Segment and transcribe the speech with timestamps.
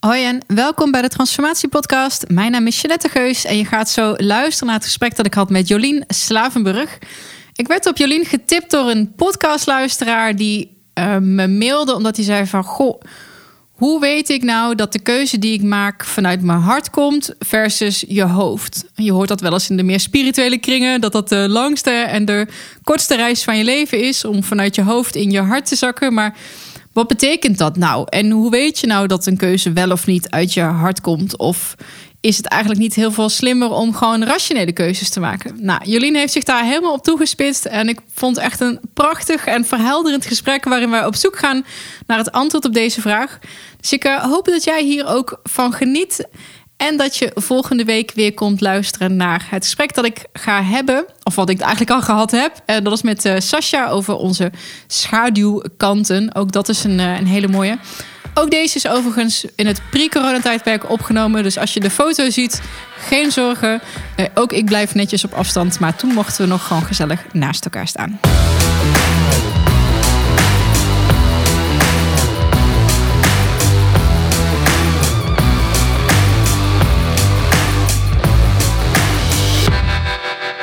[0.00, 2.28] Hoi en welkom bij de Transformatie Podcast.
[2.28, 5.34] Mijn naam is Jeanette Geus en je gaat zo luisteren naar het gesprek dat ik
[5.34, 6.98] had met Jolien Slavenburg.
[7.54, 12.46] Ik werd op Jolien getipt door een podcastluisteraar die uh, me mailde omdat hij zei
[12.46, 12.64] van...
[12.64, 13.00] Goh,
[13.72, 18.04] hoe weet ik nou dat de keuze die ik maak vanuit mijn hart komt versus
[18.08, 18.84] je hoofd?
[18.94, 22.24] Je hoort dat wel eens in de meer spirituele kringen, dat dat de langste en
[22.24, 22.46] de
[22.82, 26.14] kortste reis van je leven is om vanuit je hoofd in je hart te zakken.
[26.14, 26.36] Maar
[26.98, 28.06] wat betekent dat nou?
[28.08, 31.36] En hoe weet je nou dat een keuze wel of niet uit je hart komt?
[31.36, 31.74] Of
[32.20, 35.56] is het eigenlijk niet heel veel slimmer om gewoon rationele keuzes te maken?
[35.60, 37.64] Nou, Jolien heeft zich daar helemaal op toegespitst.
[37.64, 41.64] En ik vond echt een prachtig en verhelderend gesprek waarin wij op zoek gaan
[42.06, 43.38] naar het antwoord op deze vraag.
[43.80, 46.28] Dus ik uh, hoop dat jij hier ook van geniet.
[46.78, 51.04] En dat je volgende week weer komt luisteren naar het gesprek dat ik ga hebben.
[51.22, 52.52] Of wat ik eigenlijk al gehad heb.
[52.66, 54.50] En dat is met uh, Sascha over onze
[54.86, 56.34] schaduwkanten.
[56.34, 57.78] Ook dat is een, uh, een hele mooie.
[58.34, 61.42] Ook deze is overigens in het pre-coronatijdperk opgenomen.
[61.42, 62.62] Dus als je de foto ziet,
[62.98, 63.80] geen zorgen.
[64.34, 65.80] Ook ik blijf netjes op afstand.
[65.80, 68.20] Maar toen mochten we nog gewoon gezellig naast elkaar staan.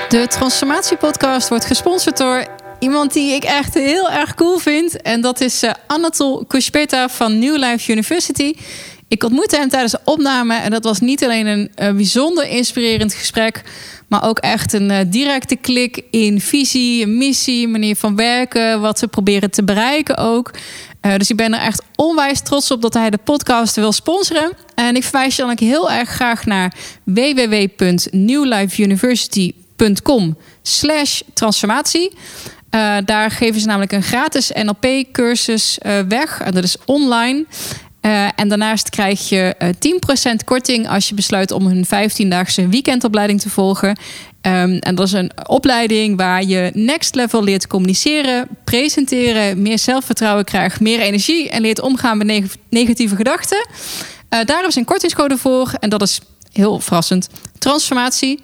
[0.10, 2.46] De Transformatie-podcast wordt gesponsord door
[2.80, 5.02] iemand die ik echt heel erg cool vind.
[5.02, 8.54] En dat is uh, Anatol Kuspeta van New Life University.
[9.08, 13.14] Ik ontmoette hem tijdens de opname en dat was niet alleen een uh, bijzonder inspirerend
[13.14, 13.62] gesprek,
[14.08, 19.08] maar ook echt een uh, directe klik in visie, missie, manier van werken, wat ze
[19.08, 20.52] proberen te bereiken ook.
[21.18, 24.52] Dus ik ben er echt onwijs trots op dat hij de podcast wil sponsoren.
[24.76, 29.64] En ik verwijs je dan ook heel erg graag naar www.newlifeuniversity.com
[30.62, 32.12] slash transformatie.
[32.76, 36.42] Uh, daar geven ze namelijk een gratis NLP-cursus uh, weg.
[36.42, 37.46] En dat is online.
[38.02, 39.56] Uh, en daarnaast krijg je
[40.34, 43.90] 10% korting als je besluit om een 15-daagse weekendopleiding te volgen.
[43.90, 50.46] Um, en dat is een opleiding waar je next level leert communiceren, presenteren, meer zelfvertrouwen
[50.46, 53.68] krijgt, meer energie en leert omgaan met neg negatieve gedachten.
[54.30, 56.20] daar is een kortingscode voor en dat is
[56.52, 57.30] heel verrassend.
[57.60, 58.40] Transformatie.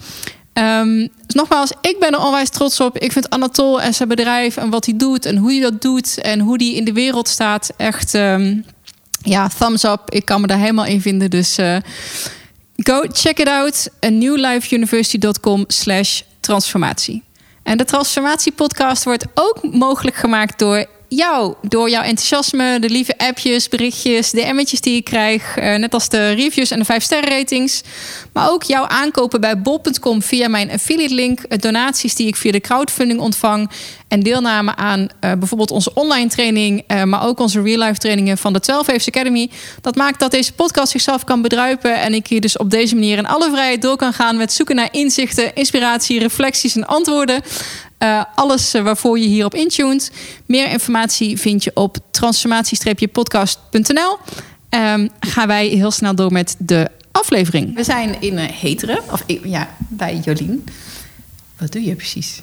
[0.53, 2.97] Um, dus nogmaals, ik ben er onwijs trots op.
[2.97, 6.22] Ik vind Anatol en zijn bedrijf en wat hij doet en hoe hij dat doet
[6.22, 8.66] en hoe hij in de wereld staat echt, um,
[9.22, 10.01] ja, thumbs up.
[10.09, 11.29] Ik kan me daar helemaal in vinden.
[11.29, 11.78] Dus uh,
[12.75, 13.89] go check it out.
[14.00, 17.23] newlifeuniversity.com slash transformatie.
[17.63, 20.85] En de Transformatie podcast wordt ook mogelijk gemaakt door
[21.16, 26.10] jou, door jouw enthousiasme, de lieve appjes, berichtjes, DM'tjes die ik krijg, uh, net als
[26.10, 27.82] de reviews en de 5 sterren ratings,
[28.34, 32.60] maar ook jouw aankopen bij bol.com via mijn affiliate link, donaties die ik via de
[32.60, 33.70] crowdfunding ontvang
[34.08, 38.54] en deelname aan uh, bijvoorbeeld onze online training, maar ook onze real life trainingen van
[38.54, 39.50] de 12 Waves Academy.
[39.82, 43.18] Dat maakt dat deze podcast zichzelf kan bedruipen en ik hier dus op deze manier
[43.18, 47.42] in alle vrijheid door kan gaan met zoeken naar inzichten, inspiratie, reflecties en antwoorden.
[48.03, 50.12] Uh, alles waarvoor je hierop intuned.
[50.45, 54.17] Meer informatie vind je op transformatie-podcast.nl.
[54.69, 57.75] Um, gaan wij heel snel door met de aflevering.
[57.75, 60.63] We zijn in uh, Heteren, of ja, bij Jolien.
[61.57, 62.41] Wat doe je precies?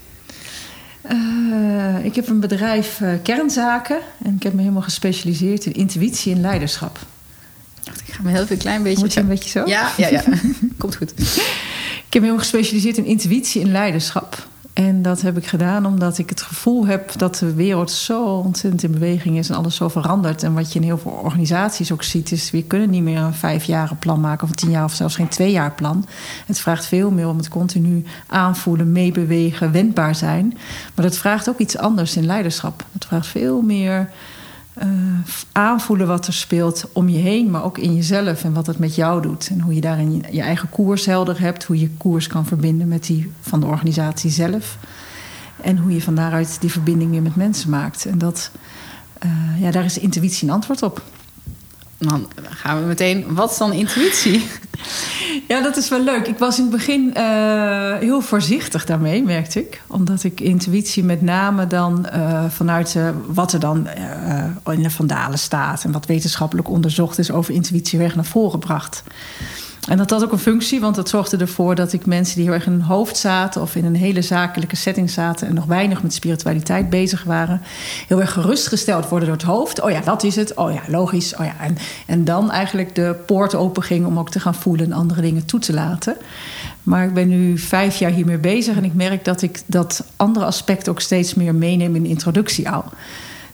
[1.11, 6.41] Uh, ik heb een bedrijf kernzaken en ik heb me helemaal gespecialiseerd in intuïtie en
[6.41, 6.99] leiderschap.
[8.07, 8.99] Ik ga me heel veel klein beetje.
[8.99, 9.67] Moet je een beetje zo?
[9.67, 10.23] Ja, ja, ja.
[10.79, 11.11] komt goed.
[11.11, 14.48] Ik heb me helemaal gespecialiseerd in intuïtie en leiderschap.
[14.79, 18.83] En dat heb ik gedaan omdat ik het gevoel heb dat de wereld zo ontzettend
[18.83, 20.43] in beweging is en alles zo verandert.
[20.43, 23.35] En wat je in heel veel organisaties ook ziet, is we kunnen niet meer een
[23.35, 26.07] vijfjaren plan maken of een tien jaar of zelfs geen twee jaar plan.
[26.47, 30.59] Het vraagt veel meer om het continu aanvoelen, meebewegen, wendbaar zijn.
[30.95, 32.85] Maar dat vraagt ook iets anders in leiderschap.
[32.93, 34.11] Het vraagt veel meer
[34.83, 34.89] uh,
[35.53, 38.95] aanvoelen wat er speelt om je heen, maar ook in jezelf en wat het met
[38.95, 39.49] jou doet.
[39.49, 43.07] En hoe je daarin je, eigen koers helder hebt, hoe je koers kan verbinden met
[43.07, 44.79] die van de organisatie zelf.
[45.61, 48.07] En hoe je van daaruit die verbinding weer met mensen maakt.
[48.07, 48.51] En dat,
[49.25, 51.03] uh, ja, daar is intuïtie een antwoord op.
[51.99, 53.35] Dan gaan we meteen.
[53.35, 54.47] Wat is dan intuïtie?
[55.49, 56.27] Ja, dat is wel leuk.
[56.27, 59.83] Ik was in het begin uh, heel voorzichtig daarmee, merkte ik.
[59.87, 63.89] Omdat ik intuïtie met name dan uh, vanuit uh, wat er dan
[64.71, 65.85] in de Vandalen staat...
[65.85, 69.03] en wat wetenschappelijk onderzocht is over intuïtie weg naar voren bracht.
[69.89, 72.53] En dat had ook een functie, want dat zorgde ervoor dat ik mensen die heel
[72.53, 76.03] erg in hun hoofd zaten of in een hele zakelijke setting zaten en nog weinig
[76.03, 77.63] met spiritualiteit bezig waren,
[78.07, 79.81] heel erg gerustgesteld worden door het hoofd.
[79.81, 80.55] Oh ja, dat is het.
[80.55, 81.37] Oh ja, logisch.
[81.37, 81.55] Oh ja.
[81.61, 81.77] En,
[82.07, 85.45] en dan eigenlijk de poort open ging om ook te gaan voelen en andere dingen
[85.45, 86.17] toe te laten.
[86.83, 90.45] Maar ik ben nu vijf jaar hiermee bezig en ik merk dat ik dat andere
[90.45, 92.85] aspect ook steeds meer meeneem in de introductie al.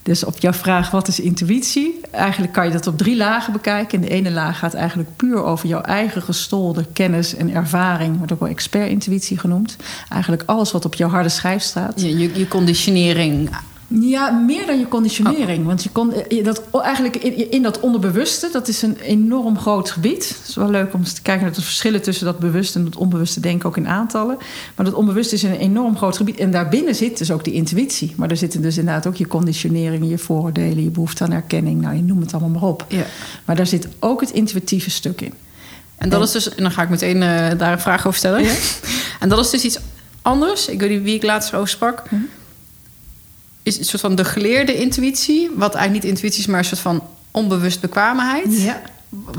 [0.05, 1.99] Dus op jouw vraag, wat is intuïtie?
[2.11, 3.97] Eigenlijk kan je dat op drie lagen bekijken.
[3.97, 8.17] En de ene laag gaat eigenlijk puur over jouw eigen gestolde kennis en ervaring.
[8.17, 9.75] Wordt ook wel expert-intuïtie genoemd.
[10.09, 12.01] Eigenlijk alles wat op jouw harde schijf staat.
[12.01, 13.49] Je, je, je conditionering
[13.87, 15.59] ja, meer dan je conditionering.
[15.59, 15.65] Oh.
[15.65, 19.91] Want je kon eh, dat eigenlijk in, in, dat onderbewuste, dat is een enorm groot
[19.91, 20.27] gebied.
[20.27, 22.85] Het is wel leuk om eens te kijken naar de verschillen tussen dat bewuste en
[22.85, 24.37] het onbewuste denken, ook in aantallen.
[24.75, 26.37] Maar dat onbewuste is een enorm groot gebied.
[26.37, 28.13] En daarbinnen zit dus ook die intuïtie.
[28.17, 31.81] Maar er zitten dus inderdaad ook je conditionering, je vooroordelen, je behoefte aan erkenning.
[31.81, 32.85] Nou, je noemt het allemaal maar op.
[32.87, 33.05] Ja.
[33.45, 35.33] Maar daar zit ook het intuïtieve stuk in.
[35.95, 38.43] En dat is dus, en dan ga ik meteen uh, daar een vraag over stellen.
[38.43, 38.53] Ja?
[39.19, 39.79] En dat is dus iets
[40.21, 40.67] anders.
[40.67, 42.03] Ik weet niet wie ik laatst over sprak.
[42.09, 42.15] Hm?
[43.65, 45.49] Is een soort van de geleerde intuïtie.
[45.55, 48.61] Wat eigenlijk niet intuïtie is, maar een soort van onbewust bekwaamheid.
[48.61, 48.81] Ja,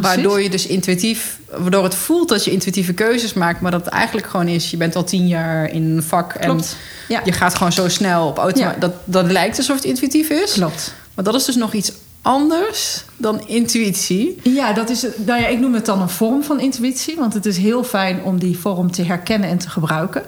[0.00, 3.94] waardoor je dus intuïtief, waardoor het voelt dat je intuïtieve keuzes maakt, maar dat het
[3.94, 6.76] eigenlijk gewoon is: je bent al tien jaar in een vak Klopt.
[7.08, 7.20] en Ja.
[7.24, 8.60] je gaat gewoon zo snel op auto.
[8.60, 8.76] Ja.
[8.78, 10.52] Dat, dat lijkt alsof het intuïtief is.
[10.52, 10.94] Klopt.
[11.14, 14.40] Maar dat is dus nog iets anders dan intuïtie.
[14.42, 17.16] Ja, dat is, nou ja, ik noem het dan een vorm van intuïtie.
[17.16, 20.22] Want het is heel fijn om die vorm te herkennen en te gebruiken.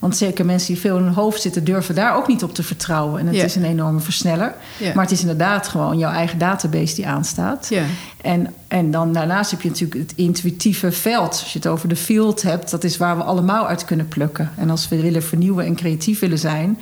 [0.00, 2.62] Want zeker mensen die veel in hun hoofd zitten, durven daar ook niet op te
[2.62, 3.20] vertrouwen.
[3.20, 4.54] En het is een enorme versneller.
[4.94, 7.66] Maar het is inderdaad gewoon jouw eigen database die aanstaat.
[7.70, 7.82] Ja.
[8.22, 11.28] En, en dan daarnaast heb je natuurlijk het intuïtieve veld.
[11.28, 14.50] Als je het over de field hebt, dat is waar we allemaal uit kunnen plukken.
[14.56, 16.78] En als we willen vernieuwen en creatief willen zijn.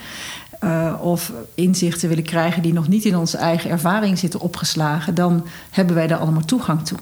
[0.60, 5.46] eh, of inzichten willen krijgen die nog niet in onze eigen ervaring zitten opgeslagen, dan
[5.70, 6.98] hebben wij daar allemaal toegang toe.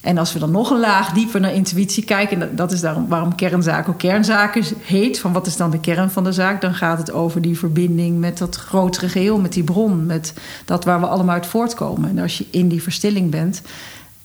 [0.00, 3.08] En als we dan nog een laag dieper naar intuïtie kijken, en dat- is daarom
[3.08, 6.74] waarom kernzaak ook kernzaken heet, van wat is dan de kern van de zaak, dan
[6.74, 10.32] gaat het over die verbinding met dat grotere geheel, met die bron, met
[10.64, 12.10] dat waar we allemaal uit voortkomen.
[12.10, 13.62] En als je in die verstilling bent,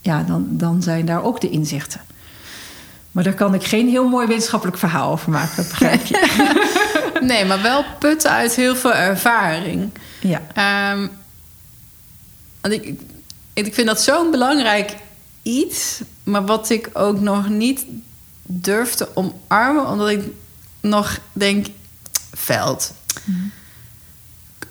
[0.01, 2.01] ja, dan, dan zijn daar ook de inzichten.
[3.11, 6.71] Maar daar kan ik geen heel mooi wetenschappelijk verhaal over maken, dat begrijp je.
[7.21, 9.89] Nee, maar wel putten uit heel veel ervaring.
[10.21, 10.41] ja.
[10.53, 11.07] Ehm,
[12.61, 12.99] want ik, ik,
[13.53, 14.95] ik vind dat zo'n belangrijk
[15.43, 17.85] iets, maar wat ik ook nog niet
[18.41, 20.23] durf te omarmen, omdat ik
[20.81, 21.65] nog denk:
[22.33, 22.93] veld.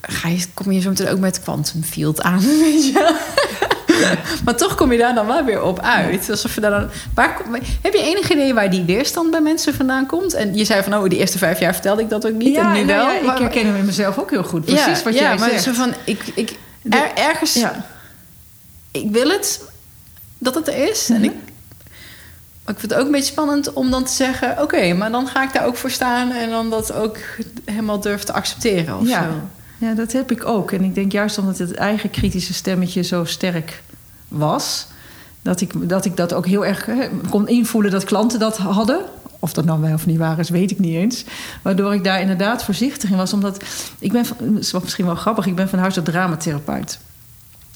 [0.00, 3.30] Ga je, kom je zo meteen ook met quantum field aan, weet je?
[4.44, 6.30] maar toch kom je daar dan wel weer op uit.
[6.30, 7.40] Alsof je daar dan, waar,
[7.82, 10.34] heb je enig idee waar die weerstand bij mensen vandaan komt?
[10.34, 12.56] En je zei van, oh, die eerste vijf jaar vertelde ik dat ook niet.
[12.56, 13.10] en nu nou wel.
[13.10, 14.64] ja, ik herken hem in mezelf ook heel goed.
[14.64, 15.62] Precies ja, wat ja, jij maar zegt.
[15.62, 16.56] Zo van, ik, ik,
[16.90, 17.84] er, ergens, ja.
[18.90, 19.60] ik wil het
[20.42, 21.08] dat het er is.
[21.10, 21.24] En Mhm.
[21.24, 21.32] ik,
[22.64, 25.26] maar ik vind het ook een beetje spannend om dan te zeggen: oké, maar dan
[25.26, 27.16] ga ik daar ook voor staan en dan dat ook
[27.64, 28.98] helemaal durf te accepteren.
[28.98, 29.22] Of Ja.
[29.22, 29.28] zo.
[29.86, 30.72] Ja, dat heb ik ook.
[30.72, 33.82] En ik denk juist omdat het eigen kritische stemmetje zo sterk
[34.28, 34.86] was,
[35.42, 39.00] dat ik dat, ik dat ook heel erg hè, kon invoelen dat klanten dat hadden.
[39.38, 41.24] Of dat nou wel of niet waar is, weet ik niet eens.
[41.62, 43.32] Waardoor ik daar inderdaad voorzichtig in was.
[43.32, 43.64] Omdat
[43.98, 46.98] ik ben, van- is misschien wel grappig, ik ben van huis uit dramatherapeut.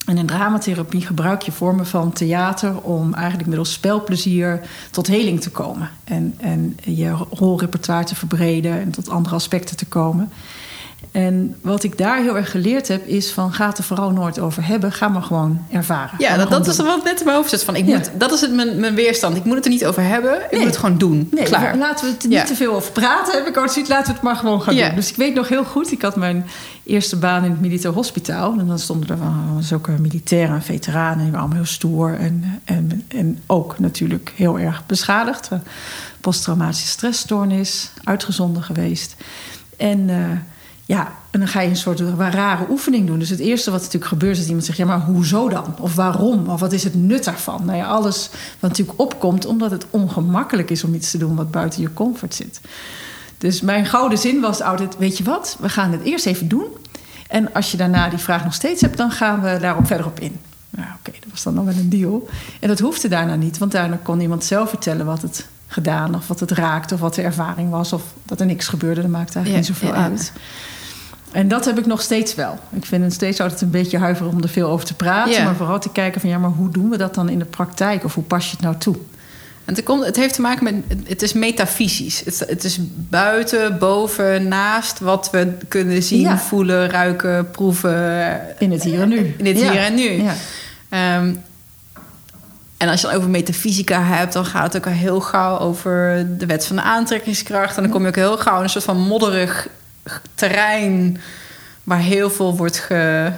[0.07, 4.61] En in dramatherapie gebruik je vormen van theater om eigenlijk middels spelplezier
[4.91, 5.91] tot heling te komen.
[6.05, 10.31] En, en je rolrepertoire te verbreden en tot andere aspecten te komen.
[11.11, 14.39] En wat ik daar heel erg geleerd heb, is van ga het er vooral nooit
[14.39, 14.93] over hebben.
[14.93, 16.15] Ga maar gewoon ervaren.
[16.19, 17.65] Ja, dat, dat is wat net in mijn hoofd zit.
[17.65, 17.97] Van, ik Ja.
[17.97, 19.37] moet, dat is het, mijn, mijn weerstand.
[19.37, 20.35] Ik moet het er niet over hebben.
[20.45, 20.61] Ik Nee.
[20.61, 21.29] moet het gewoon doen.
[21.31, 21.77] Nee, Klaar.
[21.77, 22.29] laten we het Ja.
[22.29, 23.91] niet te veel over praten, heb ik ooit zoiets.
[23.91, 24.87] Laten we het maar gewoon gaan Ja.
[24.87, 24.97] doen.
[24.97, 26.47] Dus ik weet nog heel goed, ik had mijn
[26.85, 28.59] eerste baan in het militair hospitaal.
[28.59, 31.17] En dan stonden er van, zulke militairen en veteranen.
[31.19, 32.15] Die waren allemaal heel stoer.
[32.19, 35.49] En, en, en ook natuurlijk heel erg beschadigd.
[36.21, 39.15] Posttraumatische stressstoornis, uitgezonden geweest.
[39.77, 40.11] En...
[40.11, 40.17] eh,
[40.87, 43.19] ja, en dan ga je een soort rare oefening doen.
[43.19, 44.79] Dus het eerste wat natuurlijk gebeurt is dat iemand zegt...
[44.79, 45.75] ja, maar hoezo dan?
[45.81, 46.49] Of waarom?
[46.49, 47.65] Of wat is het nut daarvan?
[47.65, 49.47] Nou ja, alles wat natuurlijk opkomt...
[49.47, 52.61] omdat het ongemakkelijk is om iets te doen wat buiten je comfort zit.
[53.39, 54.97] Dus mijn gouden zin was altijd...
[54.99, 56.67] weet je wat, we gaan het eerst even doen.
[57.29, 58.97] En als je daarna die vraag nog steeds hebt...
[58.97, 60.41] dan gaan we daarop verder op in.
[60.71, 62.29] Nou, oké, dat was dan nog wel een deal.
[62.61, 65.07] En dat hoefde daarna niet, want daarna kon iemand zelf vertellen...
[65.07, 67.93] wat het gedaan of wat het raakte of wat de ervaring was...
[67.93, 70.17] of dat er niks gebeurde, dat maakt eigenlijk Ja, niet zoveel ja, ja.
[71.37, 72.59] En dat heb ik nog steeds wel.
[72.71, 75.45] Ik vind het steeds altijd een beetje huiver om er veel over te praten.
[75.45, 78.05] Maar vooral te kijken van ja, maar hoe doen we dat dan in de praktijk?
[78.05, 78.97] Of hoe pas je het nou toe?
[79.65, 80.75] En het, komt, het heeft te maken met...
[81.09, 82.23] Het is metafysisch.
[82.25, 86.39] Het, het is buiten, boven, naast wat we kunnen zien, Ja.
[86.39, 88.41] voelen, ruiken, proeven.
[88.59, 89.35] In het hier en nu.
[89.39, 89.71] In het Ja.
[89.71, 90.11] hier en nu.
[90.23, 90.35] Ja.
[90.89, 91.35] Ehm,
[92.77, 96.27] en als je dan over metafysica hebt, dan gaat het ook al heel gauw over
[96.39, 97.77] de wet van de aantrekkingskracht.
[97.77, 99.69] En dan kom je ook heel gauw in een soort van modderig
[100.35, 101.21] terrein
[101.85, 103.33] waar heel veel wordt ge.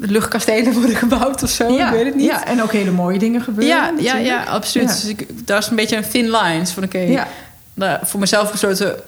[0.00, 1.72] luchtkastelen worden gebouwd of zo.
[1.72, 2.26] Ja, ik weet het niet.
[2.26, 3.76] Ja, en ook hele mooie dingen gebeuren.
[3.76, 4.88] Ja, ja, ja, absoluut.
[4.88, 4.94] Ja.
[4.94, 6.66] Dus ik, daar is een beetje een thin line.
[6.66, 7.28] Van oké, Ja.
[7.74, 9.00] nou, voor mezelf besloten...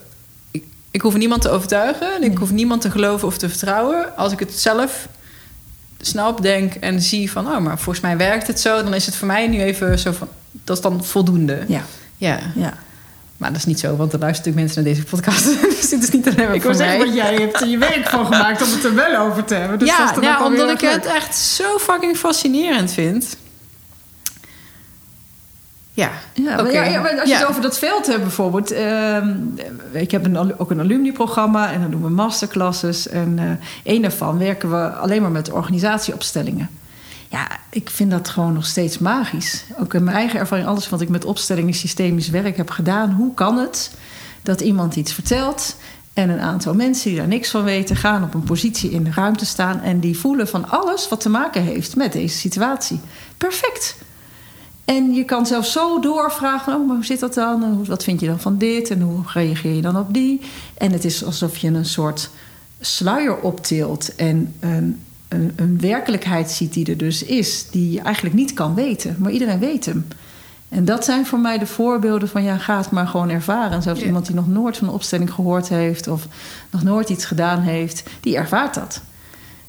[0.51, 2.15] Ik, ik hoef niemand te overtuigen.
[2.15, 4.17] En ik hoef niemand te geloven of te vertrouwen.
[4.17, 5.09] Als ik het zelf
[6.01, 7.47] snap, denk en zie van...
[7.47, 8.83] oh, maar volgens mij werkt het zo.
[8.83, 10.29] Dan is het voor mij nu even zo van...
[10.65, 11.65] dat is dan voldoende.
[11.69, 11.83] Ja.
[12.17, 12.39] Ja.
[12.55, 12.75] ja.
[13.39, 15.45] Maar dat is niet zo, want er luisteren natuurlijk mensen naar deze podcast.
[15.81, 17.07] dus dit is niet alleen maar Ik voor wil zeggen, mij.
[17.07, 19.79] want jij hebt er je werk van gemaakt om het er wel over te hebben.
[19.79, 23.37] Dus dat is ja, toch ja omdat ik het echt zo fucking fascinerend vind.
[25.93, 26.71] Ja, Ja, maar Oké.
[26.71, 28.71] ja, ja, maar als je het over dat veld hebt bijvoorbeeld.
[28.71, 29.35] ehm,
[29.93, 33.09] ik heb een, ook een alumni-programma en dan doen we masterclasses.
[33.09, 36.69] En eh een daarvan werken we alleen maar met organisatieopstellingen.
[37.29, 39.65] Ja, ik vind dat gewoon nog steeds magisch.
[39.79, 43.13] Ook in mijn eigen ervaring, alles wat ik met opstellingen systemisch werk heb gedaan.
[43.13, 43.91] Hoe kan het
[44.43, 45.77] dat iemand iets vertelt
[46.13, 47.97] en een aantal mensen die daar niks van weten...
[47.97, 49.81] gaan op een positie in de ruimte staan...
[49.81, 53.01] en die voelen van alles wat te maken heeft met deze situatie.
[53.37, 53.97] Perfect.
[54.85, 57.87] En je kan zelfs zo doorvragen: oh, maar hoe zit dat dan?
[57.87, 58.91] Wat vind je dan van dit?
[58.91, 60.41] En hoe reageer je dan op die?
[60.75, 62.31] En het is alsof je een soort
[62.81, 68.35] sluier optilt en een, een, een werkelijkheid ziet die er dus is, die je eigenlijk
[68.35, 70.07] niet kan weten, maar iedereen weet hem.
[70.69, 73.73] En dat zijn voor mij de voorbeelden van ja, ga het maar gewoon ervaren.
[73.73, 74.07] En zelfs Ja.
[74.07, 76.27] iemand die nog nooit van een opstelling gehoord heeft of
[76.71, 79.01] nog nooit iets gedaan heeft, die ervaart dat.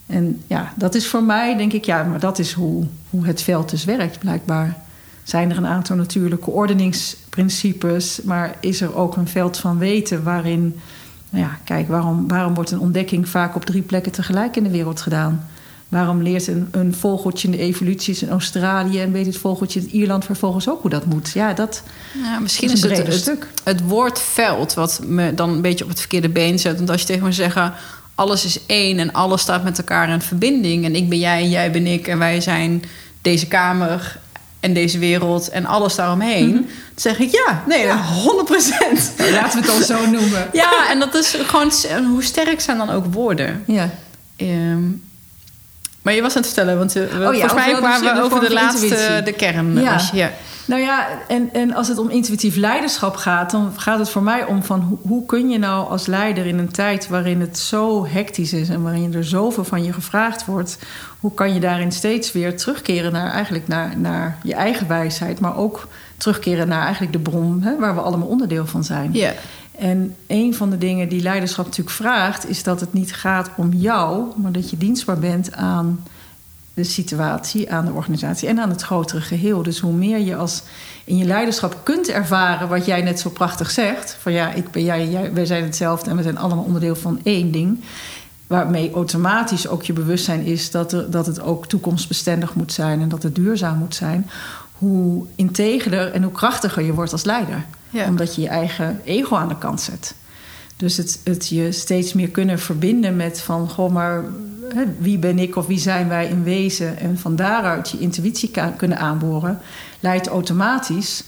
[0.06, 3.42] En ja, dat is voor mij, denk ik, ja, maar dat is hoe, hoe het
[3.42, 4.78] veld dus werkt, blijkbaar.
[5.24, 10.80] Zijn er een aantal natuurlijke ordeningsprincipes, maar is er ook een veld van weten waarin,
[11.30, 14.70] nou ja, kijk, waarom, waarom wordt een ontdekking vaak op drie plekken tegelijk in de
[14.70, 15.48] wereld gedaan?
[15.90, 19.90] Waarom leert een, een vogeltje in de evoluties in Australië en weet het vogeltje in
[19.90, 21.32] Ierland vervolgens ook hoe dat moet?
[21.32, 21.84] Ja, dat
[22.24, 23.48] Ja, misschien is is, een het, breder het, stuk.
[23.64, 26.78] het woord veld wat me dan een beetje op het verkeerde been zet.
[26.78, 27.58] Want als je tegen me zegt,
[28.16, 30.86] alles is één en alles staat met elkaar in verbinding.
[30.86, 32.84] En ik ben jij en jij ben ik en wij zijn
[33.22, 34.20] deze kamer
[34.60, 36.52] en deze wereld en alles daaromheen.
[36.52, 39.12] Dan zeg ik ja, nee, 100 procent.
[39.32, 40.48] Laten we het dan zo noemen.
[40.54, 41.72] Ja, en dat is gewoon,
[42.06, 43.64] hoe sterk zijn dan ook woorden?
[43.68, 43.90] Ja.
[44.36, 44.82] Ehm,
[46.02, 49.22] maar je was aan het vertellen, want we- volgens mij kwamen we over de laatste,
[49.26, 49.82] de kern.
[49.82, 49.94] Ja.
[49.94, 50.32] Als je- ja.
[50.70, 54.46] Nou ja, en, en als het om intuïtief leiderschap gaat, dan gaat het voor mij
[54.46, 58.08] om van hoe, hoe kun je nou als leider in een tijd waarin het zo
[58.08, 60.80] hectisch is en waarin er zoveel van je gevraagd wordt,
[61.20, 65.58] hoe kan je daarin steeds weer terugkeren naar eigenlijk naar, naar je eigen wijsheid, maar
[65.58, 69.10] ook terugkeren naar eigenlijk de bron hè, waar we allemaal onderdeel van zijn.
[69.14, 69.34] Ja.
[69.78, 73.74] En een van de dingen die leiderschap natuurlijk vraagt, is dat het niet gaat om
[73.74, 76.04] jou, maar dat je dienstbaar bent aan
[76.80, 79.64] de situatie, aan de organisatie en aan het grotere geheel.
[79.64, 80.64] Dus hoe meer je als
[81.04, 84.84] in je leiderschap kunt ervaren wat jij net zo prachtig zegt: van ja, ik ben
[84.84, 87.84] jij, jij wij zijn hetzelfde en we zijn allemaal onderdeel van één ding.
[88.48, 93.10] Waarmee automatisch ook je bewustzijn is dat, er, dat het ook toekomstbestendig moet zijn en
[93.10, 94.30] dat het duurzaam moet zijn.
[94.72, 97.66] Hoe integerder en hoe krachtiger je wordt als leider.
[97.90, 98.08] Ja.
[98.08, 100.16] Omdat je je eigen ego aan de kant zet.
[100.76, 103.70] Dus het, het je steeds meer kunnen verbinden met van...
[103.70, 104.24] goh, maar
[105.00, 106.98] wie ben ik of wie zijn wij in wezen...
[106.98, 109.60] en van daaruit je intuïtie kunnen aanboren...
[110.00, 111.24] leidt automatisch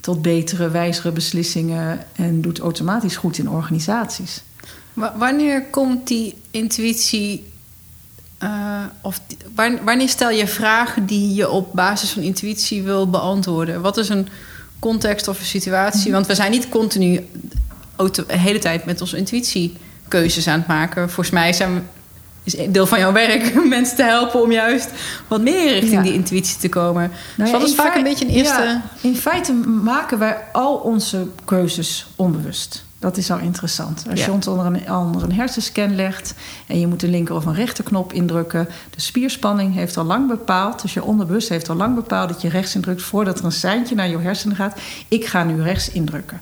[0.00, 1.98] tot betere, wijzere beslissingen...
[2.12, 4.42] en doet automatisch goed in organisaties.
[4.92, 7.44] Wa- Wanneer komt die intuïtie...
[8.38, 9.20] eh, of
[9.84, 13.80] wanneer stel je vragen die je op basis van intuïtie wil beantwoorden?
[13.80, 14.28] Wat is een
[14.78, 16.12] context of een situatie?
[16.12, 17.26] Want we zijn niet continu
[17.96, 19.74] de hele tijd met onze intuïtie
[20.08, 21.10] keuzes aan het maken.
[21.10, 21.80] Volgens mij zijn we,
[22.46, 24.90] is deel van jouw werk mensen te helpen om juist
[25.28, 26.02] wat meer richting Ja.
[26.02, 27.08] die intuïtie te komen.
[27.10, 28.62] dus Nou dat ja, is vaak een beetje een eerste.
[28.62, 32.84] Ja, in feite maken wij al onze keuzes onbewust.
[32.98, 34.04] Dat is al interessant.
[34.10, 36.34] Als je ons onder een, onder een hersenscan legt
[36.66, 40.82] en je moet een linker of een rechterknop indrukken, de spierspanning heeft al lang bepaald,
[40.82, 43.94] dus je onderbewust heeft al lang bepaald dat je rechts indrukt voordat er een seintje
[43.94, 44.78] naar je hersenen gaat.
[45.08, 46.40] Ik ga nu rechts indrukken.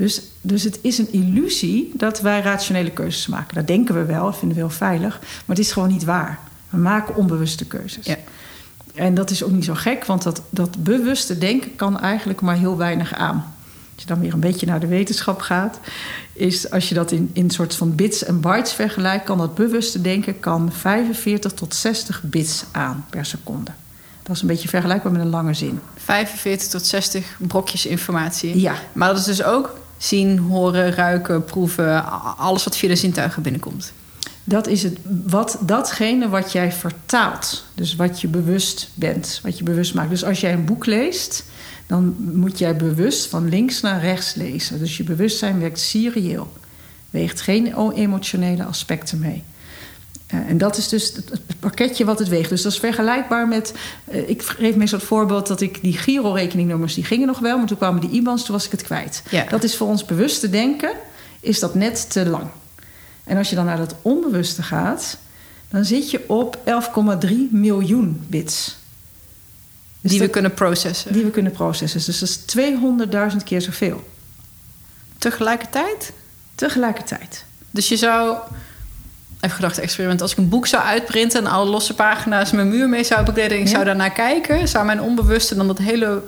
[0.00, 3.54] Dus, dus het is een illusie dat wij rationele keuzes maken.
[3.54, 6.38] Dat denken we wel, dat vinden we heel veilig, maar het is gewoon niet waar.
[6.70, 8.06] We maken onbewuste keuzes.
[8.06, 8.16] Ja.
[8.94, 12.56] En dat is ook niet zo gek, want dat, dat bewuste denken kan eigenlijk maar
[12.56, 13.54] heel weinig aan.
[13.94, 15.80] Als je dan weer een beetje naar de wetenschap gaat,
[16.32, 20.00] is als je dat in, in soort van bits en bytes vergelijkt, kan dat bewuste
[20.00, 23.70] denken kan 45 tot 60 bits aan per seconde.
[24.22, 25.80] Dat is een beetje vergelijkbaar met een lange zin.
[25.96, 28.60] 45 tot 60 brokjes informatie.
[28.60, 28.74] Ja.
[28.92, 32.04] Maar dat is dus ook zien, horen, ruiken, proeven,
[32.36, 33.92] alles wat via de zintuigen binnenkomt.
[34.44, 37.64] Dat is het, wat, datgene wat jij vertaalt.
[37.74, 40.10] Dus wat je bewust bent, wat je bewust maakt.
[40.10, 41.44] Dus als jij een boek leest,
[41.86, 44.78] dan moet jij bewust van links naar rechts lezen.
[44.78, 46.52] Dus je bewustzijn werkt serieel.
[47.10, 49.42] Weegt geen emotionele aspecten mee.
[50.30, 52.48] Eh, en dat is dus het pakketje wat het weegt.
[52.48, 53.74] Dus dat is vergelijkbaar met...
[54.04, 56.94] eh, ik geef meestal het voorbeeld dat ik die Giro-rekeningnummers...
[56.94, 59.22] die gingen nog wel, maar toen kwamen die IBAN's, toen was ik het kwijt.
[59.30, 59.44] Ja.
[59.44, 60.92] Dat is voor ons bewuste denken
[61.40, 62.46] is dat net te lang.
[63.24, 65.16] En als je dan naar dat onbewuste gaat,
[65.68, 66.58] dan zit je op
[67.26, 68.76] 11,3 miljoen bits.
[70.00, 71.12] Dus die we kunnen processen.
[71.12, 72.02] Die we kunnen processen.
[72.04, 74.08] Dus dat is 200.000 keer zoveel.
[75.18, 76.12] Tegelijkertijd?
[76.54, 77.44] Tegelijkertijd.
[77.70, 78.38] Dus je zou
[79.40, 80.22] even gedacht experiment.
[80.22, 83.56] Als ik een boek zou uitprinten en alle losse pagina's mijn muur mee zou bekleden
[83.56, 86.22] en ik zou daarnaar kijken, zou mijn onbewuste dan dat hele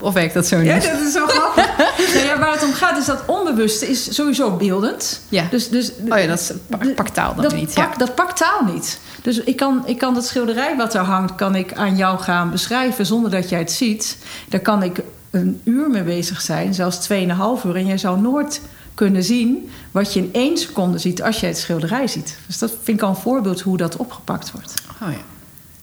[0.00, 0.66] of werkt dat zo niet?
[0.66, 1.66] Ja, dat is zo grappig.
[2.26, 5.20] ja, waar het om gaat is dat onbewuste is sowieso beeldend.
[5.28, 5.44] Ja.
[5.50, 6.54] Dus, dus, oh ja, dat
[6.94, 7.74] pakt taal dan dat niet.
[7.74, 7.98] Pak, ja.
[7.98, 8.98] Dat pakt taal niet.
[9.22, 12.50] Dus ik kan, ik kan dat schilderij wat er hangt, kan ik aan jou gaan
[12.50, 14.16] beschrijven zonder dat jij het ziet.
[14.48, 15.00] Daar kan ik
[15.30, 17.76] een uur mee bezig zijn, zelfs tweeënhalf uur.
[17.76, 18.60] En jij zou nooit
[18.98, 22.38] kunnen zien wat je in één seconde ziet als je het schilderij ziet.
[22.46, 24.74] Dus dat vind ik al een voorbeeld hoe dat opgepakt wordt.
[25.02, 25.24] Oh ja,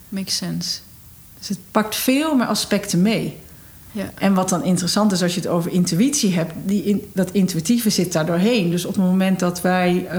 [0.10, 0.80] makes sense.
[1.40, 3.40] Dus het pakt veel meer aspecten mee.
[3.92, 4.12] Ja.
[4.16, 7.90] En wat dan interessant is als je het over intuïtie hebt, die in, dat intuïtieve
[7.90, 8.70] zit daar doorheen.
[8.70, 9.94] Dus op het moment dat wij.
[10.04, 10.10] Uh,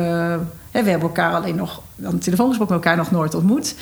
[0.70, 3.74] hè, we hebben elkaar alleen nog aan de telefoon gesproken, elkaar nog nooit ontmoet.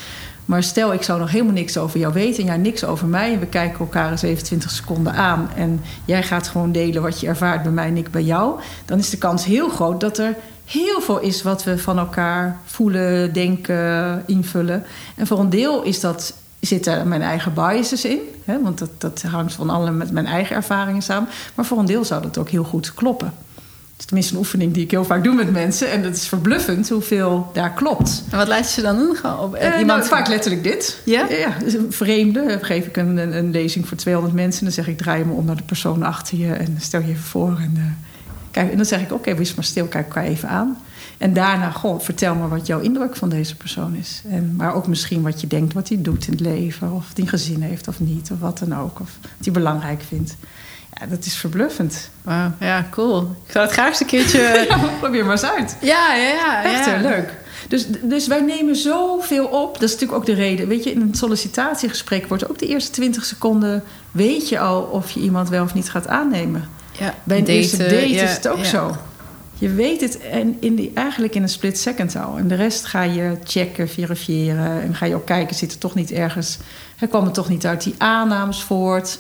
[0.45, 3.33] Maar stel, ik zou nog helemaal niks over jou weten en jij niks over mij.
[3.33, 5.51] En we kijken elkaar eens 27 seconden aan.
[5.57, 8.61] En jij gaat gewoon delen wat je ervaart bij mij en ik bij jou.
[8.85, 12.59] Dan is de kans heel groot dat er heel veel is wat we van elkaar
[12.65, 14.85] voelen, denken, invullen.
[15.17, 18.19] En voor een deel is dat zitten mijn eigen biases in.
[18.45, 21.29] Hè, want dat, dat hangt van alle met mijn eigen ervaringen samen.
[21.55, 23.33] Maar voor een deel zou dat ook heel goed kloppen.
[24.15, 25.91] Het tenminste een oefening die ik heel vaak doe met mensen.
[25.91, 28.25] En dat is verbluffend hoeveel daar klopt.
[28.31, 29.17] En wat laat je dan doen?
[29.41, 30.09] Op, uh, iemand...
[30.09, 31.01] vaak letterlijk dit.
[31.05, 31.27] Ja?
[31.29, 32.47] Ja, dus een vreemde.
[32.47, 34.65] Dan geef ik een, een, lezing voor 200 mensen.
[34.65, 36.53] Dan zeg ik, draai me om naar de persoon achter je.
[36.53, 37.59] En stel je even voor.
[37.61, 37.83] En, uh,
[38.51, 39.87] kijk, en dan zeg ik, oké, okay, wees maar stil.
[39.87, 40.79] Kijk elkaar even aan.
[41.19, 44.23] En daarna, goh, vertel me wat jouw indruk van deze persoon is.
[44.29, 46.93] En, maar ook misschien wat je denkt wat hij doet in het leven.
[46.93, 49.01] Of hij gezin heeft of niet, of wat dan ook.
[49.01, 50.37] Of wat hij belangrijk vindt.
[51.01, 52.11] Ja, dat is verbluffend.
[52.23, 53.21] Wauw, ja, cool.
[53.47, 54.39] Ik zou het graag eens een keertje...
[54.69, 55.77] ja, probeer maar eens uit.
[55.81, 56.65] Ja, ja, ja.
[56.65, 57.01] Echt ja.
[57.01, 57.33] leuk.
[57.69, 59.73] Dus, dus wij nemen zoveel op.
[59.73, 60.69] Dat is natuurlijk ook de reden.
[60.69, 63.83] Weet je, in een sollicitatiegesprek wordt ook de eerste 20 seconden...
[64.11, 66.69] weet je al of je iemand wel of niet gaat aannemen.
[66.99, 68.65] Ja, Bij een daten, eerste date ja, is het ook ja.
[68.65, 68.97] zo.
[69.55, 72.37] Je weet het en in die, eigenlijk in een split second al.
[72.37, 74.83] En de rest ga je checken, verifiëren.
[74.83, 76.59] En ga je ook kijken, zit er toch niet ergens...
[76.97, 79.19] Hij kwam er toch niet uit die aannames voort...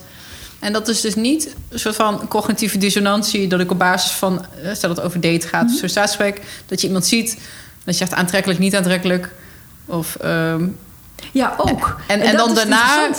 [0.64, 3.48] En dat is dus niet een soort van cognitieve dissonantie...
[3.48, 5.70] dat ik op basis van, eh, stel dat het over date gaat...
[5.70, 7.34] of zo'n staatsgesprek, dat je iemand ziet...
[7.84, 9.32] dat je zegt aantrekkelijk, niet aantrekkelijk...
[9.86, 10.16] of...
[10.24, 10.78] Um,
[11.32, 11.96] ja, ook.
[12.06, 13.10] En, en, en dan daarna...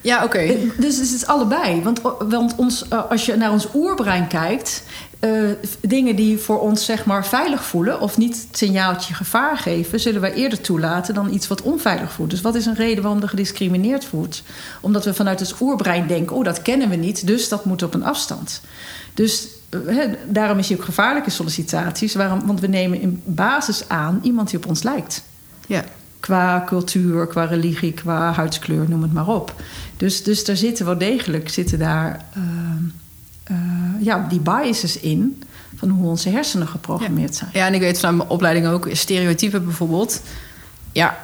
[0.00, 0.24] Ja, oké.
[0.24, 0.72] Okay.
[0.78, 1.82] Dus het is allebei.
[1.82, 4.82] Want, want ons, als je naar ons oerbrein kijkt...
[5.20, 5.50] Uh,
[5.80, 8.00] dingen die voor ons zeg maar veilig voelen...
[8.00, 10.00] of niet het signaaltje gevaar geven...
[10.00, 12.30] zullen wij eerder toelaten dan iets wat onveilig voelt.
[12.30, 14.42] Dus wat is een reden waarom er gediscrimineerd wordt?
[14.80, 16.36] Omdat we vanuit het oerbrein denken...
[16.36, 18.60] oh, dat kennen we niet, dus dat moet op een afstand.
[19.14, 22.14] Dus uh, daarom is hij ook gevaarlijke sollicitaties.
[22.14, 22.46] Waarom?
[22.46, 25.22] Want we nemen in basis aan iemand die op ons lijkt.
[25.66, 25.84] Ja.
[26.20, 29.54] Qua cultuur, qua religie, qua huidskleur, noem het maar op.
[29.96, 32.42] Dus, dus daar zitten wel degelijk zitten daar, uh,
[33.50, 33.56] uh,
[34.00, 35.42] ja, die biases in
[35.76, 37.50] van hoe onze hersenen geprogrammeerd zijn.
[37.52, 40.22] Ja, en ik weet vanuit mijn opleiding ook stereotypen bijvoorbeeld.
[40.92, 41.18] Ja,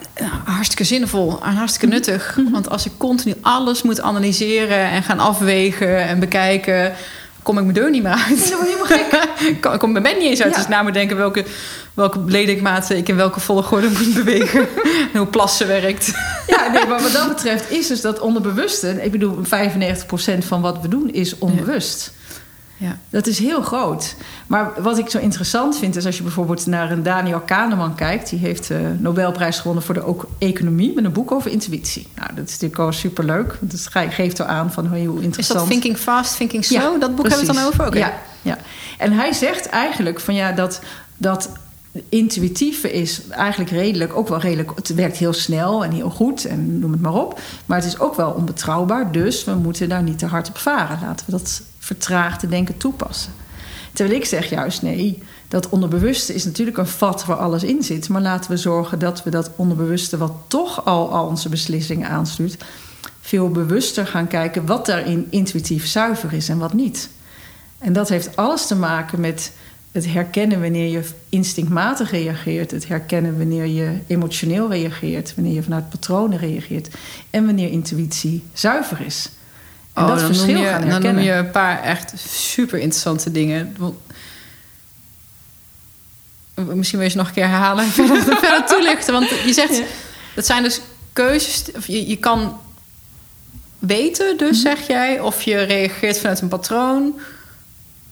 [0.45, 2.37] hartstikke zinvol en hartstikke nuttig.
[2.37, 2.53] Mm -hmm.
[2.53, 6.93] Want als ik continu alles moet analyseren en gaan afwegen en bekijken,
[7.43, 8.49] kom ik mijn deur niet meer uit.
[8.49, 9.29] Ja, helemaal gek.
[9.41, 10.53] ik kom mijn bed niet eens uit.
[10.53, 10.59] Ja.
[10.59, 11.45] Dus na me denken welke,
[11.95, 14.61] welke ledikmaten ik in welke volgorde moet bewegen.
[15.13, 16.13] en hoe plassen werkt.
[16.47, 19.03] ja, nee, maar wat dat betreft is dus dat onderbewuste...
[19.03, 22.13] ik bedoel, 95% van wat we doen is onbewust.
[22.15, 22.21] Ja.
[23.11, 24.17] Dat is heel groot.
[24.47, 25.97] Maar wat ik zo interessant vind...
[25.97, 28.31] is als je bijvoorbeeld naar een Daniel Kahneman kijkt...
[28.31, 30.95] die heeft de Nobelprijs gewonnen voor de ook economie...
[30.95, 32.09] met een boek over intuïtie.
[32.15, 33.57] Nou, dat is natuurlijk al superleuk.
[33.61, 35.39] Want dat geeft al aan van hoe interessant...
[35.39, 36.93] Is dat Thinking Fast, Thinking Slow?
[36.93, 37.47] Ja, dat boek precies.
[37.47, 37.99] hebben we het dan over?
[37.99, 38.11] Okay.
[38.11, 38.59] Ja, ja.
[38.99, 40.81] En hij zegt eigenlijk van ja, dat...
[41.17, 41.51] dat
[42.09, 44.71] intuïtieve is eigenlijk redelijk, ook wel redelijk.
[44.75, 47.41] Het werkt heel snel en heel goed en noem het maar op.
[47.67, 49.13] Maar het is ook wel onbetrouwbaar.
[49.13, 50.99] Dus we moeten daar niet te hard op varen.
[51.03, 53.33] Laten we dat vertraagde denken toepassen.
[53.93, 58.09] Terwijl ik zeg juist nee, dat onderbewuste is natuurlijk een vat waar alles in zit.
[58.09, 62.65] Maar laten we zorgen dat we dat onderbewuste, wat toch al, al onze beslissingen aanstuurt,
[63.21, 67.09] veel bewuster gaan kijken wat daarin intuïtief zuiver is en wat niet.
[67.79, 69.53] En dat heeft alles te maken met
[69.93, 75.89] het herkennen wanneer je instinctmatig reageert, het herkennen wanneer je emotioneel reageert, wanneer je vanuit
[75.89, 76.89] patronen reageert
[77.31, 79.29] en wanneer intuïtie zuiver is.
[79.93, 81.15] En oh, dat dan verschil noem je, gaan Dan herkennen.
[81.15, 83.77] noem je een paar echt super interessante dingen.
[86.55, 89.13] Misschien wil je ze nog een keer herhalen en verder, verder toelichten.
[89.13, 89.85] Want je zegt, ja.
[90.35, 90.81] dat zijn dus
[91.13, 91.65] keuzes.
[91.77, 92.61] Of je, je kan
[93.79, 94.77] weten, dus mm -hmm.
[94.77, 97.21] zeg jij, of je reageert vanuit een patroon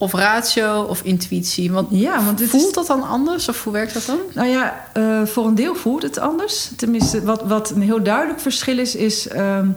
[0.01, 1.73] of ratio of intuïtie?
[1.73, 4.19] Want Ja, want voelt is, dat dan anders of hoe werkt dat dan?
[4.35, 6.71] nou ja, eh, voor een deel voelt het anders.
[6.77, 9.69] Tenminste, wat, wat een heel duidelijk verschil is, is ehm,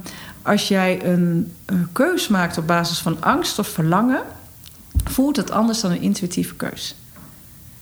[0.44, 4.22] als jij een, een keus maakt op basis van angst of verlangen,
[5.04, 6.96] voelt het anders dan een intuïtieve keus.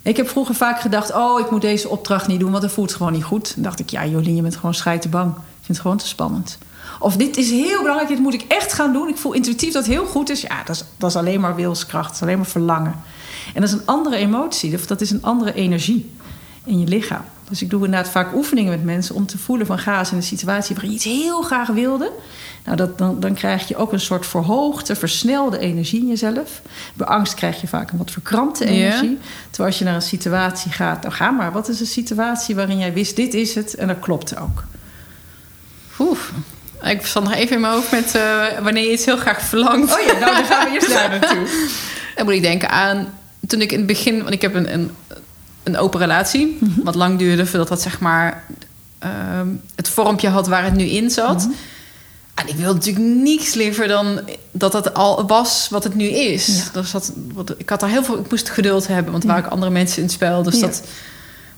[0.02, 2.94] Ik heb vroeger vaak gedacht, oh, ik moet deze opdracht niet doen, want dat voelt
[2.94, 3.54] gewoon niet goed.
[3.54, 5.30] Dan dacht ik, ja, Jolien, je bent gewoon scheitenbang.
[5.32, 6.58] Ik vind het gewoon te spannend.
[7.00, 9.08] Of dit is heel belangrijk, dit moet ik echt gaan doen.
[9.08, 10.42] Ik voel intuïtief dat het heel goed is.
[10.42, 12.96] Ja, dat is, dat is alleen maar wilskracht, dat is alleen maar verlangen.
[13.54, 16.12] En dat is een andere emotie, dat is een andere energie
[16.64, 17.24] in je lichaam.
[17.52, 20.18] Dus ik doe inderdaad vaak oefeningen met mensen om te voelen van ga eens in
[20.18, 22.12] een situatie waarin je iets heel graag wilde.
[22.66, 26.62] Nou, dat, dan, dan krijg je ook een soort verhoogde, versnelde energie in jezelf.
[26.94, 29.18] Bij angst krijg je vaak een wat verkrampte energie.
[29.50, 32.78] Terwijl als je naar een situatie gaat, nou ga maar, wat is een situatie waarin
[32.78, 34.64] jij wist dit is het en dat klopt ook.
[36.00, 36.32] Oef.
[36.84, 39.94] Ik zat nog even in mijn hoofd met eh, wanneer je iets heel graag verlangt.
[39.94, 41.48] Oh ja, nou dan gaan we eerst daar naartoe.
[42.16, 43.14] Dan moet ik denken aan
[43.48, 44.92] toen ik in het begin, want ik heb een, een,
[45.64, 46.84] een open relatie, Mhm.
[46.84, 48.44] wat lang duurde voordat dat zeg maar
[49.00, 51.38] ehm, het vormpje had waar het nu in zat.
[51.44, 51.52] Mhm.
[52.36, 54.20] En ik wilde natuurlijk niets liever dan
[54.52, 56.46] dat het al was wat het nu is.
[56.48, 56.64] Ja.
[56.82, 59.46] Dus dat, wat, ik had daar heel veel, ik moest geduld hebben, want er waren
[59.46, 60.44] ook andere mensen in het spel.
[60.44, 60.66] Dus Ja.
[60.66, 60.82] dat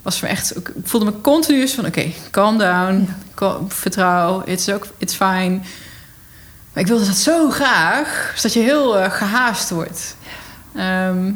[0.01, 3.09] was voor me echt, ik voelde me continu van oké, calm down,
[3.67, 5.59] vertrouw, it's, ook, it's fine.
[6.73, 10.15] Maar ik wilde dat zo graag, dus dat je heel eh, gehaast wordt.
[10.75, 11.31] Ehm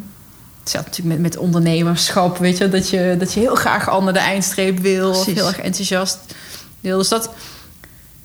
[0.68, 4.14] hetzelfde natuurlijk met, met ondernemerschap, weet je, dat je, dat je heel graag al naar
[4.14, 6.20] de eindstreep wil, of heel erg enthousiast
[6.82, 6.98] wil.
[6.98, 7.30] Dus dat,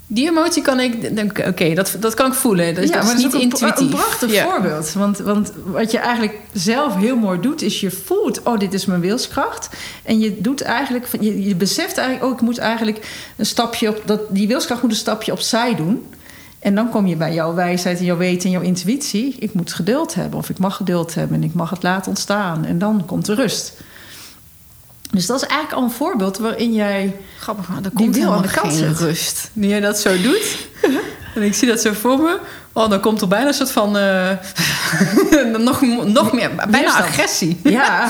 [0.06, 2.74] die emotie kan ik, denk oké, dat, dat kan ik voelen.
[2.74, 3.78] Dus dat is niet ook een, intuïtief.
[3.78, 4.44] een prachtig Ja.
[4.44, 4.92] voorbeeld.
[4.92, 8.86] Want, want wat je eigenlijk zelf heel mooi doet, is je voelt, oh, dit is
[8.86, 9.68] mijn wilskracht.
[10.02, 14.02] En je doet eigenlijk, je, je beseft eigenlijk, oh, ik moet eigenlijk een stapje op,
[14.04, 16.06] dat, die wilskracht moet een stapje opzij doen.
[16.62, 19.36] En dan kom je bij jouw wijsheid en jouw weten en jouw intuïtie.
[19.38, 22.64] Ik moet geduld hebben, of ik mag geduld hebben en ik mag het laten ontstaan.
[22.64, 23.80] En dan komt de rust.
[25.10, 28.32] Dus dat is eigenlijk al een voorbeeld waarin jij Grappig, maar er Die komt wil
[28.32, 29.50] aan de kant geen rust.
[29.52, 30.68] Nu jij dat zo doet,
[31.34, 32.40] en ik zie dat zo voor me...
[32.74, 33.96] Oh, dan komt er bijna een soort van...
[33.96, 34.30] eh,
[35.58, 37.04] nog, nog meer, bijna Weerstand.
[37.04, 37.60] agressie.
[37.72, 38.08] Ja,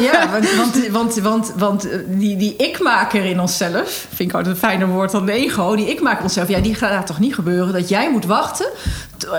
[0.00, 4.06] ja want, want, want, want, want eh, die, die ik-maker in onszelf...
[4.14, 5.76] vind ik altijd een fijner woord dan de ego...
[5.76, 7.72] die ik-maker onszelf, ja, die gaat toch niet gebeuren...
[7.72, 8.66] dat jij moet wachten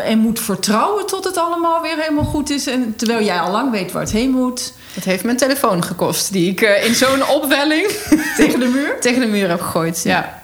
[0.05, 2.67] en moet vertrouwen tot het allemaal weer helemaal goed is...
[2.67, 4.73] En, terwijl jij al lang weet waar het heen moet...
[4.93, 7.87] Dat heeft mijn telefoon gekost, die ik eh, in zo'n opwelling
[8.37, 8.99] tegen de muur.
[8.99, 10.01] tegen de muur heb gegooid.
[10.03, 10.43] Ja, ja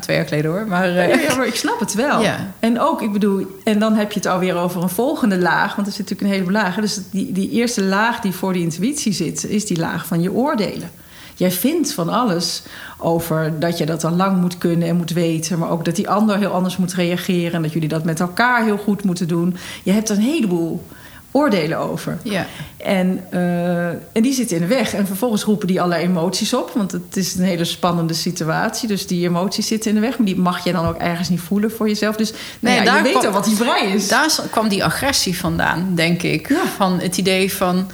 [0.00, 0.66] twee jaar geleden hoor.
[0.66, 2.22] Maar eh, Ja, ja, maar ik snap het wel.
[2.22, 2.52] Ja.
[2.58, 5.86] En ook, ik bedoel, en dan heb je het alweer over een volgende laag, want
[5.86, 6.82] er zit natuurlijk een heleboel lagen.
[6.82, 10.32] Dus die, die eerste laag die voor die intuïtie zit, is die laag van je
[10.32, 10.90] oordelen.
[11.34, 12.62] Jij vindt van alles
[12.98, 16.08] over dat je dat al lang moet kunnen en moet weten, maar ook dat die
[16.08, 19.56] ander heel anders moet reageren en dat jullie dat met elkaar heel goed moeten doen.
[19.82, 20.84] Je hebt een heleboel
[21.30, 22.18] oordelen over.
[22.22, 22.46] ja.
[22.76, 24.94] En, eh, en die zitten in de weg.
[24.94, 26.70] En vervolgens roepen die allerlei emoties op.
[26.74, 28.88] Want het is een hele spannende situatie.
[28.88, 30.16] Dus die emoties zitten in de weg.
[30.18, 32.16] Maar die mag je dan ook ergens niet voelen voor jezelf.
[32.16, 34.08] Dus nou Nee, ja, daar je weet kwam- al wat die brei is.
[34.08, 36.48] Daar kwam die agressie vandaan, denk ik.
[36.48, 36.66] Ja.
[36.76, 37.90] Van het idee van...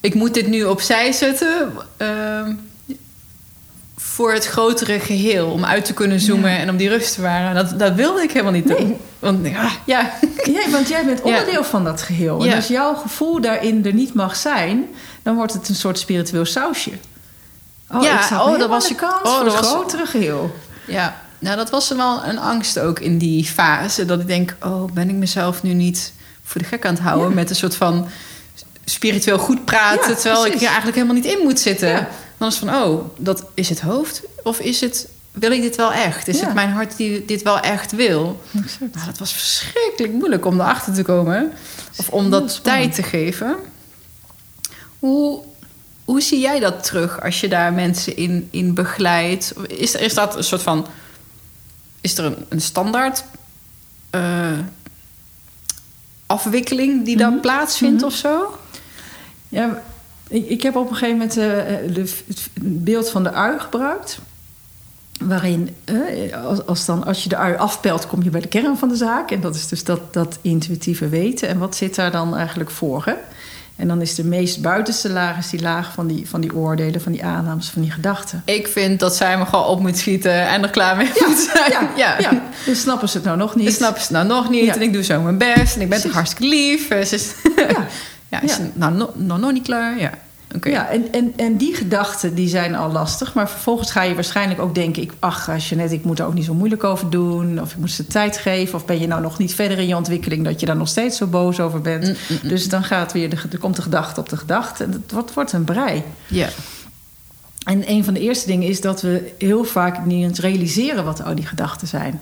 [0.00, 1.72] ik moet dit nu opzij zetten...
[1.96, 2.52] ehm,
[4.20, 5.50] voor het grotere geheel.
[5.50, 6.56] Om uit te kunnen zoomen Ja.
[6.58, 7.54] en om die rust te bewaren.
[7.54, 8.76] Dat, dat wilde ik helemaal niet Nee.
[8.76, 8.96] doen.
[9.18, 10.12] Want ja, ja.
[10.56, 12.44] Ja, want jij bent onderdeel van dat geheel.
[12.44, 12.50] Ja.
[12.50, 14.84] En als jouw gevoel daarin er niet mag zijn...
[15.22, 16.90] dan wordt het een soort spiritueel sausje.
[17.90, 20.54] Oh, Ja, ik oh, dat was ik- kant oh, voor dat het was- grotere geheel.
[20.86, 24.04] Ja, nou dat was wel een angst ook in die fase.
[24.04, 26.12] Dat ik denk, oh, ben ik mezelf nu niet
[26.44, 27.34] voor de gek aan het houden...
[27.34, 28.08] Met een soort van
[28.84, 30.16] spiritueel goed praten...
[30.16, 32.06] Terwijl ik er eigenlijk helemaal niet in moet zitten.
[32.40, 34.22] Dan is van, oh, dat is het hoofd?
[34.42, 36.28] Of is het, wil ik dit wel echt?
[36.28, 36.44] Is Ja.
[36.44, 38.40] het mijn hart die dit wel echt wil?
[38.52, 41.52] Nou, dat was verschrikkelijk moeilijk om erachter te komen.
[41.96, 42.64] Of om dat spannend.
[42.64, 43.56] tijd te geven.
[44.98, 45.42] Hoe,
[46.04, 49.52] hoe zie jij dat terug als je daar mensen in, in begeleidt?
[49.66, 50.86] Is, is dat een soort van...
[52.00, 53.24] Is er een, een standaard
[54.10, 54.58] eh,
[56.26, 57.40] afwikkeling die dan Mhm.
[57.40, 58.04] plaatsvindt Mhm.
[58.04, 58.58] of zo?
[59.48, 59.82] Ja,
[60.30, 64.18] ik, ik heb op een gegeven moment eh, de, het beeld van de ui gebruikt.
[65.20, 68.76] Waarin, eh, als, als, dan, als je de ui afpelt, kom je bij de kern
[68.76, 69.30] van de zaak.
[69.30, 71.48] En dat is dus dat, dat intuïtieve weten.
[71.48, 73.04] En wat zit daar dan eigenlijk voor?
[73.04, 73.14] Hè?
[73.80, 77.00] En dan is de meest buitenste laag is die laag van die, van die oordelen,
[77.00, 78.42] van die aannames, van die gedachten.
[78.44, 81.70] Ik vind dat zij me gewoon op moet schieten en er klaar mee moet zijn.
[81.70, 82.42] Ja, ja, ja.
[82.64, 83.72] Dus snappen ze het nou nog niet?
[83.72, 84.64] Snappen ze nou nog niet.
[84.64, 84.74] Ja.
[84.74, 85.74] En ik doe zo mijn best.
[85.74, 86.88] En ik ben toch hartstikke lief.
[86.88, 87.86] Ja.
[88.30, 88.70] ja, is Ja.
[88.74, 89.98] nou no- nog nog niet klaar.
[89.98, 90.10] Ja.
[90.54, 90.68] Oké.
[90.68, 93.34] Ja, en, en, en die gedachten die zijn al lastig.
[93.34, 95.02] Maar vervolgens ga je waarschijnlijk ook denken...
[95.02, 97.60] Ik, ach, Jeanette, ik moet er ook niet zo moeilijk over doen.
[97.60, 98.74] Of ik moet ze tijd geven.
[98.74, 100.44] Of ben je nou nog niet verder in je ontwikkeling...
[100.44, 102.04] dat je daar nog steeds zo boos over bent.
[102.06, 102.48] Mm, mm, mm.
[102.48, 104.84] Dus dan gaat weer de, er komt de gedachte op de gedachte.
[104.84, 106.02] En het wordt, wordt een brei.
[106.26, 106.48] Ja.
[107.64, 111.04] En een van de eerste dingen is dat we heel vaak niet eens realiseren...
[111.04, 112.20] wat al die gedachten zijn.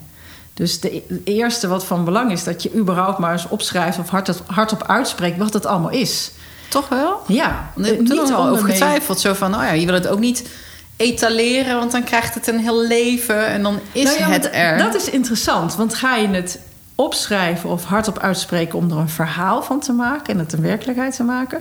[0.59, 2.44] Dus de, het eerste wat van belang is...
[2.44, 3.99] dat je überhaupt maar eens opschrijft...
[3.99, 6.31] of hardop, hardop uitspreekt wat het allemaal is.
[6.68, 7.21] Toch wel?
[7.27, 9.21] Ja, Want ik heb er toen al over ondermee- getwijfeld.
[9.21, 10.49] Zo van, oh ja, je wil het ook niet
[10.97, 11.79] etaleren...
[11.79, 14.79] want dan krijgt het een heel leven en dan is Nou ja, het er.
[14.79, 16.59] Dat is interessant, want ga je het
[16.94, 21.16] opschrijven of hardop uitspreken om er een verhaal van te maken en het een werkelijkheid
[21.16, 21.61] te maken?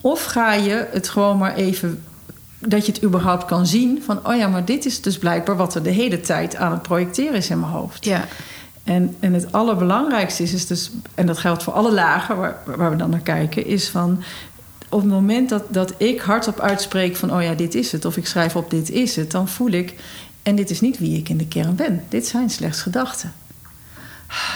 [0.00, 2.04] Of ga je het gewoon maar even
[2.66, 5.74] dat je het überhaupt kan zien van, oh ja, maar dit is dus blijkbaar wat
[5.74, 8.04] er de hele tijd aan het projecteren is in mijn hoofd.
[8.04, 8.24] Ja,
[8.84, 12.90] En, en het allerbelangrijkste is, is dus, en dat geldt voor alle lagen waar, waar
[12.90, 14.22] we dan naar kijken, is van
[14.88, 18.16] op het moment dat, dat ik hardop uitspreek van, oh ja, dit is het, of
[18.16, 19.94] ik schrijf op dit is het, dan voel ik,
[20.42, 22.04] en dit is niet wie ik in de kern ben.
[22.08, 23.32] Dit zijn slechts gedachten.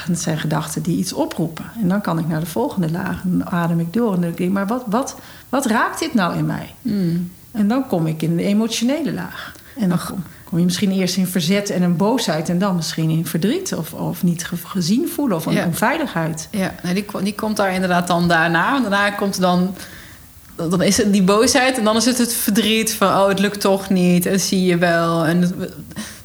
[0.06, 1.64] Dat zijn gedachten die iets oproepen.
[1.80, 3.22] En dan kan ik naar de volgende laag.
[3.22, 5.16] En dan adem ik door en dan denk ik, maar wat, wat,
[5.48, 6.74] wat raakt dit nou in mij?
[6.82, 7.30] Mm.
[7.58, 9.52] En dan kom ik in de emotionele laag.
[9.78, 12.48] En dan kom, kom je misschien eerst in verzet en een boosheid...
[12.48, 15.64] en dan misschien in verdriet of, of niet ge- gezien voelen of een Ja.
[15.66, 16.48] onveiligheid.
[16.50, 18.76] ja nou, die, die komt daar inderdaad dan daarna.
[18.76, 19.74] En daarna komt dan...
[20.56, 23.08] Dan is het die boosheid en dan is het het verdriet van...
[23.08, 25.26] oh, het lukt toch niet en zie je wel.
[25.26, 25.54] En het-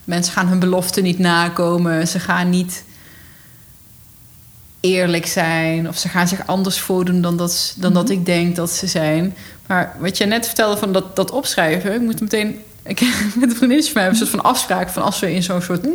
[0.04, 2.08] mensen gaan hun beloften niet nakomen.
[2.08, 2.84] Ze gaan niet
[4.80, 5.88] eerlijk zijn.
[5.88, 9.36] Of ze gaan zich anders voordoen dan, dat, dan dat ik denk dat ze zijn.
[9.68, 11.94] Maar wat je net vertelde van dat, dat opschrijven...
[11.94, 12.60] ik moet meteen...
[12.84, 14.90] Ik heb met een vriendinnetje van mij hebben een soort van afspraak...
[14.90, 15.88] van als we in zo'n soort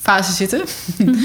[0.00, 0.62] fase zitten...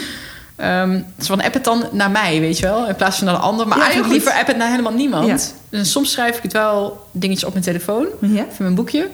[0.55, 3.35] Ehm dus van app het dan naar mij, weet je wel, in plaats van naar
[3.35, 3.67] de ander.
[3.67, 5.27] Maar Ja, eigenlijk liever app het naar helemaal niemand.
[5.27, 5.37] Ja.
[5.79, 8.43] Dus soms schrijf ik het wel dingetjes op mijn telefoon, Ja?
[8.43, 9.09] of in mijn boekje.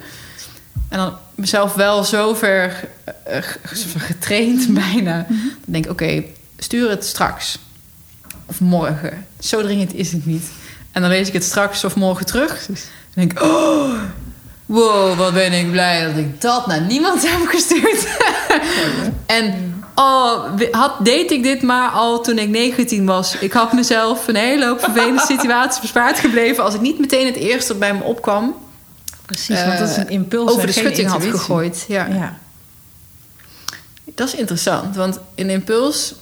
[0.89, 2.87] En dan mezelf wel zo ver
[3.23, 5.25] eh, ge- getraind bijna.
[5.29, 6.23] Dan denk ik, oké,
[6.57, 7.59] stuur het straks.
[8.45, 9.25] Of morgen.
[9.39, 10.45] Zo dringend is het niet.
[10.95, 12.65] En dan lees ik het straks of morgen terug.
[12.65, 12.75] Dan
[13.13, 13.99] denk ik, oh,
[14.65, 18.07] wow, wat ben ik blij dat ik dat naar niemand heb gestuurd.
[19.25, 23.37] en oh, had, deed ik dit maar al toen ik 19 was.
[23.37, 26.63] Ik had mezelf een hele hoop vervelende situaties bespaard gebleven...
[26.63, 28.55] als ik niet meteen het eerste dat bij me opkwam...
[29.25, 31.85] Precies, want dat is een impuls over en de schutting had gegooid.
[31.87, 32.05] Ja.
[32.05, 32.37] Ja.
[34.05, 36.15] Dat is interessant, want in impuls...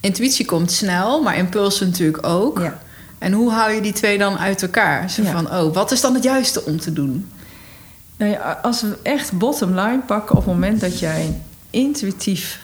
[0.00, 2.58] Intuïtie komt snel, maar impuls natuurlijk ook.
[2.58, 2.84] Ja.
[3.18, 5.10] En hoe hou je die twee dan uit elkaar?
[5.10, 5.30] Zo Ja.
[5.32, 7.28] van, oh, wat is dan het juiste om te doen?
[8.16, 12.60] Nou ja, als we echt bottom line pakken op het moment dat jij een intuïtief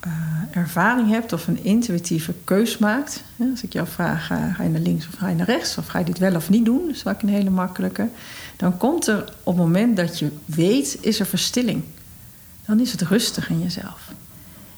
[0.00, 0.10] eh,
[0.50, 3.22] ervaring hebt of een intuïtieve keus maakt.
[3.50, 5.78] Als ik jou vraag, ga, ga je naar links of ga je naar rechts?
[5.78, 6.80] Of ga je dit wel of niet doen?
[6.86, 8.08] Dat is vaak een hele makkelijke.
[8.56, 11.82] Dan komt er op het moment dat je weet, is er verstilling.
[12.66, 14.10] Dan is het rustig in jezelf.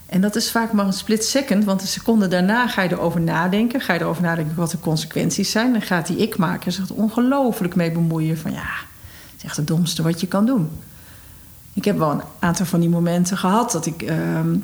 [0.06, 3.20] En dat is vaak maar een split second, want een seconde daarna ga je erover
[3.20, 3.80] nadenken.
[3.80, 5.72] Ga je erover nadenken wat de consequenties zijn.
[5.72, 8.58] Dan gaat die ik-maker zich ongelooflijk mee bemoeien van ja,
[9.32, 10.70] het is echt het domste wat je kan doen.
[11.72, 14.02] Ik heb wel een aantal van die momenten gehad dat ik.
[14.02, 14.54] ehm,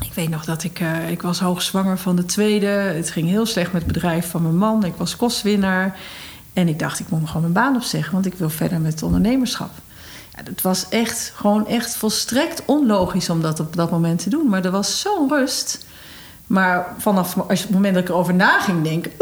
[0.00, 0.80] ik weet nog dat ik.
[0.80, 2.66] eh, ik was hoogzwanger van de tweede.
[2.66, 4.84] Het ging heel slecht met het bedrijf van mijn man.
[4.84, 5.98] Ik was kostwinnaar.
[6.52, 9.02] En ik dacht, ik moet me gewoon mijn baan opzeggen, want ik wil verder met
[9.02, 9.70] ondernemerschap.
[10.34, 14.48] Het was echt, gewoon echt volstrekt onlogisch om dat op dat moment te doen.
[14.48, 15.86] Maar er was zo'n rust.
[16.46, 19.12] Maar vanaf als het moment dat ik erover na ging denken...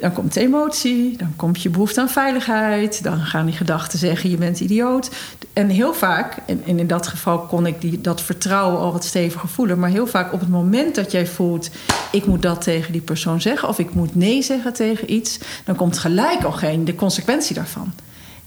[0.00, 3.02] Dan komt de emotie, dan komt je behoefte aan veiligheid...
[3.02, 5.10] dan gaan die gedachten zeggen, je bent idioot.
[5.52, 9.48] En heel vaak, en in dat geval kon ik die, dat vertrouwen al wat steviger
[9.48, 9.78] voelen...
[9.78, 11.70] maar heel vaak op het moment dat jij voelt...
[12.12, 13.68] ik moet dat tegen die persoon zeggen...
[13.68, 15.38] of ik moet nee zeggen tegen iets...
[15.64, 17.92] dan komt gelijk al geen de consequentie daarvan.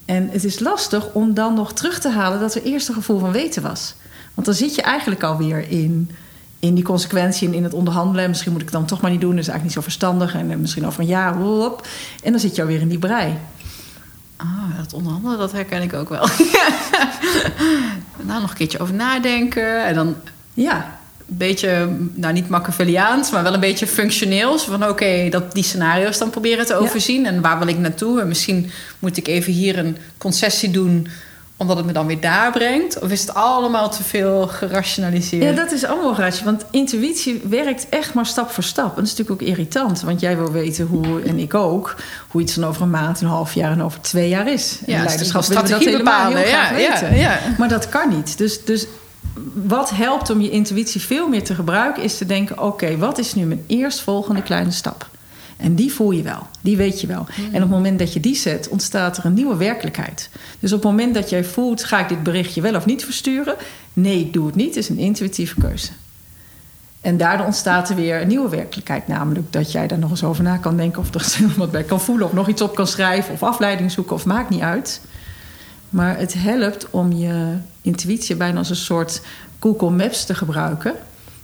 [0.06, 3.20] En het is lastig om dan nog terug te halen dat er eerst een gevoel
[3.20, 3.96] van weten was.
[4.34, 6.12] Want dan zit je eigenlijk alweer in,
[6.60, 8.24] in die consequentie en in het onderhandelen.
[8.24, 9.92] En Misschien moet ik het dan toch maar niet doen, dat is eigenlijk niet zo
[9.92, 10.34] verstandig.
[10.34, 11.36] En eh, misschien over een jaar.
[12.24, 13.38] En dan zit je alweer in die brei.
[14.38, 16.28] Ah, dat onderhandelen, dat herken ik ook wel.
[18.28, 19.86] nou, nog een keertje over nadenken.
[19.86, 20.16] En dan
[20.54, 24.60] Ja, beetje, nou niet Machiavelliaans, maar wel een beetje functioneel.
[24.60, 26.80] Zo van oké, dat die scenario's dan proberen te Ja.
[26.80, 27.26] overzien.
[27.26, 28.22] En waar wil ik naartoe?
[28.22, 31.08] En misschien moet ik even hier een concessie doen,
[31.58, 33.00] omdat het me dan weer daar brengt.
[33.00, 35.44] Of is het allemaal te veel gerationaliseerd?
[35.44, 36.44] ja, dat is allemaal raadje.
[36.46, 38.90] Want intuïtie werkt echt maar stap voor stap.
[38.90, 40.02] En dat is natuurlijk ook irritant.
[40.02, 41.96] Want jij wil weten hoe, en ik ook...
[42.28, 44.80] hoe iets dan over een maand, een half jaar en over twee jaar is.
[44.86, 46.38] En Ja, leiderschap we dat helemaal bepalen.
[46.38, 47.18] heel graag Ja, ja, weten.
[47.18, 47.40] ja.
[47.58, 48.38] Maar dat kan niet.
[48.38, 48.86] Dus, dus
[49.54, 52.04] wat helpt om je intuïtie veel meer te gebruiken...
[52.04, 55.10] is te denken, oké, wat is nu mijn eerstvolgende kleine stap?
[55.58, 57.26] En die voel je wel, die weet je wel.
[57.38, 60.30] En op het moment dat je die zet, ontstaat er een nieuwe werkelijkheid.
[60.60, 63.56] Dus op het moment dat jij voelt, ga ik dit berichtje wel of niet versturen?
[63.94, 65.92] Nee, ik doe het niet, is een intuïtieve keuze.
[67.02, 69.08] En daardoor ontstaat er weer een nieuwe werkelijkheid.
[69.08, 71.02] Namelijk dat jij daar nog eens over na kan denken...
[71.02, 73.34] of er wat bij kan voelen, of nog iets op kan schrijven...
[73.34, 75.02] of afleiding zoeken, of maakt niet uit.
[75.90, 79.22] Maar het helpt om je intuïtie bijna als een soort
[79.60, 80.94] Google Maps te gebruiken...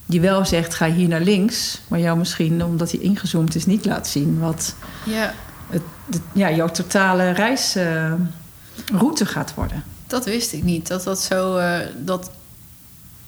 [0.06, 1.82] die wel zegt, ga hier naar links...
[1.88, 4.40] maar jou misschien, omdat hij ingezoomd is, niet laat zien...
[4.40, 4.76] wat
[5.06, 5.34] Ja,
[5.70, 9.84] het, het- ja, jouw totale reisroute gaat worden.
[10.08, 10.88] dat wist ik niet.
[10.88, 11.58] Dat dat zo...
[11.58, 12.32] eh, dat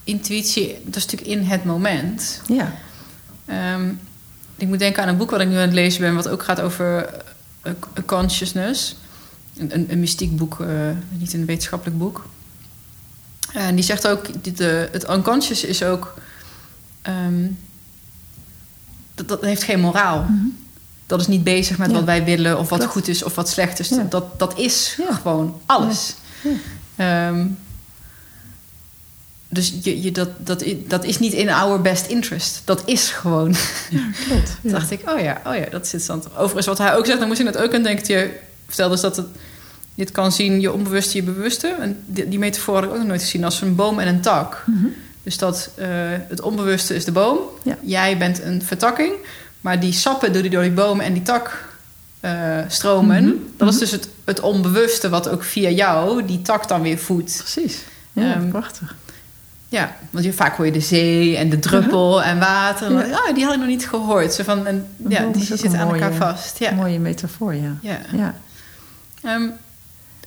[0.03, 2.41] intuïtie, dat is natuurlijk in het moment.
[2.47, 2.71] Ja,
[3.45, 3.89] Ehm,
[4.55, 6.15] ik moet denken aan een boek wat ik nu aan het lezen ben...
[6.15, 7.09] wat ook gaat over
[7.61, 7.71] eh,
[8.05, 8.95] consciousness.
[9.57, 10.67] Een, een, een mystiek boek, eh,
[11.17, 12.25] niet een wetenschappelijk boek.
[13.53, 16.13] En die zegt ook, dit, eh, het unconscious is ook...
[17.01, 17.47] ehm,
[19.15, 20.25] dat, dat heeft geen moraal.
[21.05, 21.95] Dat is niet bezig met Ja.
[21.95, 22.59] wat wij willen...
[22.59, 22.93] of wat Klopt.
[22.93, 23.89] goed is of wat slecht is.
[23.89, 24.03] Ja.
[24.09, 25.13] Dat, dat is Ja.
[25.15, 26.15] gewoon alles.
[26.41, 26.51] Ja.
[26.95, 27.45] Ehm,
[29.49, 32.61] dus je, je, dat, dat, dat is niet in our best interest.
[32.65, 33.55] Dat is gewoon.
[34.25, 34.57] klopt.
[34.61, 36.27] Toen dacht ik, oh ja, oh ja, dat is interessant.
[36.37, 38.31] Overigens, wat hij ook zegt, dan moest ik het ook aan denken.
[38.73, 39.27] Vertelde dus dat het,
[39.95, 41.67] je het kan zien, je onbewuste, je bewuste.
[41.67, 44.21] En die, die metafoor had ik ook nog nooit gezien als een boom en een
[44.21, 44.65] tak.
[45.23, 45.87] Dus dat eh,
[46.29, 47.37] het onbewuste is de boom.
[47.63, 47.77] Ja.
[47.81, 49.13] Jij bent een vertakking.
[49.61, 51.67] Maar die sappen door die, door die boom en die tak
[52.19, 53.23] eh, stromen.
[53.23, 53.33] Mhm.
[53.57, 57.35] Dat is dus het, het onbewuste wat ook via jou die tak dan weer voedt.
[57.37, 57.81] Precies.
[58.13, 58.95] Ja, Ehm, prachtig.
[59.67, 62.87] Ja, want je, vaak hoor je de zee en de druppel en water.
[62.87, 63.17] En Ja.
[63.17, 64.33] Ah, die had ik nog niet gehoord.
[64.33, 66.59] Zo van, en, ja, die zitten aan elkaar vast.
[66.59, 66.71] Ja.
[66.71, 67.75] Mooie metafoor, ja.
[67.81, 67.99] Ja.
[68.11, 68.35] ja.
[69.23, 69.49] Ehm,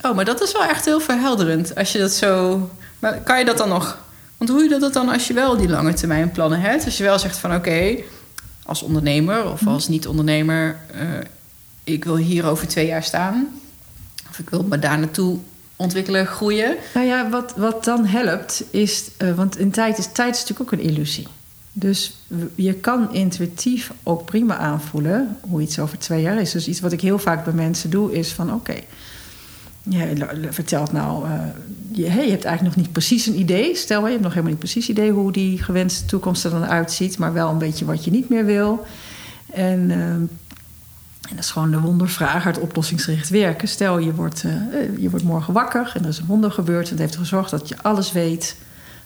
[0.02, 1.74] oh, maar dat is wel echt heel verhelderend.
[1.74, 2.70] Als je dat zo...
[2.98, 3.98] Maar kan je dat dan nog...
[4.36, 6.84] Want hoe doe je dat dan als je wel die lange termijn plannen hebt?
[6.84, 7.96] Als je wel zegt van oké,
[8.64, 10.76] als ondernemer of als niet-ondernemer...
[10.92, 11.00] eh,
[11.84, 13.60] ik wil hier over twee jaar staan.
[14.30, 15.38] Of ik wil me daar naartoe
[15.76, 16.76] ontwikkelen, groeien.
[16.94, 19.04] Nou ja, wat, wat dan helpt is...
[19.16, 21.26] eh, want in tijd is, tijd is natuurlijk ook een illusie.
[21.78, 22.16] Dus
[22.54, 26.52] je kan intuïtief ook prima aanvoelen hoe iets over twee jaar is.
[26.52, 28.52] Dus iets wat ik heel vaak bij mensen doe is van...
[28.52, 28.74] oké,
[29.84, 31.24] l- vertelt nou...
[31.24, 31.40] eh,
[31.92, 33.74] je, je hebt eigenlijk nog niet precies een idee.
[33.76, 35.10] Stel, je hebt nog helemaal niet precies idee...
[35.10, 37.18] hoe die gewenste toekomst er dan uitziet...
[37.18, 38.86] maar wel een beetje wat je niet meer wil.
[39.52, 39.90] En...
[39.90, 40.20] ehm,
[41.28, 43.68] en dat is gewoon de wondervraag, het oplossingsgericht werken.
[43.68, 46.84] Stel, je wordt, eh, eh, je wordt morgen wakker en er is een wonder gebeurd.
[46.84, 48.56] En het heeft gezorgd dat je alles weet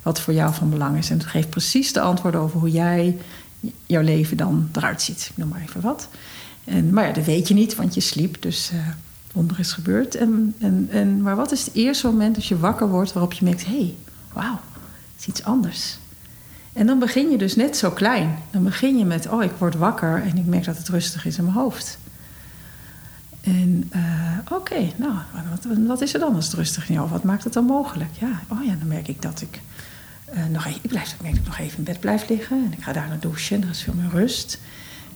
[0.02, 1.10] wat voor jou van belang is.
[1.10, 3.16] En het geeft precies de antwoorden over hoe jij
[3.86, 5.28] jouw leven dan eruit ziet.
[5.30, 6.08] Ik noem maar even wat.
[6.64, 8.42] En, maar ja, dat weet je niet, want je sliep.
[8.42, 8.88] Dus eh
[9.32, 10.14] wonder is gebeurd.
[10.14, 13.44] En, en, en, maar wat is het eerste moment als je wakker wordt waarop je
[13.44, 13.66] merkt...
[13.66, 13.94] hé, hey,
[14.32, 14.60] wauw,
[15.14, 15.98] het is iets anders.
[16.72, 18.38] En dan begin je dus net zo klein.
[18.50, 21.38] Dan begin je met, oh, ik word wakker en ik merk dat het rustig is
[21.38, 21.98] in mijn hoofd.
[23.40, 25.12] En eh, oké, nou,
[25.86, 26.96] wat, is er dan als het rustig is?
[26.96, 28.10] Wat maakt het dan mogelijk?
[28.20, 29.60] Ja, oh ja, dan merk ik dat ik
[30.32, 32.64] eh, nog even, ik, blijf, dat nog even in bed blijf liggen.
[32.64, 34.58] En ik ga daar naar douchen, er is veel meer rust.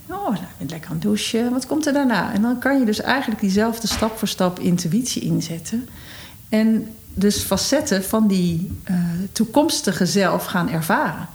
[0.07, 1.51] Oh, nou, ik lekker aan het douchen.
[1.51, 2.33] Wat komt er daarna?
[2.33, 5.89] En dan kan je dus eigenlijk diezelfde stap voor stap intuïtie inzetten.
[6.49, 8.97] En dus facetten van die eh,
[9.33, 11.29] toekomstige zelf gaan ervaren.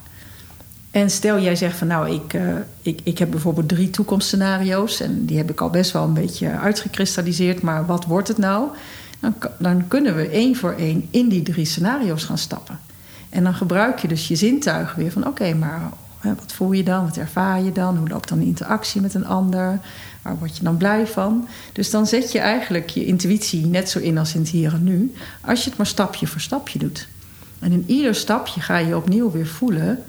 [0.92, 5.26] En stel jij zegt van nou, ik, eh, ik, ik heb bijvoorbeeld drie toekomstscenario's en
[5.26, 8.68] die heb ik al best wel een beetje uitgekristalliseerd, maar wat wordt het nou?
[9.20, 12.80] Dan, dan kunnen we één voor één in die drie scenario's gaan stappen.
[13.30, 17.06] En dan gebruik je dus je zintuigen weer van oké, maar wat voel je dan?
[17.06, 17.98] Wat ervaar je dan?
[17.98, 19.80] Hoe loopt dan de interactie met een ander?
[20.22, 21.48] Waar word je dan blij van?
[21.74, 24.84] Dus dan zet je eigenlijk je intuïtie net zo in als in het hier en
[24.84, 27.08] nu, als je het maar stapje voor stapje doet.
[27.60, 30.04] En in ieder stapje ga je opnieuw weer voelen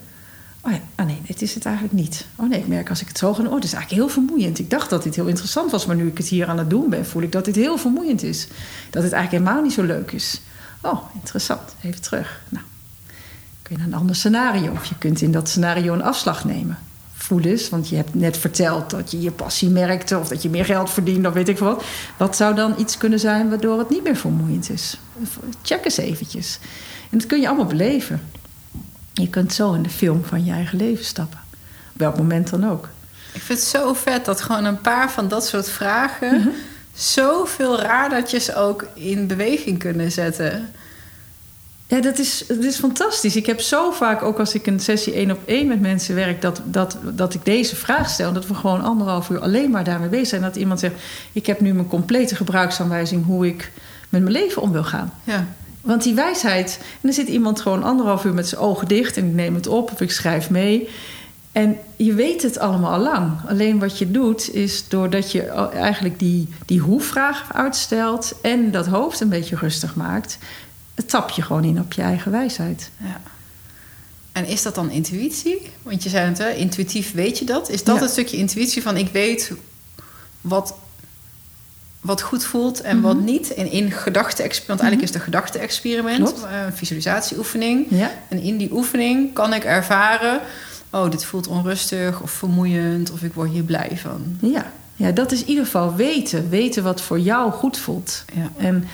[0.62, 2.26] Oh ah nee, dit is het eigenlijk niet.
[2.36, 4.12] Oh nee, ik merk als ik het zo ga doen, oh, dit is eigenlijk heel
[4.12, 4.58] vermoeiend.
[4.58, 6.90] Ik dacht dat dit heel interessant was, maar nu ik het hier aan het doen
[6.90, 8.46] ben, voel ik dat dit heel vermoeiend is.
[8.90, 10.40] Dat het eigenlijk helemaal niet zo leuk is.
[10.82, 11.74] Oh, interessant.
[11.82, 12.42] Even terug.
[12.48, 12.64] Nou,
[13.78, 16.78] naar een ander scenario of je kunt in dat scenario een afslag nemen.
[17.12, 20.50] Voel eens, want je hebt net verteld dat je je passie merkte of dat je
[20.50, 21.84] meer geld verdient of weet ik wat.
[22.16, 24.98] Wat zou dan iets kunnen zijn waardoor het niet meer vermoeiend is?
[25.62, 26.58] Check eens eventjes.
[27.10, 28.20] En dat kun je allemaal beleven.
[29.12, 31.38] Je kunt zo in de film van je eigen leven stappen.
[31.92, 32.88] Op welk moment dan ook.
[33.32, 36.52] Ik vind het zo vet dat gewoon een paar van dat soort vragen...
[36.94, 40.68] zoveel radertjes ook in beweging kunnen zetten.
[41.90, 43.36] Ja, dat is, dat is fantastisch.
[43.36, 46.42] Ik heb zo vaak, ook als ik een sessie één op één met mensen werk,
[46.42, 48.32] dat, dat, dat ik deze vraag stel.
[48.32, 50.42] Dat we gewoon anderhalf uur alleen maar daarmee bezig zijn.
[50.42, 50.94] Dat iemand zegt:
[51.32, 53.72] Ik heb nu mijn complete gebruiksaanwijzing hoe ik
[54.08, 55.12] met mijn leven om wil gaan.
[55.24, 55.46] Ja.
[55.80, 59.26] Want die wijsheid, en dan zit iemand gewoon anderhalf uur met zijn ogen dicht en
[59.26, 60.88] ik neem het op of ik schrijf mee.
[61.52, 63.32] En je weet het allemaal al lang.
[63.48, 69.20] Alleen wat je doet is doordat je eigenlijk die, die hoe-vraag uitstelt en dat hoofd
[69.20, 70.38] een beetje rustig maakt,
[71.06, 72.90] tap je gewoon in op je eigen wijsheid.
[72.96, 73.20] Ja.
[74.32, 75.70] En is dat dan intuïtie?
[75.82, 77.68] Want je zei het, hè, intuïtief weet je dat.
[77.70, 78.02] Is dat Ja.
[78.02, 79.52] het stukje intuïtie van ik weet
[80.40, 80.74] wat,
[82.00, 83.54] wat goed voelt en wat niet?
[83.54, 87.86] En in gedachte-experiment, want eigenlijk is het een gedachte-experiment, eh, een visualisatieoefening.
[87.90, 90.40] Ja, En in die oefening kan ik ervaren:
[90.90, 94.36] oh, dit voelt onrustig of vermoeiend, of ik word hier blij van.
[94.40, 94.72] ja.
[94.96, 96.48] ja, dat is in ieder geval weten.
[96.48, 98.24] Weten wat voor jou goed voelt.
[98.34, 98.50] Ja.
[98.56, 98.88] En,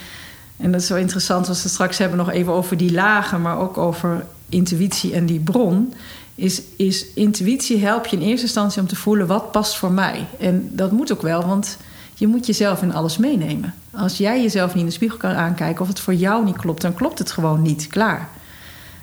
[0.57, 3.41] en dat is wel interessant, als we het straks hebben nog even over die lagen,
[3.41, 5.93] maar ook over intuïtie en die bron.
[6.35, 10.27] Is, is intuïtie help je in eerste instantie om te voelen wat past voor mij.
[10.39, 11.77] En dat moet ook wel, want
[12.13, 13.73] je moet jezelf in alles meenemen.
[13.91, 16.81] Als jij jezelf niet in de spiegel kan aankijken of het voor jou niet klopt,
[16.81, 17.87] dan klopt het gewoon niet.
[17.87, 18.29] Klaar.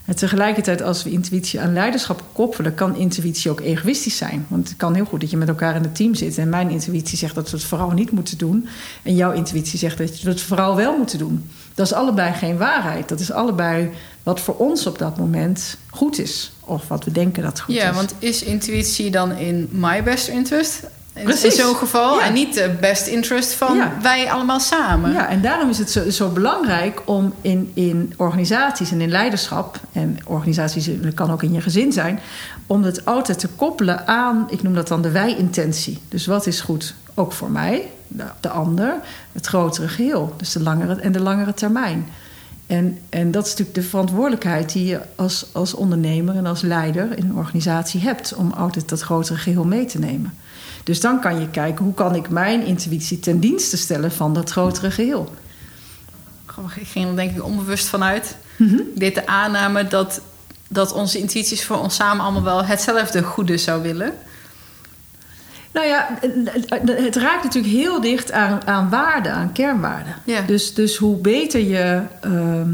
[0.05, 4.47] En tegelijkertijd, als we intuïtie aan leiderschap koppelen, kan intuïtie ook egoïstisch zijn.
[4.49, 6.39] Want het kan heel goed dat je met elkaar in het team zit.
[6.39, 8.69] En mijn intuïtie zegt dat we het vooral niet moeten doen.
[9.03, 11.51] En jouw intuïtie zegt dat we het vooral wel moeten doen.
[11.75, 13.09] Dat is allebei geen waarheid.
[13.09, 13.91] Dat is allebei
[14.23, 16.53] wat voor ons op dat moment goed is.
[16.61, 17.97] Of wat we denken dat goed ja, is.
[17.97, 20.83] want is intuïtie dan in my best interest?
[21.15, 21.57] In, in Precies.
[21.57, 22.19] zo'n geval.
[22.19, 22.27] Ja.
[22.27, 23.93] En niet de best interest van Ja.
[24.03, 25.13] wij allemaal samen.
[25.13, 29.81] Ja, en daarom is het zo, zo belangrijk om in, in organisaties en in leiderschap,
[29.93, 32.21] en organisaties kan ook in je gezin zijn,
[32.67, 35.99] om het altijd te koppelen aan, ik noem dat dan de wij-intentie.
[36.09, 38.95] Dus wat is goed ook voor mij, de, de ander,
[39.33, 42.09] het grotere geheel, dus de langere en de langere termijn.
[42.67, 47.19] En, en dat is natuurlijk de verantwoordelijkheid die je als, als ondernemer en als leider
[47.19, 50.35] in een organisatie hebt, om altijd dat grotere geheel mee te nemen.
[50.85, 54.51] Dus dan kan je kijken hoe kan ik mijn intuïtie ten dienste stellen van dat
[54.51, 55.35] grotere geheel.
[56.77, 58.37] Ik ging er denk ik onbewust vanuit.
[58.59, 60.21] Ik deed de aanname dat,
[60.69, 64.15] dat onze intuïties voor ons samen allemaal wel hetzelfde goede zou willen.
[65.73, 66.19] Nou ja,
[66.87, 70.15] het raakt natuurlijk heel dicht aan, aan waarden, aan kernwaarden.
[70.25, 70.41] Ja.
[70.41, 72.71] Dus, dus hoe beter je ehm,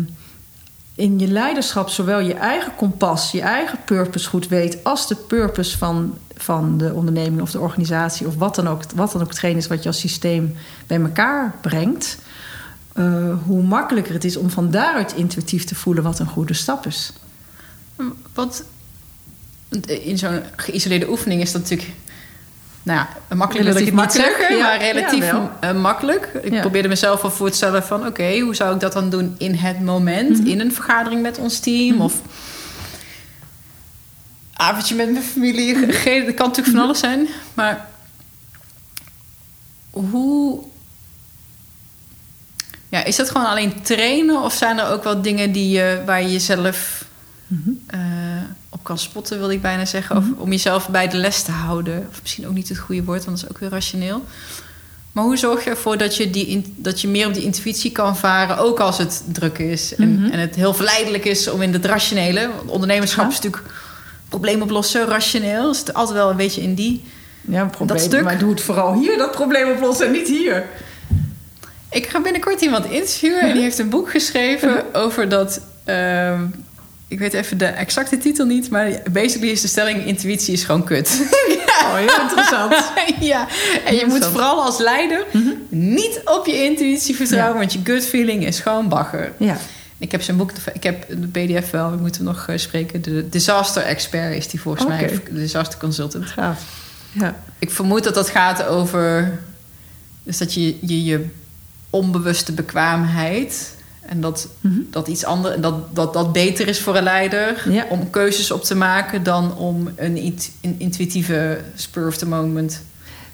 [1.00, 5.78] in je leiderschap zowel je eigen kompas, je eigen purpose goed weet, als de purpose
[5.78, 9.56] van, van de onderneming of de organisatie, of wat dan ook, wat dan ook hetgeen
[9.56, 12.18] is wat je als systeem bij elkaar brengt,
[12.92, 16.86] eh, hoe makkelijker het is om van daaruit intuïtief te voelen wat een goede stap
[16.86, 17.12] is.
[18.34, 18.64] Wat
[19.86, 21.90] in zo'n geïsoleerde oefening is dat natuurlijk.
[22.82, 24.62] Nou ja, makkelijk wil ik het Relatief niet zeggen, ja.
[24.62, 26.30] maar relatief Ja, eh, makkelijk.
[26.42, 26.60] Ik Ja.
[26.60, 28.06] probeerde mezelf al voor te stellen van...
[28.06, 30.38] oké, hoe zou ik dat dan doen in het moment?
[30.38, 30.46] Mhm.
[30.48, 32.00] In een vergadering met ons team?
[32.00, 32.14] Of
[34.52, 35.92] avondje met mijn familie?
[35.92, 36.76] Geen, dat kan natuurlijk Mhm.
[36.76, 37.28] van alles zijn.
[37.54, 37.88] Maar
[39.90, 40.62] hoe...
[42.88, 44.42] Ja, is dat gewoon alleen trainen?
[44.42, 47.04] Of zijn er ook wel dingen die je, waar je jezelf
[47.46, 47.70] Mhm.
[48.70, 50.16] Op kan spotten, wil ik bijna zeggen.
[50.16, 52.06] Of om jezelf bij de les te houden.
[52.10, 54.24] Of misschien ook niet het goede woord, want dat is ook weer rationeel.
[55.12, 57.92] Maar hoe zorg je ervoor dat je, die in- dat je meer op die intuïtie
[57.92, 60.30] kan varen, ook als het druk is en, Mhm.
[60.32, 62.50] en het heel verleidelijk is om in het rationele.
[62.56, 63.30] Want ondernemerschap Ja.
[63.30, 63.72] is natuurlijk
[64.28, 65.70] probleem oplossen, rationeel.
[65.70, 67.04] Is het altijd wel een beetje in die.
[67.40, 68.22] Ja, probleem, stuk?
[68.24, 70.64] maar doe het vooral hier, dat probleem oplossen, en niet hier.
[71.90, 75.60] Ik ga binnenkort iemand interviewen en die heeft een boek geschreven over dat.
[75.84, 76.42] ehm,
[77.10, 80.84] ik weet even de exacte titel niet, maar basically is de stelling: intuïtie is gewoon
[80.84, 81.08] kut.
[81.80, 82.74] Oh, heel interessant.
[83.32, 83.46] ja,
[83.84, 85.24] en je moet vooral als leider
[85.68, 89.32] niet op je intuïtie vertrouwen, want je gut feeling is gewoon bagger.
[89.36, 89.56] Ja.
[89.98, 93.02] Ik heb zijn boek, ik heb de PDF wel, we moeten nog eh, spreken.
[93.02, 96.26] De Disaster Expert is die volgens mij, de Disaster Consultant.
[96.26, 96.62] Gaaf.
[97.12, 97.42] Ja.
[97.58, 99.38] Ik vermoed dat dat gaat over.
[100.22, 101.26] Dus dat je je, je
[101.90, 103.74] onbewuste bekwaamheid.
[104.00, 104.80] En dat, Mhm.
[104.90, 105.60] dat iets anders.
[105.60, 107.62] Dat, dat dat beter is voor een leider.
[107.70, 107.86] Ja.
[107.90, 112.82] Om keuzes op te maken dan om een, een intuïtieve spur of the moment.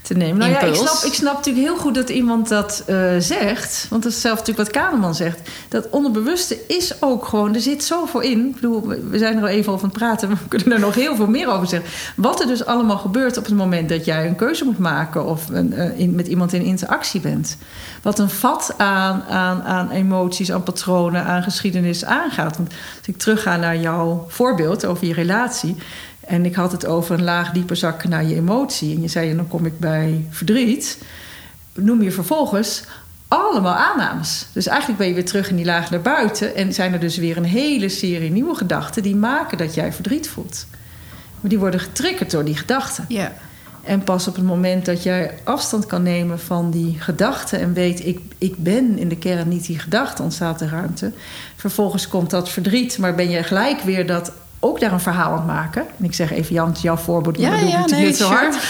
[0.07, 0.39] Te nemen.
[0.39, 3.87] Nou ja, ik snap, ik snap natuurlijk heel goed dat iemand dat eh, zegt.
[3.91, 5.41] Want dat is zelf natuurlijk wat Kahneman zegt.
[5.69, 7.55] Dat onderbewuste is ook gewoon...
[7.55, 8.47] Er zit zoveel in.
[8.47, 10.29] Ik bedoel, we zijn er al even over aan het praten.
[10.31, 11.91] We kunnen er nog heel veel meer over zeggen.
[12.17, 15.27] Wat er dus allemaal gebeurt op het moment dat jij een keuze moet maken...
[15.27, 17.57] of een, eh, in, met iemand in interactie bent.
[18.03, 22.57] Wat een vat aan, aan, aan emoties, aan patronen, aan geschiedenis aangaat.
[22.57, 25.77] Want als ik terugga naar jouw voorbeeld over je relatie...
[26.27, 28.95] En ik had het over een laag dieper zakken naar je emotie.
[28.95, 30.99] En je zei, en dan kom ik bij verdriet.
[31.75, 32.85] Noem je vervolgens
[33.29, 34.47] allemaal aannames.
[34.53, 36.55] Dus eigenlijk ben je weer terug in die laag naar buiten.
[36.55, 39.03] En zijn er dus weer een hele serie nieuwe gedachten...
[39.03, 40.67] die maken dat jij verdriet voelt.
[41.41, 43.05] Maar die worden getriggerd door die gedachten.
[43.09, 43.33] Ja.
[43.83, 47.61] En pas op het moment dat jij afstand kan nemen van die gedachten...
[47.61, 51.13] en weet, ik, ik ben in de kern niet die gedachte, ontstaat de ruimte.
[51.57, 54.33] Vervolgens komt dat verdriet, maar ben je gelijk weer dat
[54.69, 55.83] ook daar een verhaal aan het maken.
[55.99, 58.39] En ik zeg even, Jan, jouw voorbeeld, ja, dat doe ik niet zo sure.
[58.39, 58.69] hard.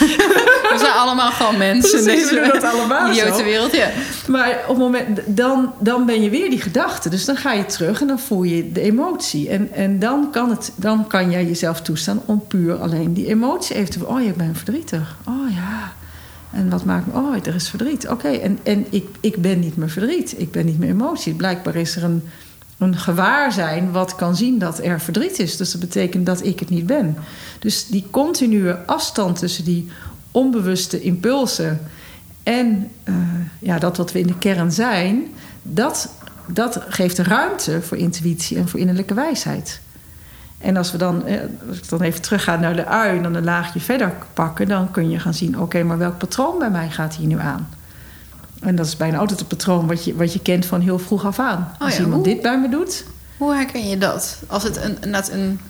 [0.72, 3.72] We zijn allemaal gewoon mensen Precies, we deze doen dat allemaal idiote wereld.
[3.72, 3.88] Ja.
[4.26, 7.08] Maar op het moment, dan, dan ben je weer die gedachte.
[7.08, 9.48] Dus dan ga je terug en dan voel je de emotie.
[9.48, 13.76] En, en dan, kan het, dan kan jij jezelf toestaan om puur alleen die emotie
[13.76, 14.06] even te...
[14.06, 15.16] Oh, je bent verdrietig.
[15.28, 15.92] Oh ja.
[16.52, 17.12] En wat maakt me...
[17.12, 18.08] Oh, er is verdriet.
[18.08, 20.34] Oké, en, en ik, ik ben niet meer verdriet.
[20.36, 21.34] Ik ben niet meer emotie.
[21.34, 22.28] Blijkbaar is er een,
[22.78, 25.56] een gewaarzijn wat kan zien dat er verdriet is.
[25.56, 27.16] Dus dat betekent dat ik het niet ben.
[27.58, 29.88] Dus die continue afstand tussen die
[30.30, 31.80] onbewuste impulsen...
[32.42, 33.14] en eh,
[33.58, 35.26] ja, dat wat we in de kern zijn...
[35.62, 36.12] dat,
[36.46, 39.80] dat geeft ruimte voor intuïtie en voor innerlijke wijsheid.
[40.58, 43.34] En als we dan, eh, als ik dan even terugga naar de ui en dan
[43.34, 46.90] een laagje verder pakken, dan kun je gaan zien: oké, maar welk patroon bij mij
[46.90, 47.68] gaat hier nu aan?
[48.66, 51.24] En dat is bijna altijd het patroon wat je, wat je kent van heel vroeg
[51.26, 51.72] af aan.
[51.74, 53.04] Oh als ja, iemand hoe- dit bij me doet,
[53.36, 54.38] Hoe herken je dat?
[54.46, 55.60] Als het een, net een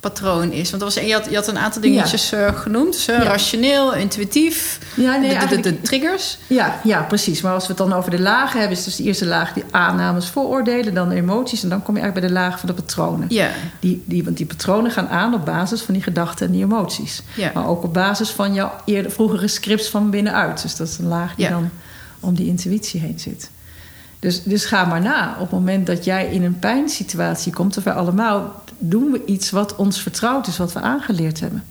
[0.00, 0.70] patroon is.
[0.70, 2.92] Want er was, je, had, je had een aantal dingetjes eh, genoemd.
[2.92, 3.22] Dus, eh, Ja.
[3.22, 4.78] Rationeel, intuïtief.
[4.94, 6.38] Ja, nee, de, triggers.
[6.46, 7.40] Ja, ja, precies.
[7.40, 9.64] Maar als we het dan over de lagen hebben, is dus de eerste laag die
[9.70, 11.62] aannames, vooroordelen, dan de emoties.
[11.62, 13.26] En dan kom je eigenlijk bij de laag van de patronen.
[13.30, 13.48] Ja.
[13.80, 17.22] Die, die, want die patronen gaan aan op basis van die gedachten en die emoties.
[17.36, 17.50] Ja.
[17.54, 20.62] Maar ook op basis van jouw eerder, vroegere scripts van binnenuit.
[20.62, 21.70] Dus dat is een laag die dan
[22.20, 23.50] om die intuïtie heen zit.
[24.18, 25.32] Dus, dus ga maar na.
[25.32, 29.50] Op het moment dat jij in een pijnsituatie komt, of wij allemaal, doen we iets
[29.50, 31.64] wat ons vertrouwd is, wat we aangeleerd hebben.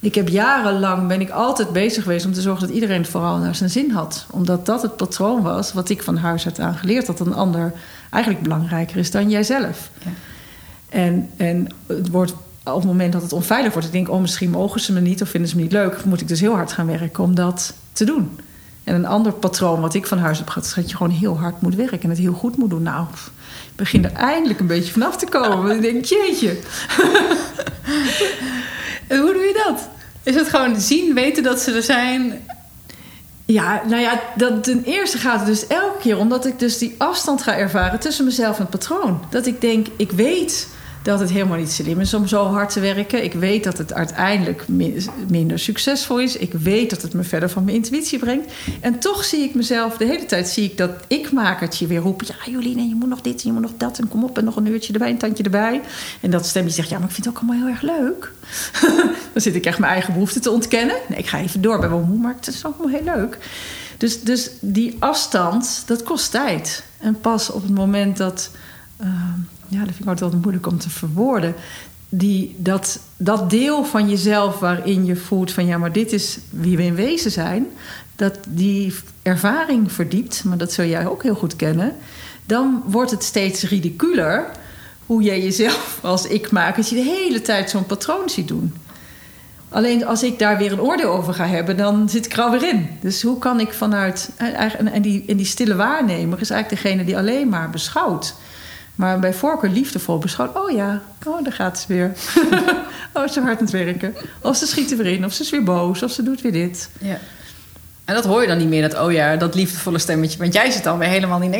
[0.00, 3.38] Ik heb jarenlang ben ik altijd bezig geweest om te zorgen dat iedereen het vooral
[3.38, 4.26] naar zijn zin had.
[4.30, 7.18] Omdat dat het patroon was wat ik van huis uit aangeleerd had.
[7.18, 7.72] Dat een ander
[8.10, 9.90] eigenlijk belangrijker is dan jijzelf.
[10.04, 10.10] Ja.
[10.88, 12.34] En, en het wordt
[12.64, 15.22] op het moment dat het onveilig wordt, ik denk, oh, misschien mogen ze me niet
[15.22, 17.74] of vinden ze me niet leuk, moet ik dus heel hard gaan werken om dat
[17.92, 18.38] te doen.
[18.84, 21.38] En een ander patroon wat ik van huis heb gehad, is dat je gewoon heel
[21.38, 22.82] hard moet werken en het heel goed moet doen.
[22.82, 25.62] Nou, ik begin er eindelijk een beetje vanaf te komen.
[25.62, 26.56] Want ik denk, jeetje.
[29.06, 29.88] En hoe doe je dat?
[30.22, 32.42] Is het gewoon zien, weten dat ze er zijn?
[33.44, 36.94] Ja, nou ja, dat, ten eerste gaat het dus elke keer omdat ik dus die
[36.98, 39.24] afstand ga ervaren tussen mezelf en het patroon.
[39.30, 40.68] Dat ik denk, ik weet
[41.04, 43.24] dat het helemaal niet slim is om zo hard te werken.
[43.24, 46.36] Ik weet dat het uiteindelijk mi- minder succesvol is.
[46.36, 48.52] Ik weet dat het me verder van mijn intuïtie brengt.
[48.80, 52.26] En toch zie ik mezelf, de hele tijd zie ik dat ik-makertje weer roepen...
[52.26, 54.44] ja, Jolien, je moet nog dit en je moet nog dat en kom op en
[54.44, 55.80] nog een uurtje erbij, een tandje erbij.
[56.20, 58.32] En dat stemmetje zegt, ja, maar ik vind het ook allemaal heel erg leuk.
[59.32, 60.96] Dan zit ik echt mijn eigen behoefte te ontkennen.
[61.08, 63.38] Nee, ik ga even door, ben wel moe, maar het is wel heel leuk.
[63.98, 66.84] Dus, dus die afstand, dat kost tijd.
[66.98, 68.50] En pas op het moment dat...
[69.00, 69.06] uh,
[69.68, 71.54] ja, dat vind ik altijd moeilijk om te verwoorden.
[72.08, 75.66] Die, dat, dat deel van jezelf waarin je voelt van...
[75.66, 77.66] ja, maar dit is wie we in wezen zijn...
[78.16, 81.92] dat die ervaring verdiept, maar dat zul jij ook heel goed kennen...
[82.46, 84.50] dan wordt het steeds ridiculer
[85.06, 86.76] hoe jij jezelf als ik maak...
[86.76, 88.72] dat je de hele tijd zo'n patroon ziet doen.
[89.74, 92.68] Alleen als ik daar weer een oordeel over ga hebben, dan zit ik er alweer
[92.68, 92.88] in.
[93.00, 94.30] Dus hoe kan ik vanuit.
[94.92, 98.34] En die, en die stille waarnemer is eigenlijk degene die alleen maar beschouwt.
[98.94, 100.56] Maar bij voorkeur liefdevol beschouwt.
[100.56, 102.12] Oh ja, oh, daar gaat ze weer.
[103.14, 104.14] oh, ze hard aan het werken.
[104.40, 106.52] Of ze schiet er weer in, of ze is weer boos, of ze doet weer
[106.52, 106.90] dit.
[107.00, 107.18] Ja.
[108.04, 110.38] En dat hoor je dan niet meer, dat oh ja, dat liefdevolle stemmetje.
[110.38, 111.54] Want jij zit dan weer helemaal niet...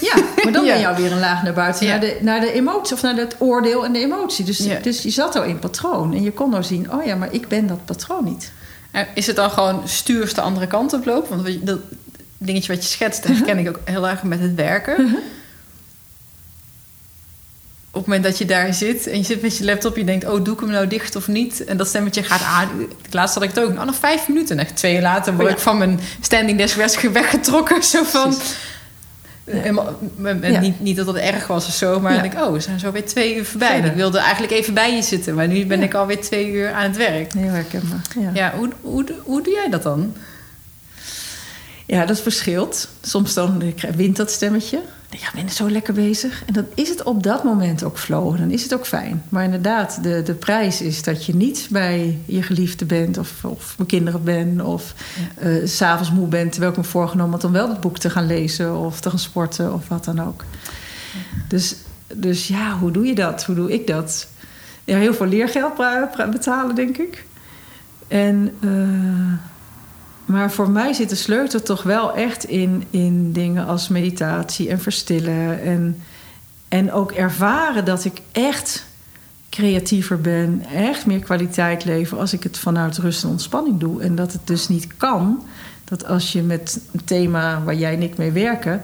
[0.00, 0.14] Ja,
[0.44, 0.72] maar dan Ja.
[0.72, 1.86] ben je alweer een laag naar buiten.
[1.86, 1.90] Ja.
[1.92, 4.44] Naar, de, naar de emotie, of naar het oordeel en de emotie.
[4.44, 4.78] Dus, Ja.
[4.82, 6.14] dus je zat al in patroon.
[6.14, 8.52] En je kon nou zien, oh ja, maar ik ben dat patroon niet.
[8.90, 11.42] En Is het dan gewoon stuurs de andere kant op lopen?
[11.42, 11.78] Want dat
[12.38, 14.96] dingetje wat je schetst, dat herken ik ook heel erg met het werken.
[17.98, 20.26] Op het moment dat je daar zit en je zit met je laptop, je denkt,
[20.28, 21.64] oh, doe ik hem nou dicht of niet?
[21.64, 22.68] En dat stemmetje gaat aan.
[23.10, 23.72] Laatst had ik het ook.
[23.72, 24.58] Nou, nog vijf minuten.
[24.58, 25.56] En echt twee uur later word Oh ja.
[25.56, 27.82] ik van mijn standing desk weg- weggetrokken.
[27.82, 28.34] Zo van.
[30.42, 30.60] Ja.
[30.60, 32.20] niet, niet dat het erg was of zo, maar Ja.
[32.20, 33.68] dan denk ik, oh, we zijn zo weer twee uur voorbij.
[33.72, 33.90] Verder.
[33.90, 36.82] ik wilde eigenlijk even bij je zitten, maar nu ben ik alweer twee uur aan
[36.82, 37.32] het werk.
[37.32, 38.00] Heel herkenbaar.
[38.20, 38.30] Ja.
[38.34, 40.14] Ja, hoe, hoe, hoe doe jij dat dan?
[41.88, 42.88] Ja, dat verschilt.
[43.00, 44.80] Soms dan eh, wint dat stemmetje.
[45.10, 46.42] Ja, ik ben zo lekker bezig.
[46.46, 48.38] En dan is het op dat moment ook flow.
[48.38, 49.22] Dan is het ook fijn.
[49.28, 53.18] Maar inderdaad, de, de prijs is dat je niet bij je geliefde bent...
[53.18, 54.94] of, of mijn kinderen bent, of
[55.34, 56.50] eh, s s'avonds moe bent...
[56.52, 58.76] terwijl ik me voorgenomen had om wel het boek te gaan lezen...
[58.76, 60.44] of te gaan sporten, of wat dan ook.
[61.48, 61.76] Dus,
[62.14, 63.44] dus ja, hoe doe je dat?
[63.44, 64.28] Hoe doe ik dat?
[64.84, 65.76] Ja, heel veel leergeld
[66.30, 67.24] betalen, denk ik.
[68.08, 68.54] En...
[68.60, 69.56] eh,
[70.28, 74.80] maar voor mij zit de sleutel toch wel echt in, in dingen als meditatie en
[74.80, 75.62] verstillen.
[75.62, 76.02] En,
[76.68, 78.86] en ook ervaren dat ik echt
[79.50, 84.02] creatiever ben, echt meer kwaliteit lever als ik het vanuit rust en ontspanning doe.
[84.02, 85.42] En dat het dus niet kan
[85.84, 88.82] dat als je met een thema waar jij en ik mee werken,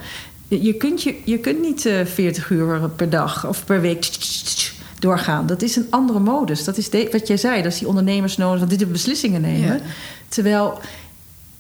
[0.49, 4.11] je kunt, je, je kunt niet eh, 40 uur per dag of per week
[4.99, 5.47] doorgaan.
[5.47, 6.65] Dat is een andere modus.
[6.65, 9.41] Dat is de, wat jij zei, dat is die ondernemers nodig, want dit de beslissingen
[9.41, 9.75] nemen.
[9.75, 9.81] Ja.
[10.29, 10.81] Terwijl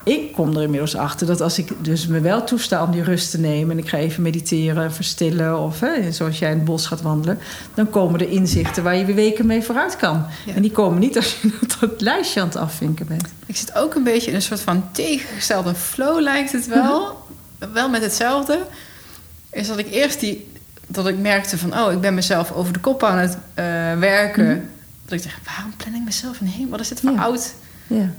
[0.04, 3.30] ik kom er inmiddels achter dat als ik dus me wel toesta om die rust
[3.30, 6.86] te nemen en ik ga even mediteren, verstillen of hè, zoals jij in het bos
[6.86, 7.38] gaat wandelen,
[7.74, 10.26] dan komen er inzichten waar je weer weken mee vooruit kan.
[10.46, 10.54] Ja.
[10.54, 13.28] En die komen niet als je dat lijstje aan het afvinken bent.
[13.46, 17.22] Ik zit ook een beetje in een soort van tegengestelde flow, lijkt het wel.
[17.72, 18.58] Wel met hetzelfde.
[19.50, 20.52] Is dat ik eerst die.
[20.86, 23.64] Dat ik merkte van, oh, ik ben mezelf over de kop aan het eh,
[23.98, 24.70] werken.
[25.04, 26.68] Dat ik zeg, waarom plan ik mezelf in heen?
[26.68, 27.22] Wat is dit voor Ja.
[27.22, 27.54] oud?
[27.86, 28.10] Ja.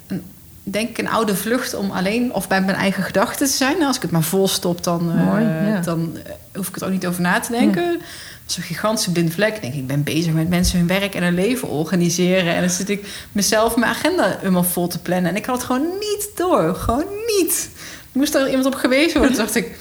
[0.67, 3.83] Denk ik een oude vlucht om alleen of bij mijn eigen gedachten te zijn.
[3.83, 5.79] Als ik het maar vol stop, dan, eh, ja.
[5.79, 7.91] dan eh, hoef ik het ook niet over na te denken.
[7.91, 9.55] Dat is een gigantische blinde vlek.
[9.55, 12.53] Ik denk, ik ben bezig met mensen hun werk en hun leven organiseren.
[12.55, 15.29] En dan zit ik mezelf mijn agenda helemaal vol te plannen.
[15.31, 16.75] En ik had het gewoon niet door.
[16.75, 17.05] Gewoon
[17.37, 17.69] niet.
[18.11, 19.77] Moest er iemand op gewezen worden, dacht ik...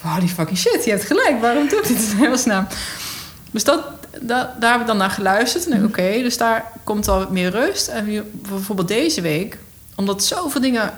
[0.00, 1.40] Holy fucking shit, je hebt gelijk.
[1.40, 2.66] Waarom doe ik dit in hemelsnaam?
[3.50, 3.84] Dus dat,
[4.20, 5.64] da- daar heb ik dan naar geluisterd.
[5.64, 7.88] En denk, oké, dus daar komt al meer rust.
[7.88, 9.58] En bijvoorbeeld deze week,
[9.96, 10.92] omdat zoveel dingen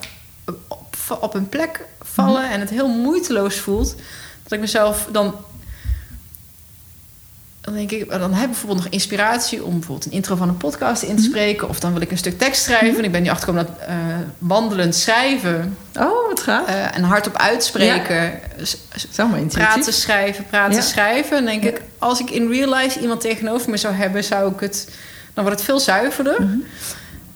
[0.69, 2.51] op, op een plek vallen...
[2.51, 3.95] en het heel moeiteloos voelt...
[4.43, 5.35] dat ik mezelf dan
[7.61, 10.57] dan denk ik, dan heb ik bijvoorbeeld nog inspiratie om bijvoorbeeld een intro van een
[10.57, 11.69] podcast in te spreken.
[11.69, 12.99] Of dan wil ik een stuk tekst schrijven.
[12.99, 13.97] En ik ben nu achtergekomen dat eh,
[14.39, 16.67] wandelend schrijven Oh, wat gaaf.
[16.67, 18.41] eh, en hardop uitspreken.
[18.63, 18.77] s-
[19.13, 19.73] Zo maar intuïtief.
[19.75, 20.81] praten, schrijven, praten, Ja.
[20.83, 21.31] schrijven.
[21.37, 21.69] Dan denk Ja.
[21.71, 24.89] ik, als ik in real life iemand tegenover me zou hebben, zou ik het.
[25.35, 26.43] Dan wordt het veel zuiverder.
[26.43, 26.57] Mhm.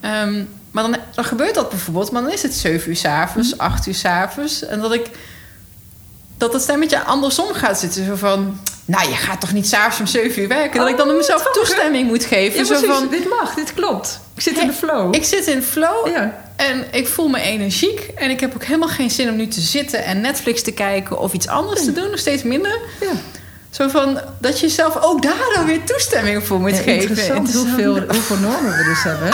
[0.01, 3.61] Ehm, maar dan, dan gebeurt dat bijvoorbeeld, maar dan is het 7 uur s'avonds, Mhm.
[3.61, 4.65] 8 uur s'avonds.
[4.65, 5.07] En dat ik
[6.37, 8.05] dat het stemmetje andersom gaat zitten.
[8.07, 10.75] Zo van, nou, je gaat toch niet s'avonds om 7 uur werken?
[10.77, 11.67] dat Oh, ik dan mezelf grappig, hè?
[11.69, 12.59] toestemming moet geven.
[12.59, 12.97] Ja, zo precies.
[12.97, 14.21] van, dit mag, dit klopt.
[14.35, 15.15] Ik zit in de flow.
[15.15, 16.43] ik zit in flow ja.
[16.57, 18.01] en ik voel me energiek.
[18.15, 21.19] En ik heb ook helemaal geen zin om nu te zitten en Netflix te kijken
[21.19, 22.11] of iets anders te doen.
[22.11, 22.81] Nog steeds minder.
[23.01, 23.13] ja.
[23.73, 27.09] Zo van dat je zelf ook daar dan weer toestemming voor moet Ja, geven.
[27.09, 29.31] Interessant hoeveel, hoeveel normen we dus hebben.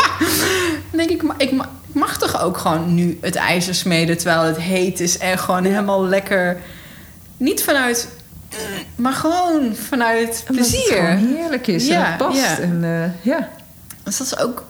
[0.91, 4.17] Dan denk ik, maar ik ma- ik mag toch ook gewoon nu het ijzer smeden
[4.19, 5.19] terwijl het heet is.
[5.19, 6.61] En gewoon helemaal lekker.
[7.37, 8.09] Niet vanuit.
[8.97, 10.97] Maar gewoon vanuit Omdat het plezier.
[10.97, 12.39] gewoon heerlijk is en het past.
[12.41, 12.59] ja.
[12.59, 13.49] En, eh, ja.
[14.05, 14.65] Dus dat is ook.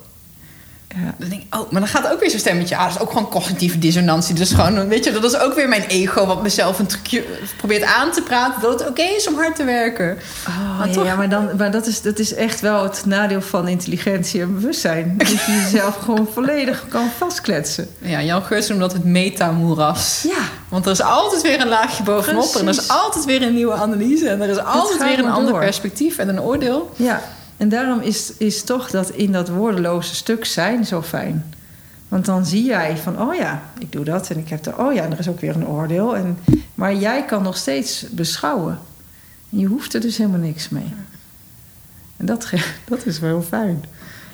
[1.05, 1.15] Ja.
[1.19, 2.77] Dan denk ik, oh, maar dan gaat ook weer zo'n stemmetje.
[2.77, 4.35] Ah, dat is ook gewoon cognitieve dissonantie.
[4.35, 7.25] Dus gewoon, weet je, dat is ook weer mijn ego wat mezelf een trucje
[7.57, 8.61] probeert aan te praten.
[8.63, 10.19] Dat het oké is om hard te werken.
[10.49, 13.03] Oh, Maar ja, toch- ja, maar, dan, maar dat, is, dat is echt wel het
[13.07, 15.15] nadeel van intelligentie en bewustzijn.
[15.19, 15.37] Dat je
[15.71, 17.89] jezelf gewoon volledig kan vastkletsen.
[17.99, 20.23] Ja, Jan Geurts noemt dat het metamoeras.
[20.29, 20.39] Ja,
[20.69, 22.55] Want er is altijd weer een laagje bovenop.
[22.55, 24.29] En er is altijd weer een nieuwe analyse.
[24.29, 25.61] En er is altijd weer een ander door.
[25.61, 26.91] perspectief en een oordeel.
[26.97, 27.23] ja.
[27.59, 31.55] En daarom is, is toch dat in dat woordeloze stuk zijn zo fijn.
[32.09, 34.95] Want dan zie jij van, oh ja, ik doe dat en ik heb er, oh
[34.95, 36.17] ja, en er is ook weer een oordeel.
[36.17, 36.39] En,
[36.75, 38.79] maar jij kan nog steeds beschouwen.
[39.53, 40.95] En je hoeft er dus helemaal niks mee.
[42.17, 42.51] En dat,
[42.89, 43.85] dat is wel fijn.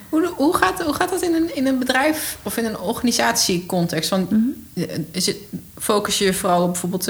[0.08, 4.10] Hoe, hoe, gaat, hoe gaat dat in een, in een bedrijf of in een organisatiecontext?
[4.10, 4.42] Want Mhm.
[5.10, 5.36] is het,
[5.78, 7.06] focus je vooral op bijvoorbeeld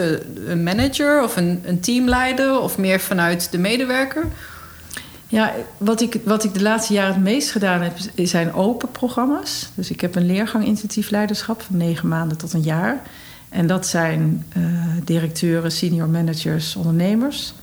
[0.46, 4.26] een manager of een, een teamleider of meer vanuit de medewerker?
[5.34, 9.70] Ja, wat ik, wat ik de laatste jaren het meest gedaan heb, zijn open programma's.
[9.74, 13.02] Dus ik heb een leergang intensief leiderschap van negen maanden tot een jaar.
[13.48, 14.62] En dat zijn eh,
[15.04, 17.54] directeuren, senior managers, ondernemers.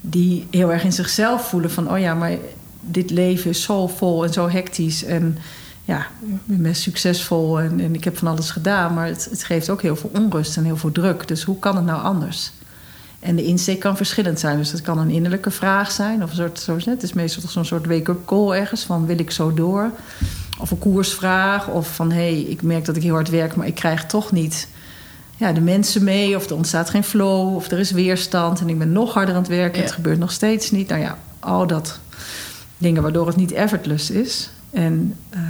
[0.00, 1.90] Die heel erg in zichzelf voelen van...
[1.90, 2.36] oh ja, maar
[2.80, 5.04] dit leven is zo vol en zo hectisch.
[5.04, 5.38] En
[5.84, 6.06] ja,
[6.46, 8.94] ik ben succesvol en, en ik heb van alles gedaan.
[8.94, 11.28] Maar het, het geeft ook heel veel onrust en heel veel druk.
[11.28, 12.52] Dus hoe kan het nou anders?
[13.26, 14.56] En de insteek kan verschillend zijn.
[14.56, 16.22] Dus dat kan een innerlijke vraag zijn.
[16.22, 18.84] Of een soort, zoals net, het is meestal toch zo'n soort wake-up call ergens.
[18.84, 19.90] Van wil ik zo door?
[20.58, 21.68] Of een koersvraag.
[21.68, 24.32] Of van hé, hey, ik merk dat ik heel hard werk, maar ik krijg toch
[24.32, 24.68] niet
[25.36, 26.36] ja, de mensen mee.
[26.36, 27.54] Of er ontstaat geen flow.
[27.54, 28.60] Of er is weerstand.
[28.60, 29.78] En ik ben nog harder aan het werken.
[29.78, 29.84] Ja.
[29.84, 30.88] Het gebeurt nog steeds niet.
[30.88, 32.00] Nou ja, al dat
[32.78, 34.50] dingen waardoor het niet effortless is.
[34.70, 35.40] En, eh,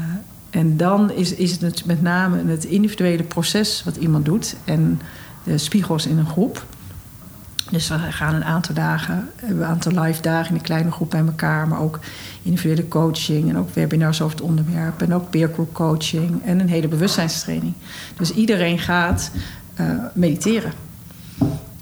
[0.51, 4.57] en dan is, is het met name het individuele proces wat iemand doet.
[4.65, 5.01] En
[5.45, 6.65] de spiegels in een groep.
[7.71, 11.25] Dus we gaan een aantal dagen, een aantal live dagen in een kleine groep bij
[11.27, 11.99] elkaar, maar ook
[12.43, 16.89] individuele coaching en ook webinars over het onderwerp en ook peergroup coaching en een hele
[16.89, 17.73] bewustzijnstraining.
[18.17, 19.31] Dus iedereen gaat
[19.75, 20.73] eh, mediteren.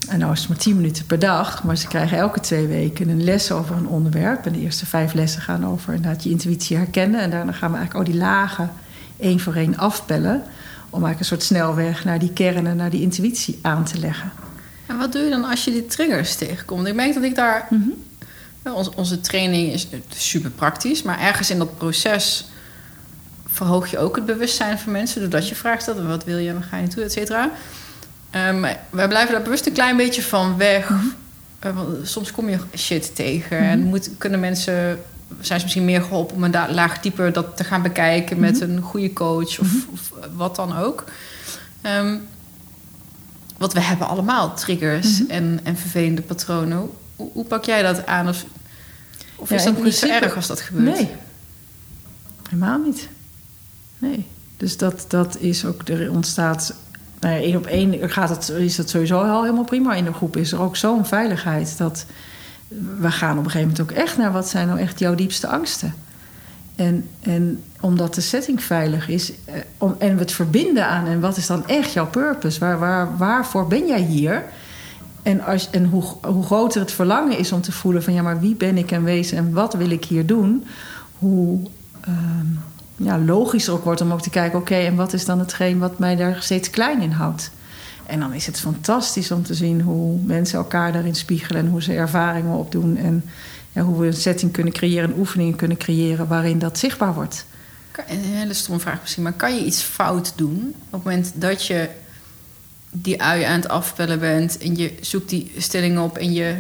[0.09, 3.09] En nou is het maar 10 minuten per dag, maar ze krijgen elke twee weken
[3.09, 4.47] een les over een onderwerp.
[4.47, 7.21] En de eerste vijf lessen gaan over inderdaad je intuïtie herkennen.
[7.21, 8.71] En daarna gaan we eigenlijk al die lagen
[9.17, 10.43] één voor één afpellen.
[10.91, 14.33] Om eigenlijk een soort snelweg naar die kern en naar die intuïtie aan te leggen.
[14.87, 16.87] En wat doe je dan als je die triggers tegenkomt?
[16.87, 17.67] Ik merk dat ik daar.
[17.71, 17.89] Mhm.
[18.63, 22.45] Nou, Onze, onze training is super praktisch, maar ergens in dat proces
[23.47, 25.21] verhoog je ook het bewustzijn van mensen.
[25.21, 27.51] Doordat je vraagt stelt: wat wil je, waar ga je naartoe, et cetera.
[28.31, 28.61] Ehm,
[28.91, 30.89] wij blijven daar bewust een klein beetje van weg.
[30.89, 31.05] Mhm.
[31.59, 34.99] Eh, want soms kom je shit tegen en moet, kunnen mensen
[35.41, 38.81] zijn ze misschien meer geholpen om een laag dieper dat te gaan bekijken met een
[38.81, 41.05] goede coach of, of wat dan ook.
[41.81, 42.17] Ehm,
[43.65, 46.91] want we hebben allemaal triggers en, en vervelende patronen.
[47.17, 48.29] Hoe, hoe pak jij dat aan?
[48.29, 48.45] Of,
[49.37, 50.97] of Ja, is dat niet zo erg als dat gebeurt?
[50.97, 51.11] Nee,
[52.43, 53.09] helemaal niet.
[53.99, 54.27] Nee.
[54.57, 56.75] Dus dat, dat is ook, er ontstaat,
[57.21, 59.95] nou ja, één op één gaat het, is dat sowieso al helemaal prima.
[59.95, 62.07] In de groep is er ook zo'n veiligheid dat
[62.99, 65.49] we gaan op een gegeven moment ook echt naar wat zijn nou echt jouw diepste
[65.49, 65.95] angsten.
[66.77, 71.21] En, en omdat de setting veilig is eh, om, en we het verbinden aan en
[71.21, 72.61] wat is dan echt jouw purpose?
[72.61, 74.45] Waar, waar, waarvoor ben jij hier?
[75.23, 78.41] En, als, en hoe, hoe groter het verlangen is om te voelen van ja, maar
[78.41, 80.65] wie ben ik en wezen en wat wil ik hier doen?
[81.19, 81.61] Hoe
[82.01, 82.47] ehm,
[82.97, 85.99] ja, logischer ook wordt om ook te kijken, oké, en wat is dan hetgeen wat
[85.99, 87.51] mij daar steeds klein in houdt?
[88.07, 91.83] En dan is het fantastisch om te zien hoe mensen elkaar daarin spiegelen en hoe
[91.83, 92.97] ze ervaringen opdoen.
[92.97, 93.25] En
[93.75, 97.47] ja, hoe we een setting kunnen creëren en oefeningen kunnen creëren waarin dat zichtbaar wordt.
[98.09, 101.67] Een hele stomme vraag misschien, maar kan je iets fout doen op het moment dat
[101.67, 101.89] je
[102.91, 106.57] die ui aan het afpellen bent en je zoekt die stelling op en je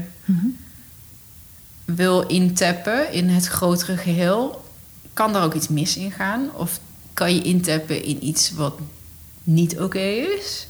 [1.84, 4.64] wil intappen in het grotere geheel?
[5.12, 6.50] Kan daar ook iets mis in gaan?
[6.54, 6.80] Of
[7.14, 8.78] kan je intappen in iets wat
[9.42, 9.98] niet oké
[10.38, 10.66] is?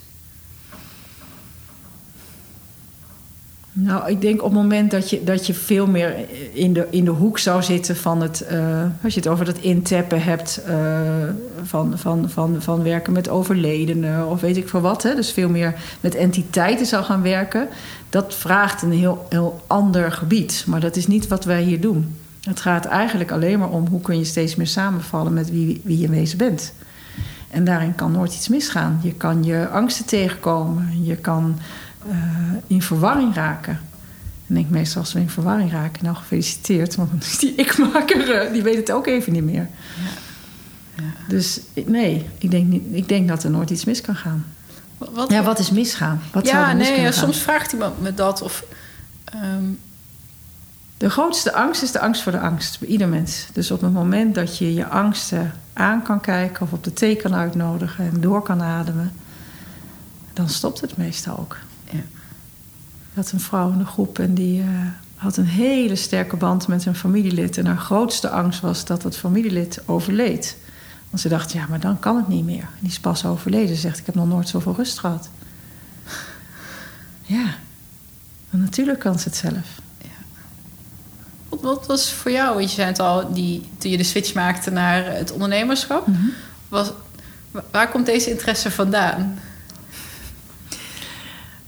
[3.77, 6.15] Nou, ik denk op het moment dat je, dat je veel meer
[6.53, 8.41] in de, in de hoek zou zitten van het.
[8.41, 10.63] eh, als je het over dat intappen hebt.
[10.67, 11.01] eh,
[11.63, 15.03] van, van, van, van werken met overledenen of weet ik veel wat.
[15.03, 17.69] Hè, dus veel meer met entiteiten zou gaan werken.
[18.11, 20.65] Dat vraagt een heel, heel ander gebied.
[20.67, 22.17] Maar dat is niet wat wij hier doen.
[22.41, 25.99] Het gaat eigenlijk alleen maar om hoe kun je steeds meer samenvallen met wie, wie
[25.99, 26.73] je wezen bent.
[27.51, 29.01] En daarin kan nooit iets misgaan.
[29.03, 31.05] Je kan je angsten tegenkomen.
[31.05, 31.59] Je kan
[32.09, 32.17] eh,
[32.67, 33.81] in verwarring raken.
[34.47, 38.63] En ik meestal als we in verwarring raken, nou gefeliciteerd, want die ikmaker, eh, die
[38.63, 39.69] weet het ook even niet meer.
[40.97, 41.03] Ja.
[41.29, 44.45] Dus ik- nee, ik denk, niet, ik denk dat er nooit iets mis kan gaan.
[44.99, 46.21] Wat, Ja, wat is misgaan?
[46.33, 48.43] Wat zou ja, er mis nee, ja, soms vraagt iemand me dat.
[48.43, 48.65] Of,
[49.25, 49.65] ehm,
[50.97, 53.47] De grootste angst is de angst voor de angst bij ieder mens.
[53.53, 57.17] Dus op het moment dat je je angsten aan kan kijken of op de thee
[57.17, 59.13] kan uitnodigen en door kan ademen,
[60.33, 61.57] dan stopt het meestal ook.
[63.15, 63.21] Ja.
[63.21, 64.67] Had een vrouw in de groep en die eh,
[65.17, 67.59] had een hele sterke band met een familielid.
[67.59, 70.57] En haar grootste angst was dat het familielid overleed.
[71.11, 72.69] Want ze dacht, ja, maar dan kan het niet meer.
[72.79, 73.75] Die is pas overleden.
[73.75, 75.29] Ze zegt, ik heb nog nooit zoveel rust gehad.
[77.23, 77.45] Ja,
[78.51, 79.83] natuurlijk kan ze het zelf.
[81.49, 84.35] Wat, wat was voor jou, want je zei het al, die, toen je de switch
[84.35, 86.07] maakte naar het ondernemerschap,
[86.69, 86.93] was,
[87.51, 89.39] wa- waar komt deze interesse vandaan?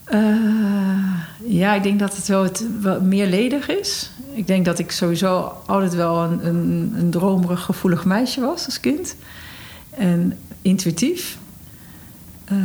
[0.06, 0.36] Eh,
[1.44, 4.10] ja, ik denk dat het wel het wel meerledig is.
[4.32, 8.80] Ik denk dat ik sowieso altijd wel een, een, een dromerig, gevoelig meisje was als
[8.80, 9.16] kind.
[9.90, 11.38] En intuïtief.
[12.44, 12.56] Eh,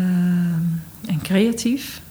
[1.05, 2.01] en creatief.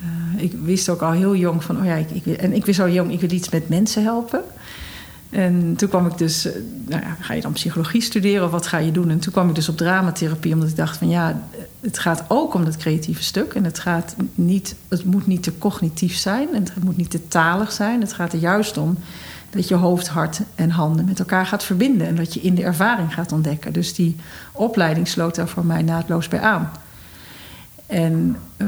[0.00, 2.80] Eh, ik wist ook al heel jong van, oh ja, ik, ik, en ik wist
[2.80, 4.42] al jong, ik wil iets met mensen helpen.
[5.34, 6.52] En toen kwam ik dus, eh,
[6.86, 9.10] nou ja, ga je dan psychologie studeren of wat ga je doen?
[9.10, 11.42] En toen kwam ik dus op dramatherapie, omdat ik dacht van ja,
[11.80, 13.54] het gaat ook om dat creatieve stuk.
[13.54, 17.28] En het, gaat niet, het moet niet te cognitief zijn en het moet niet te
[17.28, 18.00] talig zijn.
[18.00, 18.98] Het gaat er juist om
[19.50, 22.06] dat je hoofd, hart en handen met elkaar gaat verbinden.
[22.06, 23.72] En dat je in de ervaring gaat ontdekken.
[23.72, 24.16] Dus die
[24.52, 26.70] opleiding sloot daar voor mij naadloos bij aan.
[27.86, 28.66] En eh,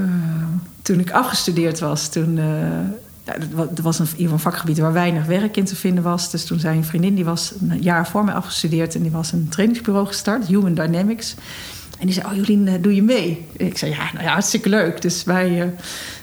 [0.82, 2.38] toen ik afgestudeerd was, toen.
[2.38, 3.04] eh,
[3.56, 6.30] dat was een, een vakgebied waar weinig werk in te vinden was.
[6.30, 8.94] Dus toen zei een vriendin, die was een jaar voor mij afgestudeerd...
[8.94, 11.34] en die was een trainingsbureau gestart, Human Dynamics.
[11.98, 13.46] En die zei, oh Jolien, eh, doe je mee?
[13.56, 15.02] Ik zei, ja, nou ja, hartstikke leuk.
[15.02, 15.68] Dus wij, eh,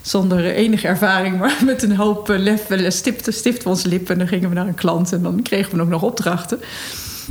[0.02, 2.68] zonder enige ervaring, maar met een hoop eh, lef...
[2.88, 5.14] stipten, onze lippen en dan gingen we naar een klant...
[5.14, 6.60] en dan kregen we ook nog opdrachten.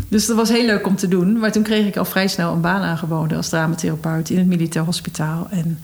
[0.08, 1.38] Dus dat was heel leuk om te doen.
[1.38, 4.84] Maar toen kreeg ik al vrij snel een baan aangeboden als dramatherapeut in het militair
[4.84, 5.46] hospitaal.
[5.50, 5.78] En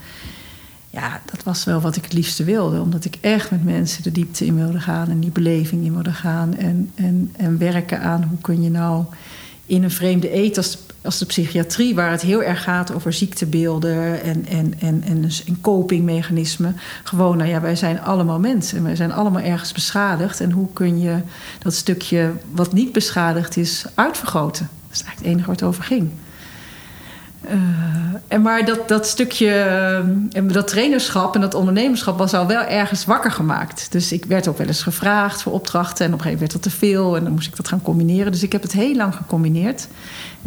[0.91, 2.81] ja, dat was wel wat ik het liefste wilde.
[2.81, 6.13] Omdat ik echt met mensen de diepte in wilde gaan en die beleving in wilde
[6.13, 6.57] gaan.
[6.57, 9.05] En, en, en werken aan hoe kun je nou
[9.67, 10.57] in een vreemde eet
[11.03, 15.45] als de, psychiatrie, waar het heel erg gaat over ziektebeelden en, en, en, en, dus
[15.61, 16.77] copingmechanismen.
[17.05, 20.41] Gewoon, nou ja, wij zijn allemaal mensen en wij zijn allemaal ergens beschadigd.
[20.41, 21.19] En hoe kun je
[21.59, 24.69] dat stukje wat niet beschadigd is uitvergroten?
[24.87, 26.11] Dat is eigenlijk het enige waar het over ging.
[27.45, 27.53] Uh,
[28.29, 29.67] en maar dat, dat stukje,
[30.37, 33.87] uh, dat trainerschap en dat ondernemerschap was al wel ergens wakker gemaakt.
[33.91, 36.07] Dus ik werd ook wel eens gevraagd voor opdrachten.
[36.07, 37.83] En op een gegeven moment werd dat te veel en dan moest ik dat gaan
[37.83, 38.33] combineren.
[38.33, 39.89] Dus ik heb het heel lang gecombineerd.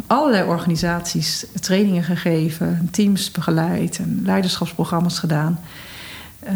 [0.06, 5.60] Allerlei organisaties trainingen gegeven, teams begeleid en leiderschapsprogramma's gedaan.
[6.44, 6.50] Uh,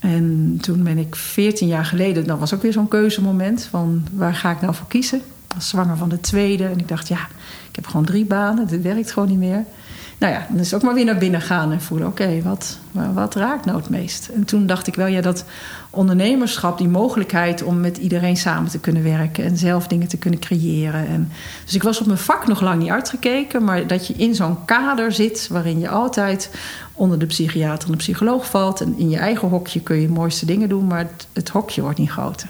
[0.00, 4.34] En toen ben ik 14 jaar geleden, dat was ook weer zo'n keuzemoment van waar
[4.34, 5.22] ga ik nou voor kiezen?
[5.54, 7.28] Was zwanger van de tweede en ik dacht, ja,
[7.68, 9.64] ik heb gewoon drie banen, dit werkt gewoon niet meer.
[10.18, 12.78] Nou ja, dan is ook maar weer naar binnen gaan en voelen, oké, wat,
[13.14, 14.28] wat raakt nou het meest?
[14.28, 15.44] En toen dacht ik wel, ja, dat
[15.90, 20.40] ondernemerschap, die mogelijkheid om met iedereen samen te kunnen werken en zelf dingen te kunnen
[20.40, 21.06] creëren.
[21.06, 21.32] En,
[21.64, 24.64] dus ik was op mijn vak nog lang niet uitgekeken, maar dat je in zo'n
[24.64, 26.50] kader zit waarin je altijd
[26.92, 28.80] onder de psychiater en de psycholoog valt.
[28.80, 31.82] En in je eigen hokje kun je de mooiste dingen doen, maar het, het hokje
[31.82, 32.48] wordt niet groter.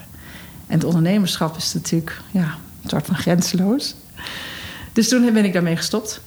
[0.67, 3.95] En het ondernemerschap is natuurlijk ja, een soort van grenzeloos.
[4.93, 6.21] Dus toen ben ik daarmee gestopt.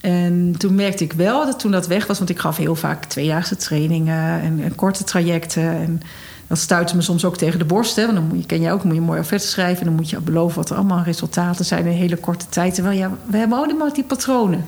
[0.00, 3.04] En toen merkte ik wel dat toen dat weg was, want ik gaf heel vaak
[3.04, 5.62] tweejaarse trainingen en, korte trajecten.
[5.62, 6.00] En
[6.46, 7.96] dat stuitte me soms ook tegen de borst.
[7.96, 9.78] Hè, want dan moet je, ken je ook, moet je een mooie offerte schrijven.
[9.78, 12.74] En dan moet je beloven wat er allemaal resultaten zijn in een hele korte tijd.
[12.74, 14.64] Terwijl ja, we hebben allemaal die patronen.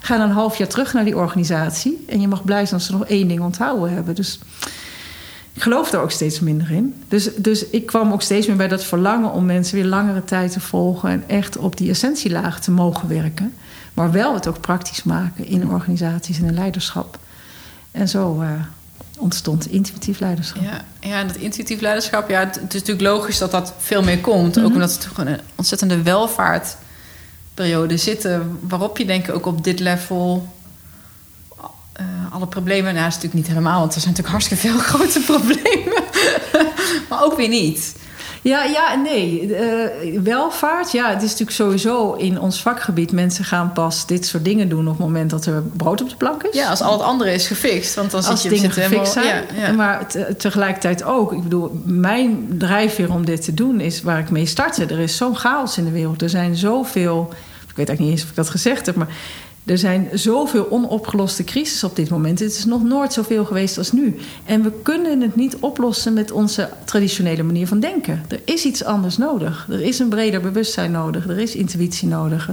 [0.00, 2.04] Ga dan een half jaar terug naar die organisatie.
[2.08, 4.14] En je mag blij zijn als ze nog één ding onthouden hebben.
[4.14, 4.38] Dus
[5.56, 6.94] ik geloof er ook steeds minder in.
[7.08, 10.52] Dus, dus ik kwam ook steeds meer bij dat verlangen om mensen weer langere tijd
[10.52, 11.10] te volgen.
[11.10, 13.54] En echt op die essentielaag te mogen werken.
[13.94, 17.18] Maar wel het ook praktisch maken in organisaties en in leiderschap.
[17.90, 18.50] En zo uh,
[19.18, 20.62] ontstond intuïtief leiderschap.
[20.62, 24.20] Ja, ja, en dat intuïtief leiderschap, ja, het, is natuurlijk logisch dat dat veel meer
[24.20, 24.46] komt.
[24.46, 24.64] Mm -hmm.
[24.64, 29.80] Ook omdat het toch een ontzettende welvaartperiode zitten, waarop je denk ik ook op dit
[29.80, 30.48] level
[32.00, 35.20] uh, alle problemen, nou, is natuurlijk niet helemaal, want er zijn natuurlijk hartstikke veel grote
[35.20, 36.02] problemen,
[37.08, 37.94] maar ook weer niet.
[38.48, 39.48] Ja, ja en nee.
[39.48, 43.12] Uh, welvaart, ja, het is natuurlijk sowieso in ons vakgebied.
[43.12, 46.16] Mensen gaan pas dit soort dingen doen op het moment dat er brood op de
[46.16, 46.54] plank is.
[46.54, 47.94] Ja, als al het andere is gefixt.
[47.94, 49.26] Want dan als zit je dingen gefixt zijn.
[49.26, 49.72] Ja, ja.
[49.72, 50.06] Maar
[50.38, 51.32] tegelijkertijd ook.
[51.32, 54.84] Ik bedoel, mijn drijfveer om dit te doen is waar ik mee startte.
[54.86, 56.22] Er is zo'n chaos in de wereld.
[56.22, 57.28] Er zijn zoveel.
[57.68, 59.08] Ik weet eigenlijk niet eens of ik dat gezegd heb, maar
[59.66, 62.38] er zijn zoveel onopgeloste crisis op dit moment.
[62.38, 64.16] Het is nog nooit zoveel geweest als nu.
[64.44, 68.24] En we kunnen het niet oplossen met onze traditionele manier van denken.
[68.28, 69.66] Er is iets anders nodig.
[69.70, 71.28] Er is een breder bewustzijn nodig.
[71.28, 72.50] Er is intuïtie nodig.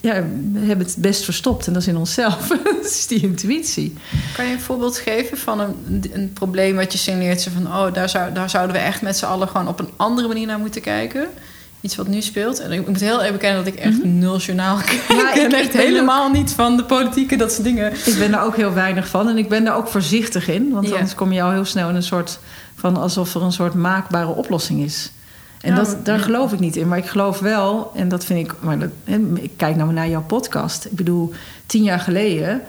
[0.00, 2.48] Ja, we hebben het best verstopt en dat is in onszelf.
[2.64, 3.94] dat is die intuïtie.
[4.36, 7.42] Kan je een voorbeeld geven van een, een probleem wat je signaleert?
[7.42, 10.28] Van, oh, daar, zou, daar zouden we echt met z'n allen gewoon op een andere
[10.28, 11.28] manier naar moeten kijken?
[11.82, 12.60] Iets wat nu speelt.
[12.60, 14.18] En ik moet heel even bekennen dat ik echt mm-hmm.
[14.18, 15.04] nul journaal kijk.
[15.18, 17.92] Ja, ik echt helemaal niet van de politieke, dat soort dingen.
[17.92, 19.28] Ik ben daar ook heel weinig van.
[19.28, 20.70] En ik ben daar ook voorzichtig in.
[20.70, 20.94] Want ja.
[20.94, 22.38] anders kom je al heel snel in een soort
[22.74, 22.96] van...
[22.96, 25.10] alsof er een soort maakbare oplossing is.
[25.60, 26.88] En dat, daar geloof ik niet in.
[26.88, 28.54] Maar ik geloof wel, en dat vind ik...
[28.60, 28.90] Maar dat,
[29.34, 30.84] ik kijk nou naar jouw podcast.
[30.84, 31.32] Ik bedoel,
[31.66, 32.62] tien jaar geleden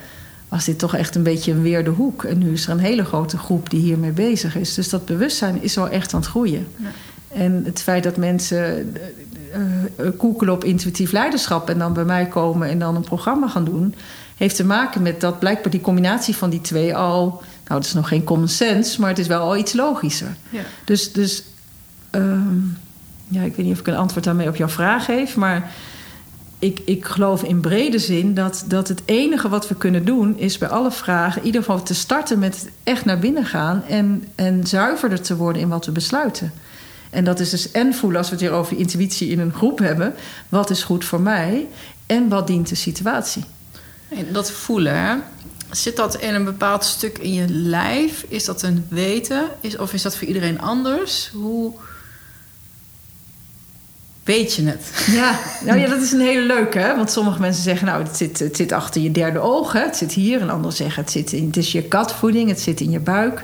[0.48, 2.24] was dit toch echt een beetje een weer de hoek.
[2.24, 4.74] En nu is er een hele grote groep die hiermee bezig is.
[4.74, 6.68] Dus dat bewustzijn is wel echt aan het groeien.
[7.34, 8.96] En het feit dat mensen
[9.98, 13.66] uh, koekelen op intuïtief leiderschap en dan bij mij komen en dan een programma gaan
[13.66, 13.96] doen,
[14.38, 17.44] heeft te maken met dat blijkbaar die combinatie van die twee al.
[17.68, 20.36] Nou, het is nog geen common sense, maar het is wel al iets logischer.
[20.50, 20.62] Ja.
[20.86, 21.44] Dus, dus
[22.12, 22.78] um,
[23.28, 25.72] ja, ik weet niet of ik een antwoord daarmee op jouw vraag geef, maar
[26.60, 30.58] ik, ik geloof in brede zin dat, dat het enige wat we kunnen doen is
[30.58, 34.68] bij alle vragen in ieder geval te starten met echt naar binnen gaan en, en
[34.68, 36.52] zuiverder te worden in wat we besluiten.
[37.14, 39.80] En dat is dus en voelen, als we het hier over intuïtie in een groep
[39.80, 40.16] hebben.
[40.50, 41.68] Wat is goed voor mij
[42.06, 43.44] en wat dient de situatie?
[44.10, 45.24] En dat voelen,
[45.72, 48.26] zit dat in een bepaald stuk in je lijf?
[48.28, 49.48] Is dat een weten?
[49.62, 51.30] Is, of is dat voor iedereen anders?
[51.34, 51.74] Hoe
[54.24, 54.92] weet je het?
[55.12, 56.80] Ja, nou ja, dat is een hele leuke.
[56.80, 56.96] Hè?
[56.96, 59.74] Want sommige mensen zeggen, nou, het zit, het zit achter je derde oog.
[59.74, 59.82] Hè?
[59.82, 60.42] Het zit hier.
[60.42, 62.50] En anderen zeggen, het, zit in, het is je katvoeding.
[62.50, 63.44] Het zit in je buik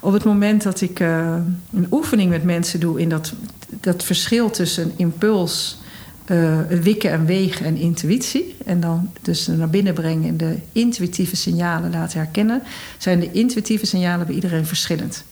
[0.00, 1.36] op het moment dat ik uh,
[1.72, 3.32] een oefening met mensen doe in dat,
[3.80, 5.78] dat verschil tussen impuls,
[6.26, 8.56] uh, wikken en wegen en intuïtie.
[8.64, 12.62] En dan dus naar binnen brengen en de intuïtieve signalen laten herkennen,
[12.98, 15.24] zijn de intuïtieve signalen bij iedereen verschillend.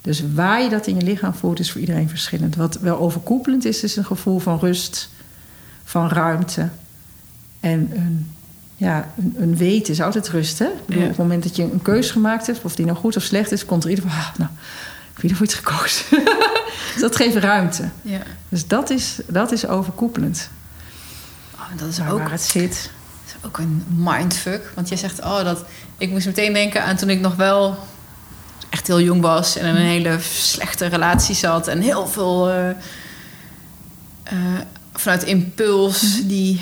[0.00, 2.56] Dus waar je dat in je lichaam voelt, is voor iedereen verschillend.
[2.56, 5.10] Wat wel overkoepelend is, is een gevoel van rust,
[5.84, 6.68] van ruimte
[7.60, 8.29] en een
[8.80, 10.58] ja, een, een weten is altijd rust.
[10.58, 10.68] Hè?
[10.86, 13.22] Bedoel, Op het moment dat je een keuze gemaakt hebt, of die nou goed of
[13.22, 14.50] slecht is, komt er ieder van, ah, nou,
[15.16, 16.04] ik heb voor iets gekozen.
[16.92, 17.88] dus dat geeft ruimte.
[18.02, 18.20] Ja.
[18.48, 20.50] Dus dat is, dat is overkoepelend.
[21.54, 22.90] Oh, dat is ook, waar het zit.
[23.24, 24.72] Dat is ook een mindfuck.
[24.74, 25.64] Want je zegt, oh, dat.
[25.98, 27.78] Ik moest meteen denken aan toen ik nog wel
[28.68, 32.68] echt heel jong was en in een hele slechte relatie zat en heel veel uh,
[34.32, 34.60] uh,
[34.92, 36.28] vanuit impuls mhm.
[36.28, 36.60] die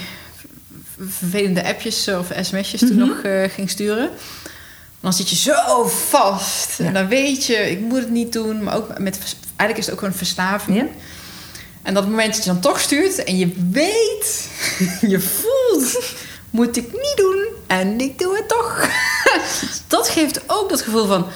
[0.98, 3.08] vervelende appjes eh, of sms'jes toen mhm.
[3.08, 4.10] nog uh, ging sturen.
[5.00, 6.80] Dan zit je zo vast.
[6.80, 8.62] En dan weet je, ik moet het niet doen.
[8.62, 9.18] Maar ook met,
[9.56, 10.76] eigenlijk is het ook een verslaving.
[10.76, 10.86] Ja.
[11.82, 14.48] En dat moment dat je dan toch stuurt en je weet,
[15.12, 16.14] je voelt,
[16.50, 18.88] moet ik niet doen en ik doe het toch.
[19.88, 21.26] dat geeft ook dat gevoel van,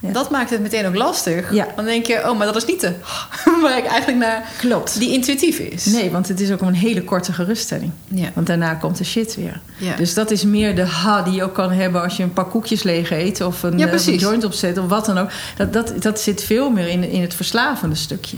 [0.00, 0.12] Ja.
[0.12, 1.52] Dat maakt het meteen ook lastig.
[1.52, 1.66] Ja.
[1.76, 2.92] Dan denk je, oh, maar dat is niet de
[3.62, 4.98] waar ik eigenlijk naar Klopt.
[4.98, 5.84] die intuïtief is.
[5.84, 7.92] Nee, want het is ook een hele korte geruststelling.
[8.08, 8.28] Ja.
[8.34, 9.60] Want daarna komt de shit weer.
[9.96, 12.44] Dus dat is meer de ha die je ook kan hebben als je een paar
[12.44, 15.30] koekjes leeg eet of een, eh, een joint opzet of wat dan ook.
[15.56, 18.36] Dat, dat, dat zit veel meer in, in het verslavende stukje.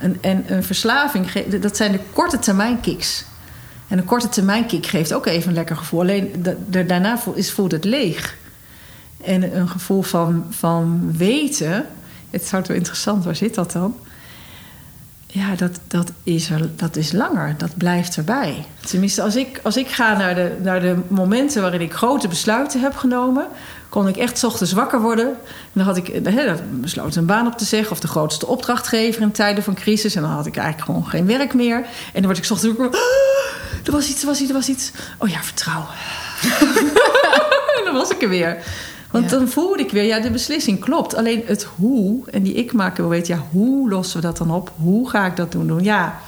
[0.00, 3.24] En, en een verslaving, dat zijn de korte termijn kicks.
[3.88, 6.00] En een korte termijn kick geeft ook even een lekker gevoel.
[6.00, 8.36] Alleen da- da- daarna voelt het leeg.
[9.24, 11.86] En een gevoel van, van weten.
[12.30, 13.94] Het is hard wel interessant, waar zit dat dan?
[15.26, 17.54] Ja, dat, dat, is dat is langer.
[17.58, 18.64] Dat blijft erbij.
[18.86, 22.80] Tenminste, als ik, als ik ga naar de, naar de momenten waarin ik grote besluiten
[22.80, 23.46] heb genomen,
[23.88, 25.26] kon ik echt ochtends wakker worden.
[25.26, 25.36] En
[25.72, 29.32] dan had ik dan besloten een baan op te zeggen, of de grootste opdrachtgever in
[29.32, 30.14] tijden van crisis.
[30.14, 31.76] En dan had ik eigenlijk gewoon geen werk meer.
[31.76, 32.98] En dan word ik ochtends wakker.
[33.00, 34.90] "Ah, er was iets, er was iets, er was iets.
[35.18, 35.88] Oh ja, vertrouwen.
[37.78, 38.56] en dan was ik er weer.
[39.14, 39.36] Want Ja.
[39.38, 41.14] dan voelde ik weer, ja, de beslissing klopt.
[41.14, 44.50] Alleen het hoe, en die ik maken wil weten, ja, hoe lossen we dat dan
[44.50, 44.72] op?
[44.76, 45.66] Hoe ga ik dat doen?
[45.66, 45.82] doen?
[45.82, 46.20] Ja,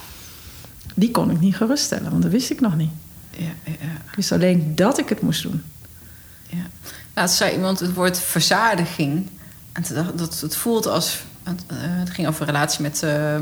[0.94, 2.90] die kon ik niet geruststellen, want dat wist ik nog niet.
[3.30, 3.70] Ja.
[4.10, 5.62] Ik wist alleen dat ik het moest doen.
[6.48, 6.66] Ja.
[7.14, 9.26] Laatst zei iemand het woord verzadiging.
[9.72, 11.24] En ik dat het voelt als.
[11.42, 11.76] Het, eh,
[12.12, 13.02] ging over relatie met.
[13.02, 13.36] eh,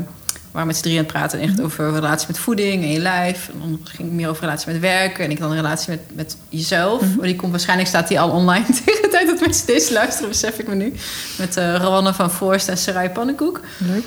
[0.55, 1.39] waren met z'n drieën aan het praten.
[1.39, 3.49] En echt over relatie met voeding en je lijf.
[3.53, 5.23] En dan ging het meer over relatie met werken.
[5.23, 7.01] En ik dan een relatie met, met jezelf.
[7.15, 10.29] Maar die komt waarschijnlijk staat die al online tegen de tijd dat mensen deze luisteren,
[10.29, 10.93] besef ik me nu.
[11.37, 13.61] Met uh, Rowanne van Voorst en Sarai Pannenkoek.
[13.77, 14.05] Leuk.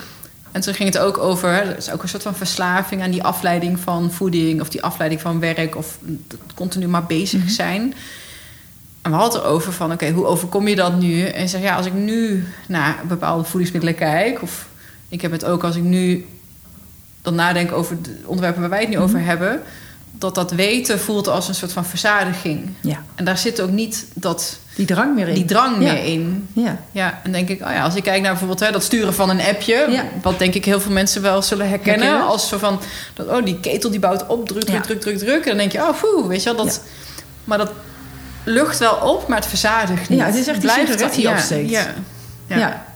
[0.53, 3.23] En toen ging het ook over, er is ook een soort van verslaving aan die
[3.23, 5.99] afleiding van voeding of die afleiding van werk of
[6.55, 7.95] continu maar bezig zijn.
[9.03, 11.23] En we hadden het erover van, oké, hoe overkom je dat nu?
[11.23, 14.69] En zeg, ja, als ik nu naar bepaalde voedingsmiddelen kijk, of
[15.09, 16.27] ik heb het ook als ik nu
[17.23, 19.61] dan nadenk over de onderwerpen waar wij het nu over hebben,
[20.13, 22.69] dat dat weten voelt als een soort van verzadiging.
[22.81, 25.35] Ja, En daar zit ook niet dat, die drang meer in.
[25.35, 25.93] die drang Ja.
[25.93, 26.49] meer in.
[26.53, 29.15] Ja, Ja, en denk ik, oh ja, als ik kijk naar bijvoorbeeld hè, dat sturen
[29.15, 30.05] van een appje, Ja.
[30.23, 32.31] wat denk ik heel veel mensen wel zullen herkennen, Herkennen.
[32.33, 32.81] als zo van,
[33.15, 35.41] dat, oh die ketel die bouwt op, druk, druk, druk, druk, druk.
[35.43, 36.83] En dan denk je, oh foe, weet je wel, dat,
[37.45, 37.71] maar dat
[38.45, 40.19] lucht wel op, maar het verzadigt niet.
[40.19, 41.23] Ja, het is echt die sigaret die.
[41.69, 41.87] Ja,
[42.47, 42.87] ja.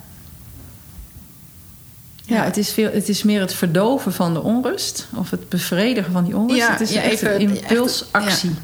[2.24, 2.44] Ja.
[2.44, 5.08] het, is veel, het is meer het verdoven van de onrust.
[5.14, 6.60] Of het bevredigen van die onrust.
[6.60, 8.54] Ja, het is ja, even- een impulsactie.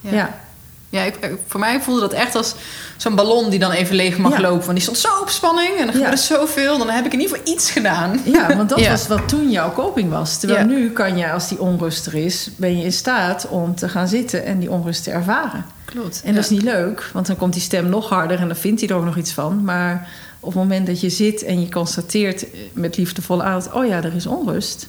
[0.00, 0.12] Ja.
[0.12, 0.44] Ja.
[0.88, 2.54] Ja, ik, voor mij voelde dat echt als
[2.96, 4.60] zo'n ballon die dan even leeg mag lopen.
[4.60, 6.78] Want die stond zo op spanning en er gebeurde zoveel.
[6.78, 8.20] Dan heb ik in ieder geval iets gedaan.
[8.24, 10.38] Ja, want dat was wat toen jouw coping was.
[10.38, 13.88] Terwijl nu kan je, als die onrust er is, ben je in staat om te
[13.88, 15.64] gaan zitten en die onrust te ervaren.
[15.84, 16.22] Klopt.
[16.24, 18.80] En dat is niet leuk, want dan komt die stem nog harder en dan vindt
[18.80, 19.64] hij er ook nog iets van.
[19.64, 20.08] Maar
[20.46, 24.14] op het moment dat je zit en je constateert met liefdevolle aandacht: oh ja, er
[24.14, 24.88] is onrust.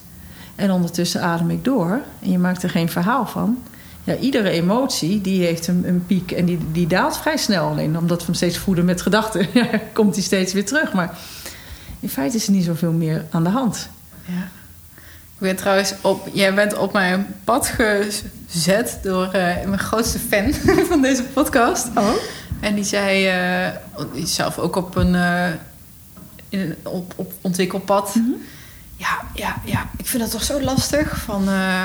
[0.55, 3.57] En ondertussen adem ik door en je maakt er geen verhaal van.
[4.03, 7.69] Ja, iedere emotie die heeft een, een piek en die, die daalt vrij snel.
[7.69, 10.93] Alleen omdat we hem steeds voeden met gedachten, ja, komt hij steeds weer terug.
[10.93, 11.17] Maar
[11.99, 13.89] in feite is er niet zoveel meer aan de hand.
[14.25, 14.49] Ja.
[15.33, 20.53] Ik ben trouwens op, jij bent op mijn pad gezet door eh, mijn grootste fan
[20.89, 21.87] van deze podcast.
[21.95, 22.09] Oh?
[22.59, 25.47] En die zei, eh, zelf ook op een, eh,
[26.49, 28.13] in een op, op ontwikkelpad.
[28.95, 31.17] Ja, ja, ja, ik vind dat toch zo lastig.
[31.17, 31.83] Van, eh,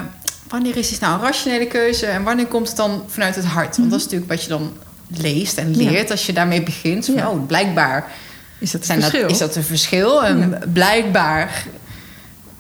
[0.49, 3.77] wanneer is dit nou een rationele keuze en wanneer komt het dan vanuit het hart?
[3.77, 4.73] Want dat is natuurlijk wat je dan
[5.07, 5.91] leest en Ja.
[5.91, 7.05] leert als je daarmee begint.
[7.05, 7.31] Van, Ja.
[7.31, 8.11] Oh, blijkbaar
[8.59, 10.25] Is dat zijn dat, is dat een verschil.
[10.25, 10.59] En Ja.
[10.73, 11.65] blijkbaar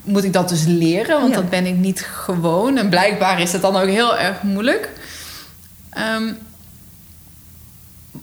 [0.04, 2.76] moet ik dat dus leren, want dat ben ik niet gewoon.
[2.76, 4.88] En blijkbaar is het dan ook heel erg moeilijk.
[5.90, 6.32] Ehm,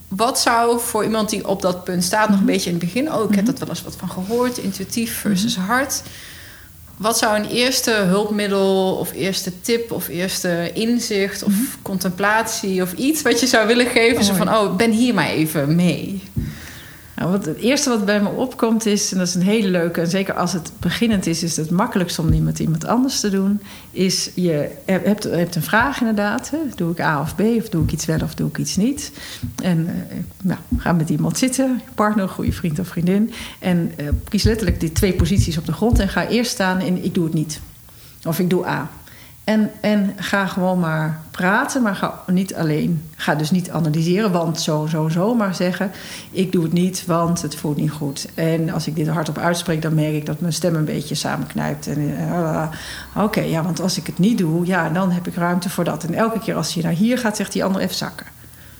[0.10, 3.14] wat zou voor iemand die op dat punt staat, nog een beetje in het begin,
[3.14, 6.02] oh, ik heb dat wel eens wat van gehoord, intuïtief versus hard.
[6.98, 13.22] Wat zou een eerste hulpmiddel of eerste tip of eerste inzicht of contemplatie of iets
[13.22, 14.24] wat je zou willen geven?
[14.24, 16.22] Zo van, oh, ben hier maar even mee.
[17.20, 20.02] Nou, wat, het eerste wat bij me opkomt is, en dat is een hele leuke,
[20.02, 23.30] en zeker als het beginnend is, is het makkelijkst om die met iemand anders te
[23.30, 23.62] doen.
[23.92, 26.50] Is je hebt, hebt een vraag inderdaad.
[26.50, 26.58] Hè?
[26.76, 29.12] Doe ik A of B, of doe ik iets wel of doe ik iets niet?
[29.64, 33.32] En eh, nou, ga met iemand zitten, partner, goede vriend of vriendin.
[33.60, 37.04] En eh, kies letterlijk die twee posities op de grond en ga eerst staan in
[37.04, 37.60] ik doe het niet.
[38.26, 38.90] Of ik doe A.
[39.50, 43.10] En, en ga gewoon maar praten, maar ga niet alleen.
[43.16, 45.36] Ga dus niet analyseren, want zo, zo, zo.
[45.36, 45.92] Maar zeggen,
[46.32, 48.28] ik doe het niet, want het voelt niet goed.
[48.34, 51.88] En als ik dit hardop uitspreek, dan merk ik dat mijn stem een beetje samenknijpt.
[51.88, 52.68] En, uh,
[53.16, 56.04] Oké, ja, want als ik het niet doe, ja, dan heb ik ruimte voor dat.
[56.04, 58.26] En elke keer als je naar hier gaat, zegt die ander even zakken.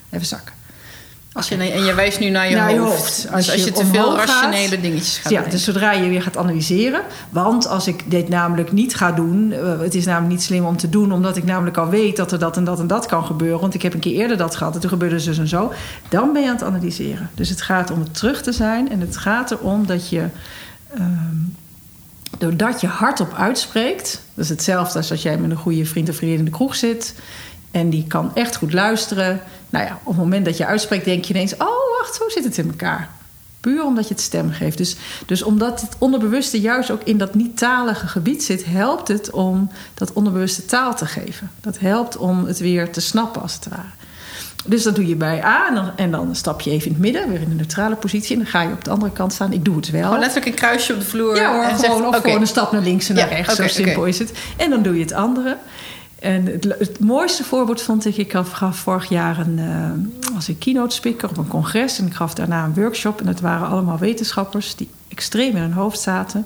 [0.10, 0.59] Even zakken.
[1.40, 2.98] Als je, en je wijst nu naar je Naar je hoofd.
[2.98, 3.10] hoofd.
[3.10, 6.10] Als, Als als je, je te veel gaat- rationele dingetjes gaat ja, dus zodra je
[6.10, 7.02] weer gaat analyseren.
[7.30, 9.52] Want als ik dit namelijk niet ga doen...
[9.52, 11.12] eh, het is namelijk niet slim om te doen...
[11.12, 13.60] omdat ik namelijk al weet dat er dat en dat en dat kan gebeuren.
[13.60, 15.74] Want ik heb een keer eerder dat gehad en toen gebeurde zus en zo.
[16.10, 17.30] Dan ben je aan het analyseren.
[17.36, 18.92] Dus het gaat om het terug te zijn.
[18.92, 20.26] En het gaat erom dat je...
[20.94, 21.36] ehm,
[22.38, 24.22] doordat je hardop uitspreekt...
[24.34, 26.76] dat is hetzelfde als als jij met een goede vriend of vriendin in de kroeg
[26.76, 27.16] zit...
[27.72, 29.40] en die kan echt goed luisteren.
[29.70, 31.54] Nou ja, op het moment dat je uitspreekt denk je ineens...
[31.54, 33.10] oh, wacht, zo zit het in elkaar.
[33.60, 34.78] Puur omdat je het stem geeft.
[34.78, 34.96] Dus,
[35.26, 38.66] dus omdat het onderbewuste juist ook in dat niet-talige gebied zit...
[38.66, 41.52] helpt het om dat onderbewuste taal te geven.
[41.62, 43.90] Dat helpt om het weer te snappen, als het ware.
[44.66, 47.02] Dus dat doe je bij A en dan, en dan stap je even in het
[47.02, 47.30] midden...
[47.30, 49.54] weer in een neutrale positie en dan ga je op de andere kant staan.
[49.54, 50.04] Ik doe het wel.
[50.04, 51.36] Gewoon letterlijk een kruisje op de vloer.
[51.36, 53.56] Ja hoor, en gewoon, zegt, of gewoon een stap naar links en naar Ja, rechts.
[53.56, 54.32] zo simpel is het.
[54.58, 55.58] En dan doe je het andere.
[56.20, 58.18] En het, mooiste voorbeeld vond ik...
[58.18, 62.00] Ik gaf, vorig jaar een, eh, was een keynote speaker op een congres...
[62.00, 63.22] en ik gaf daarna een workshop.
[63.22, 66.46] En het waren allemaal wetenschappers die extreem in hun hoofd zaten.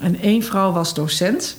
[0.00, 1.56] En één vrouw was docent.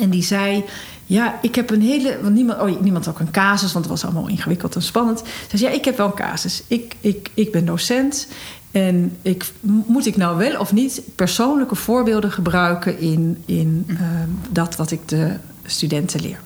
[0.00, 0.64] En die zei...
[1.08, 2.18] Ja, ik heb een hele.
[2.22, 5.22] Want niemand, oh, niemand had ook een casus, want het was allemaal ingewikkeld en spannend.
[5.50, 6.62] Ze zei: Ja, ik heb wel een casus.
[6.66, 8.28] Ik, ik, ik ben docent.
[8.70, 14.76] En ik, moet ik nou wel of niet persoonlijke voorbeelden gebruiken in, in ehm, dat
[14.76, 16.40] wat ik de studenten leer?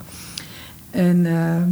[0.91, 1.69] En ehm,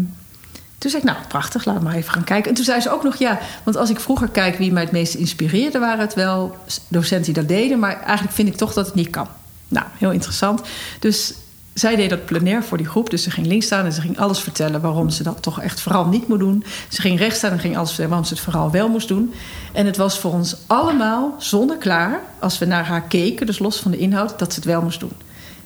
[0.79, 2.49] toen zei ik, nou prachtig, laat maar even gaan kijken.
[2.49, 4.93] En toen zei ze ook nog, ja, want als ik vroeger kijk wie mij het
[4.93, 6.57] meest inspireerde, waren het wel
[6.89, 7.79] docenten die dat deden.
[7.79, 9.29] Maar eigenlijk vind ik toch dat het niet kan.
[9.69, 10.62] Nou, heel interessant.
[10.99, 11.35] Dus
[11.79, 13.11] zij deed dat plenair voor die groep.
[13.11, 15.81] Dus ze ging links staan en ze ging alles vertellen waarom ze dat toch echt
[15.81, 16.64] vooral niet moet doen.
[16.89, 19.35] Ze ging rechts staan en ging alles vertellen waarom ze het vooral wel moest doen.
[19.73, 23.91] En het was voor ons allemaal zonneklaar als we naar haar keken, dus los van
[23.91, 25.12] de inhoud, dat ze het wel moest doen.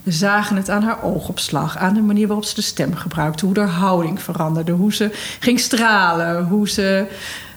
[0.02, 3.58] We zagen het aan haar oogopslag, aan de manier waarop ze de stem gebruikte, hoe
[3.58, 7.06] haar houding veranderde, hoe ze ging stralen, hoe ze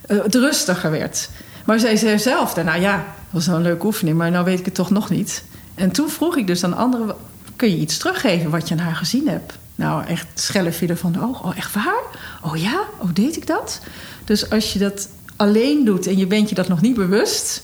[0.02, 1.30] eh, het rustiger werd.
[1.66, 4.60] Maar zij zei zelf daarna, ja, dat was wel een leuke oefening, maar nou weet
[4.60, 5.43] ik het toch nog niet.
[5.76, 7.16] En toen vroeg ik dus aan anderen,
[7.56, 9.58] kun je iets teruggeven wat je aan haar gezien hebt?
[9.76, 11.43] Nou, echt schelle vielen van de oog.
[11.43, 12.04] Oh, echt waar?
[12.41, 12.84] Oh ja?
[12.98, 13.82] Oh, deed ik dat?
[14.26, 17.64] Dus als je dat alleen doet en je bent je dat nog niet bewust...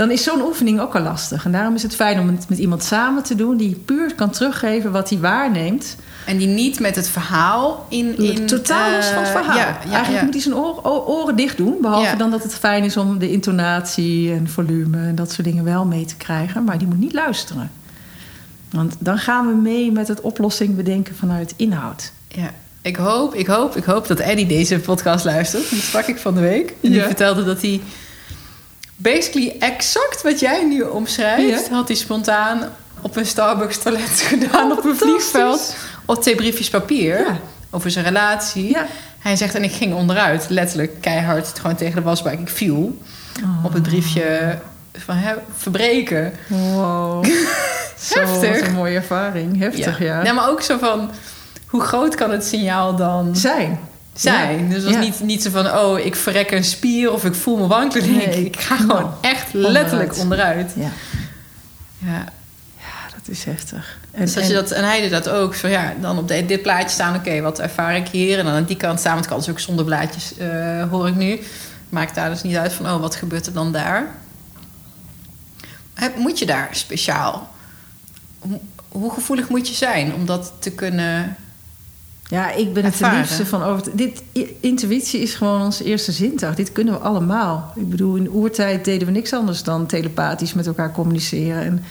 [0.00, 1.44] dan is zo'n oefening ook al lastig.
[1.44, 3.56] En daarom is het fijn om het met iemand samen te doen...
[3.56, 5.96] die puur kan teruggeven wat hij waarneemt.
[6.26, 8.18] En die niet met het verhaal in...
[8.18, 9.56] in Totaal los van het eh, verhaal.
[9.56, 10.22] Ja, ja, Eigenlijk ja.
[10.24, 11.76] moet hij zijn oor- o- oren dicht doen.
[11.80, 15.06] Behalve dan dat het fijn is om de intonatie en volume...
[15.06, 16.64] en dat soort dingen wel mee te krijgen.
[16.64, 17.70] Maar die moet niet luisteren.
[18.70, 22.12] Want dan gaan we mee met het oplossing bedenken vanuit inhoud.
[22.28, 22.50] Ja.
[22.82, 25.70] Ik hoop, ik hoop, ik hoop dat Eddie deze podcast luistert.
[25.70, 26.74] Die sprak ik van de week.
[26.82, 27.80] En die vertelde dat hij...
[29.02, 31.66] Basically exact wat jij nu omschrijft...
[31.68, 31.74] Ja.
[31.74, 32.68] had hij spontaan
[33.00, 34.70] op een Starbucks toilet gedaan...
[34.70, 35.74] Oh, op een vliegveld.
[36.04, 37.18] Op twee briefjes papier.
[37.18, 37.38] Ja.
[37.70, 38.68] Over zijn relatie.
[38.68, 38.86] Ja.
[39.18, 40.46] Hij zegt, en ik ging onderuit.
[40.48, 42.32] Letterlijk keihard gewoon tegen de wasbak.
[42.32, 42.98] Ik viel
[43.62, 44.58] op het briefje
[44.92, 46.32] van hè, verbreken.
[46.46, 47.24] Wow.
[48.00, 48.58] Zo, Heftig.
[48.58, 49.58] wat een mooie ervaring.
[49.58, 50.24] Heftig, ja.
[50.24, 51.10] Ja, maar ook zo van...
[51.66, 53.78] Hoe groot kan het signaal dan Zijn.
[54.20, 54.68] Zijn?
[54.68, 55.00] Dus het was Ja.
[55.00, 55.66] niet, niet zo van...
[55.78, 58.10] oh, ik verrek een spier of ik voel me wankelen.
[58.16, 58.44] Nee, Nee.
[58.44, 60.72] ik ga gewoon Nou, echt letterlijk onderuit.
[60.72, 60.72] onderuit.
[60.76, 60.90] Ja.
[62.12, 62.24] Ja.
[62.78, 63.98] ja, dat is heftig.
[64.10, 65.54] En, Dus als je dat, en hij deed dat ook.
[65.54, 68.38] Zo, ja, dan op dit, dit plaatje staan, oké, wat ervaar ik hier?
[68.38, 71.08] En dan aan die kant staan, want het kan dus ook zonder blaadjes, eh, hoor
[71.08, 71.40] ik nu.
[71.88, 74.06] Maakt daar dus niet uit van, oh, wat gebeurt er dan daar?
[75.94, 77.48] Heb- Moet je daar speciaal...
[78.88, 81.36] Hoe gevoelig moet je zijn om dat te kunnen...
[82.30, 83.18] Ja, ik ben het ervaren.
[83.18, 83.96] liefste van over.
[83.96, 84.22] Dit,
[84.60, 86.54] intuïtie is gewoon onze eerste zintuig.
[86.54, 87.72] Dit kunnen we allemaal.
[87.76, 91.62] Ik bedoel, in de oertijd deden we niks anders dan telepathisch met elkaar communiceren.
[91.62, 91.82] En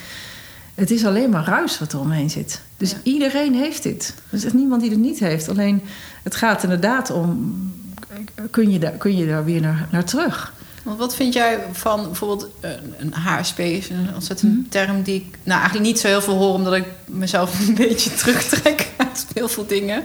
[0.75, 2.61] het is alleen maar ruis wat er omheen zit.
[2.77, 2.97] Dus Ja.
[3.03, 4.13] iedereen heeft dit.
[4.29, 5.49] Er is echt niemand die het niet heeft.
[5.49, 5.81] Alleen
[6.23, 7.53] het gaat inderdaad om.
[8.51, 10.53] Kun je daar, kun je daar weer naar, naar terug?
[10.83, 13.59] Want wat vind jij van bijvoorbeeld een, een HSP?
[13.59, 14.69] Is een ontzettend Mhm.
[14.69, 16.53] term die ik nou, eigenlijk niet zo heel veel hoor...
[16.53, 20.03] omdat ik mezelf een beetje terugtrek uit heel veel dingen.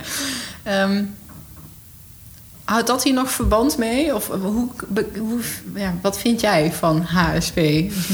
[0.62, 1.04] Ehm,
[2.64, 4.14] houdt dat hier nog verband mee?
[4.14, 5.40] Of hoe, be- hoe,
[5.74, 7.54] ja, wat vind jij van HSP?
[7.54, 7.64] Dat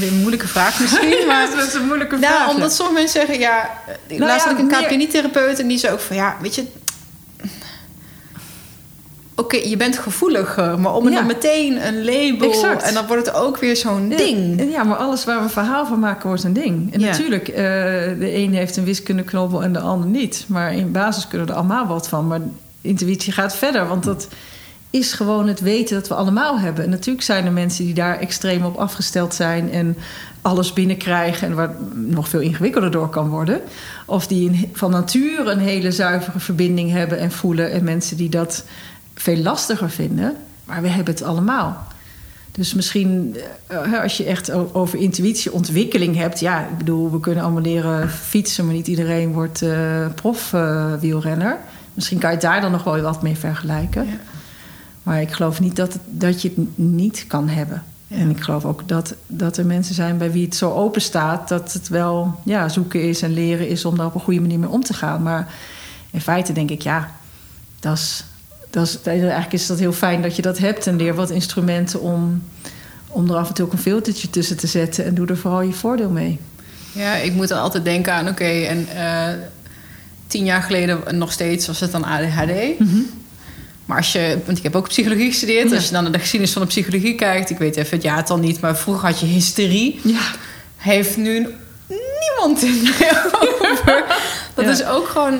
[0.01, 1.49] is een moeilijke vraag misschien, maar...
[1.55, 3.69] dat is een moeilijke Nou, omdat sommige mensen zeggen, ja...
[4.07, 6.15] Ik Nou laatst ja, ik een meer- KPNI-therapeut en die zei ook van...
[6.15, 6.65] Ja, weet je...
[9.41, 11.15] Oké, je bent gevoeliger, maar om Ja.
[11.15, 12.49] dan meteen een label...
[12.49, 12.83] Exact.
[12.83, 14.71] En dan wordt het ook weer zo'n ding.
[14.71, 16.93] Ja, maar alles waar we een verhaal van maken wordt een ding.
[16.93, 17.09] En Ja.
[17.09, 17.55] natuurlijk, eh,
[18.19, 20.45] de een heeft een wiskundeknobbel en de ander niet.
[20.47, 22.27] Maar in basis kunnen we er allemaal wat van.
[22.27, 22.39] Maar
[22.81, 24.27] intuïtie gaat verder, want dat
[24.89, 26.83] is gewoon het weten dat we allemaal hebben.
[26.83, 29.71] En natuurlijk zijn er mensen die daar extreem op afgesteld zijn...
[29.71, 29.97] en
[30.41, 31.77] alles binnenkrijgen en waar het
[32.09, 33.61] nog veel ingewikkelder door kan worden.
[34.05, 37.71] Of die van nature een hele zuivere verbinding hebben en voelen...
[37.71, 38.63] en mensen die dat
[39.15, 40.35] veel lastiger vinden.
[40.63, 41.87] Maar we hebben het allemaal.
[42.51, 43.35] Dus misschien
[43.71, 46.39] uh, als je echt over intuïtieontwikkeling hebt.
[46.39, 51.57] Ja, ik bedoel, we kunnen allemaal leren fietsen, maar niet iedereen wordt uh, prof-wielrenner.
[51.93, 54.05] misschien kan je het daar dan nog wel wat mee vergelijken.
[54.05, 54.17] Ja.
[55.03, 57.83] Maar ik geloof niet dat, het, dat je het niet kan hebben.
[58.07, 61.47] En ik geloof ook dat, dat er mensen zijn bij wie het zo open staat
[61.47, 64.59] dat het wel ja, zoeken is en leren is om daar op een goede manier
[64.59, 65.23] mee om te gaan.
[65.23, 65.53] Maar
[66.09, 67.11] in feite denk ik, ja,
[67.79, 68.23] dat is,
[68.71, 72.01] dat is, eigenlijk is dat heel fijn dat je dat hebt en leer wat instrumenten
[72.01, 72.43] om,
[73.07, 75.61] om er af en toe ook een filtertje tussen te zetten en doe er vooral
[75.61, 76.39] je voordeel mee.
[76.91, 79.27] Ja, ik moet dan altijd denken aan, oké, en uh,
[80.27, 82.79] tien jaar geleden nog steeds was het dan ADHD.
[82.79, 83.19] Mm
[83.91, 85.73] maar als je, want ik heb ook psychologie gestudeerd.
[85.73, 88.37] Als je dan naar de geschiedenis van de psychologie kijkt, ik weet even het jaartal
[88.37, 89.99] niet, maar vroeger had je hysterie.
[90.03, 90.21] Ja.
[90.77, 91.47] Heeft nu
[91.87, 92.89] niemand in
[93.61, 94.03] over.
[94.53, 95.39] Dat is ook gewoon,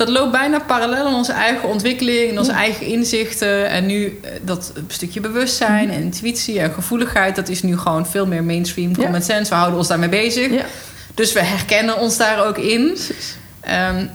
[0.00, 3.68] dat loopt bijna parallel aan onze eigen ontwikkeling, en onze eigen inzichten.
[3.68, 8.26] En nu eh, dat stukje bewustzijn en intuïtie en gevoeligheid, dat is nu gewoon veel
[8.26, 9.50] meer mainstream common sense.
[9.50, 10.64] We houden ons daarmee bezig.
[11.14, 12.96] Dus we herkennen ons daar ook in.
[13.90, 14.10] Um,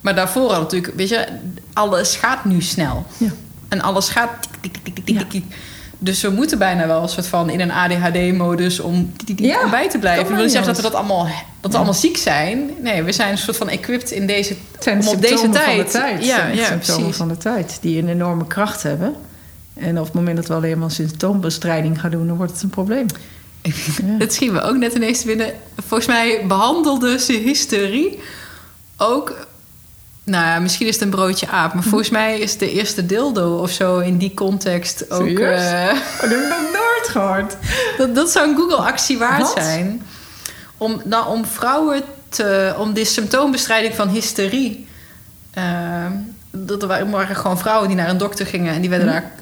[0.00, 1.26] maar daarvoor al natuurlijk, weet je,
[1.72, 3.06] alles gaat nu snel.
[3.16, 3.30] Ja.
[3.68, 5.44] En alles gaat tik, tik, tik, tik, tik,
[5.98, 9.98] Dus we moeten bijna wel een soort van in een ADHD-modus om, ja, bij te
[9.98, 10.22] blijven.
[10.22, 11.28] Ik wil niet zeggen dat we dat allemaal,
[11.60, 12.70] dat we allemaal ziek zijn.
[12.80, 14.56] Nee, we zijn een soort van equipped in deze,
[14.90, 15.66] om op deze tijd.
[15.66, 16.24] Van de tijd.
[16.24, 17.78] Ja, ja, symptomen van de tijd.
[17.80, 19.14] Die een enorme kracht hebben.
[19.74, 22.70] En op het moment dat we alleen maar symptoombestrijding gaan doen, dan wordt het een
[22.70, 23.06] probleem.
[24.06, 24.18] Ja.
[24.18, 25.52] Dat zien we ook net ineens binnen.
[25.86, 28.18] Volgens mij behandelde ze hysterie
[28.96, 29.46] ook
[30.24, 31.74] nou ja, misschien is het een broodje aap.
[31.74, 35.26] Maar volgens mij is de eerste dildo of zo in die context ook...
[35.26, 37.56] Uh, oh, dat heb ik nog nooit gehoord.
[37.96, 40.02] Dat, dat zou een Google-actie waard zijn.
[40.76, 42.74] Om, nou, om vrouwen te...
[42.78, 44.88] Om de symptoombestrijding van hysterie...
[45.58, 46.06] Uh,
[46.50, 48.74] dat er waren gewoon vrouwen die naar een dokter gingen...
[48.74, 49.16] en die werden mhm.
[49.16, 49.32] daar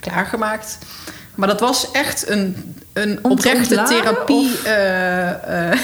[0.00, 0.78] klaargemaakt.
[1.34, 4.58] Maar dat was echt een, een oprechte therapie...
[4.66, 5.72] Uh,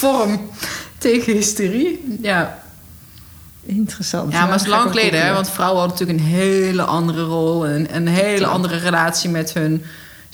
[0.00, 0.50] vorm
[0.98, 2.18] tegen hysterie.
[2.20, 2.61] Ja,
[3.64, 4.32] Interessant.
[4.32, 5.32] Ja, maar het is lang geleden, hè?
[5.32, 7.66] want vrouwen hadden natuurlijk een hele andere rol.
[7.66, 9.84] En een hele andere relatie met hun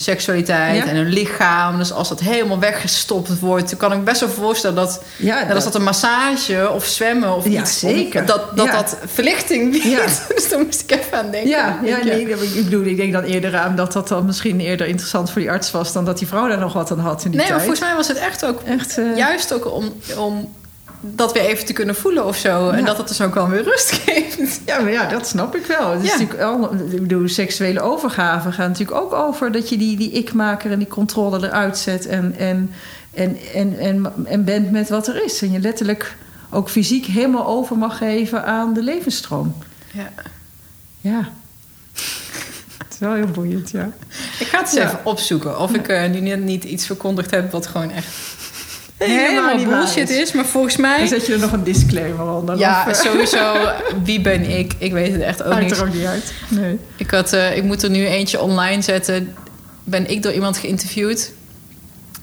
[0.01, 1.79] seksualiteit en hun lichaam.
[1.79, 5.55] Dus als dat helemaal weggestopt wordt, dan kan ik best wel voorstellen dat, ja, dat,
[5.55, 8.27] als dat een massage of zwemmen of ja, iets, zeker.
[8.27, 9.85] dat dat, dat verlichting biedt.
[9.85, 10.05] Ja.
[10.35, 11.51] dus daar moest ik even aan denken.
[11.51, 14.87] Ja, ja nee, ik bedoel, ik denk dan eerder aan dat dat dan misschien eerder
[14.87, 17.31] interessant voor die arts was dan dat die vrouw daar nog wat aan had in
[17.31, 17.51] die nee, tijd.
[17.51, 19.17] maar volgens mij was het echt ook echt, uh...
[19.17, 20.49] juist ook om, om
[21.01, 22.70] dat weer even te kunnen voelen of zo.
[22.70, 24.61] En dat het dus ook wel weer rust geeft.
[24.66, 25.91] Ja, maar ja, dat snap ik wel.
[25.91, 30.11] Het is natuurlijk ik bedoel, seksuele overgave gaat natuurlijk ook over dat je die, die
[30.11, 32.70] ik-maker en die controle eruit zet en, en,
[33.15, 35.43] en, en, en, en bent met wat er is.
[35.43, 36.16] En je letterlijk
[36.51, 39.55] ook fysiek helemaal over mag geven aan de levensstroom.
[39.93, 40.12] Ja.
[41.01, 41.29] Ja.
[42.79, 43.91] Het is wel heel boeiend, ja.
[44.39, 47.53] Ik ga het eens even opzoeken of ik uh, nu net niet iets verkondigd heb
[47.53, 48.07] wat gewoon echt
[48.99, 50.33] helemaal niet bullshit is.
[50.33, 50.99] Maar volgens mij...
[50.99, 52.59] Dan zet je er nog een disclaimer onder.
[52.59, 53.55] Ja, sowieso.
[54.05, 54.75] Wie ben ik?
[54.79, 55.70] Ik weet het echt ook niet.
[55.70, 56.33] er ook niet uit.
[56.49, 56.79] Nee.
[56.97, 59.35] Ik, had, uh, ik moet er nu eentje online zetten.
[59.85, 61.33] Ben ik door iemand geïnterviewd.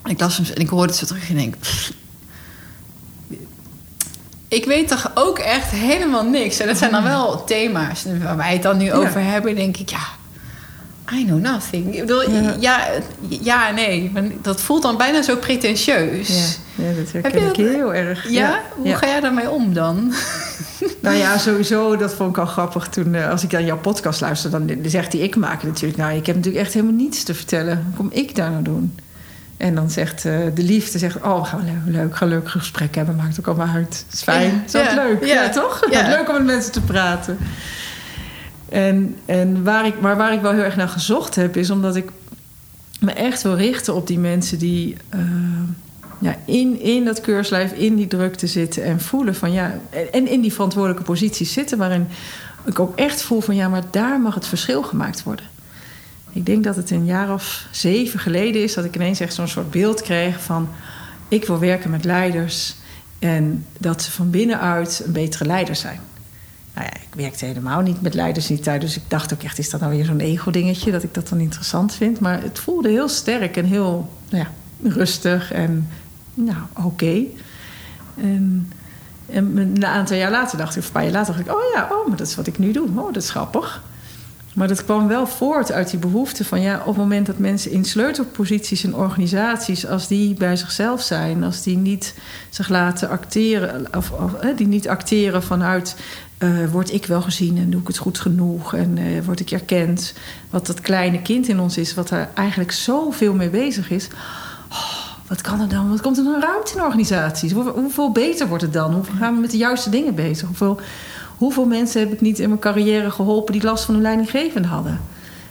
[0.06, 1.56] Ik las hem en ik hoorde het zo terug en denk...
[4.48, 6.60] ik weet toch ook echt helemaal niks.
[6.60, 9.56] En dat zijn dan wel thema's waar wij het dan nu over hebben.
[9.56, 10.08] denk ik, ja,
[11.14, 11.94] I know nothing.
[11.96, 12.80] Ik bedoel, ja, ja,
[13.42, 14.12] ja nee.
[14.42, 16.58] Dat voelt dan bijna zo pretentieus.
[16.76, 18.30] Ja, ja dat herken Heb ik heel erg.
[18.30, 18.62] Ja?
[18.76, 20.14] Hoe ga jij daarmee om dan?
[21.00, 22.88] Nou ja, sowieso, dat vond ik al grappig.
[22.88, 25.22] Toen, uh, als ik aan jouw podcast luister, dan zegt hij...
[25.22, 27.84] ik maak natuurlijk, nou, ik heb natuurlijk echt helemaal niets te vertellen.
[27.86, 28.96] Hoe kom ik daar nou doen?
[29.58, 33.16] En dan zegt uh, de liefde, zegt, oh, we gaan leuk, leuk, leuk gesprek hebben.
[33.16, 34.04] Maakt ook allemaal uit.
[34.06, 35.26] Het is fijn, het is leuk.
[35.26, 35.80] Ja, toch?
[35.80, 37.38] Het is leuk om met mensen te praten.
[38.76, 41.96] En, en waar ik, maar waar ik wel heel erg naar gezocht heb, is omdat
[41.96, 42.10] ik
[43.00, 45.22] me echt wil richten op die mensen die uh,
[46.20, 49.80] ja, in, in dat keurslijf, in die drukte zitten en voelen van ja,
[50.12, 52.08] en in die verantwoordelijke posities zitten, waarin
[52.66, 55.46] ik ook echt voel van ja, maar daar mag het verschil gemaakt worden.
[56.32, 59.48] Ik denk dat het een jaar of zeven geleden is dat ik ineens echt zo'n
[59.48, 60.70] soort beeld kreeg van
[61.28, 62.76] ik wil werken met leiders
[63.20, 66.00] en dat ze van binnenuit een betere leider zijn.
[66.76, 68.82] Nou ja, ik werkte helemaal niet met leiders die tijd.
[68.82, 70.92] Dus ik dacht ook echt, is dat nou weer zo'n ego-dingetje...
[70.92, 72.20] dat ik dat dan interessant vind?
[72.20, 74.50] Maar het voelde heel sterk en heel nou ja,
[74.90, 75.90] rustig en
[76.34, 77.22] nou, oké.
[78.18, 78.72] En,
[79.30, 81.56] en een aantal jaar later dacht ik, of een paar jaar later dacht ik...
[81.56, 82.88] oh ja, oh, maar dat is wat ik nu doe.
[82.96, 83.84] Oh, dat is grappig.
[84.56, 87.72] Maar dat kwam wel voort uit die behoefte van ja, op het moment dat mensen
[87.72, 92.14] in sleutelposities in organisaties, als die bij zichzelf zijn, als die niet
[92.50, 95.96] zich laten acteren, of die niet acteren vanuit
[96.46, 99.52] Uh, word ik wel gezien en doe ik het goed genoeg en uh, word ik
[99.52, 100.14] erkend?
[100.50, 104.08] Wat dat kleine kind in ons is, wat er eigenlijk zoveel mee bezig is.
[104.70, 105.90] Oh, wat kan er dan?
[105.90, 107.52] Wat komt er dan ruimte in organisaties?
[107.52, 108.94] Hoe, hoeveel beter wordt het dan?
[108.94, 110.48] Hoeveel gaan we met de juiste dingen bezig?
[110.48, 110.80] Hoeveel,
[111.38, 115.00] hoeveel mensen heb ik niet in mijn carrière geholpen die last van hun leidinggevende hadden?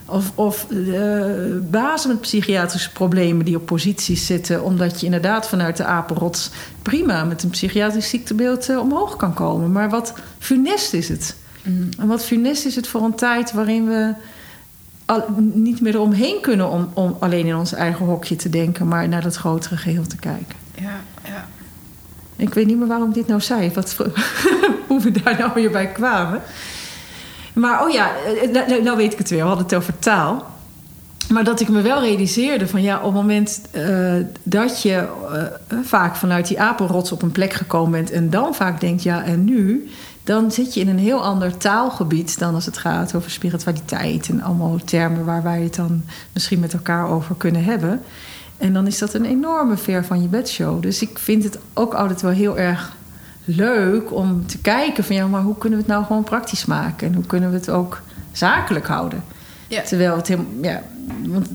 [0.07, 1.25] Of, of uh,
[1.71, 6.51] bazen met psychiatrische problemen die op posities zitten, omdat je inderdaad vanuit de apenrots
[6.83, 9.73] prima met een psychiatrisch ziektebeeld uh, omhoog kan komen.
[9.73, 11.37] Maar wat funest is het?
[11.63, 11.89] Mm.
[11.99, 14.13] En wat funest is het voor een tijd waarin we
[15.05, 19.09] al, niet meer eromheen kunnen om, om alleen in ons eigen hokje te denken, maar
[19.09, 20.57] naar dat grotere geheel te kijken.
[20.75, 21.49] Ja, ja.
[22.37, 23.97] Ik weet niet meer waarom ik dit nou zei, wat,
[24.89, 26.43] hoe we daar nou weer bij kwamen.
[27.55, 28.11] Maar oh ja,
[28.53, 29.41] nou, nou weet ik het weer.
[29.41, 30.53] We hadden het over taal.
[31.29, 35.09] Maar dat ik me wel realiseerde van ja, op het moment uh, dat je
[35.83, 39.45] vaak vanuit die apenrots op een plek gekomen bent en dan vaak denkt ja, en
[39.45, 39.91] nu,
[40.25, 44.43] dan zit je in een heel ander taalgebied dan als het gaat over spiritualiteit en
[44.43, 48.03] allemaal termen waar wij het dan misschien met elkaar over kunnen hebben.
[48.57, 50.83] En dan is dat een enorme ver van je bedshow.
[50.83, 52.97] Dus ik vind het ook altijd wel heel erg
[53.45, 57.07] leuk om te kijken van ja, maar hoe kunnen we het nou gewoon praktisch maken
[57.07, 58.01] en hoe kunnen we het ook
[58.33, 59.25] zakelijk houden.
[59.69, 59.83] Ja.
[59.83, 60.53] Terwijl het helemaal.
[60.63, 60.83] Ja,
[61.27, 61.49] want,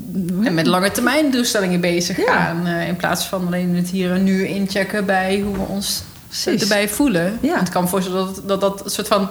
[0.44, 2.68] en met lange termijn doelstellingen bezig gaan.
[2.68, 6.04] Uh, in plaats van alleen het hier en nu inchecken bij hoe we ons
[6.46, 7.38] erbij voelen.
[7.42, 7.50] Ja.
[7.50, 9.30] Want het kan me voorstellen dat, dat dat een soort van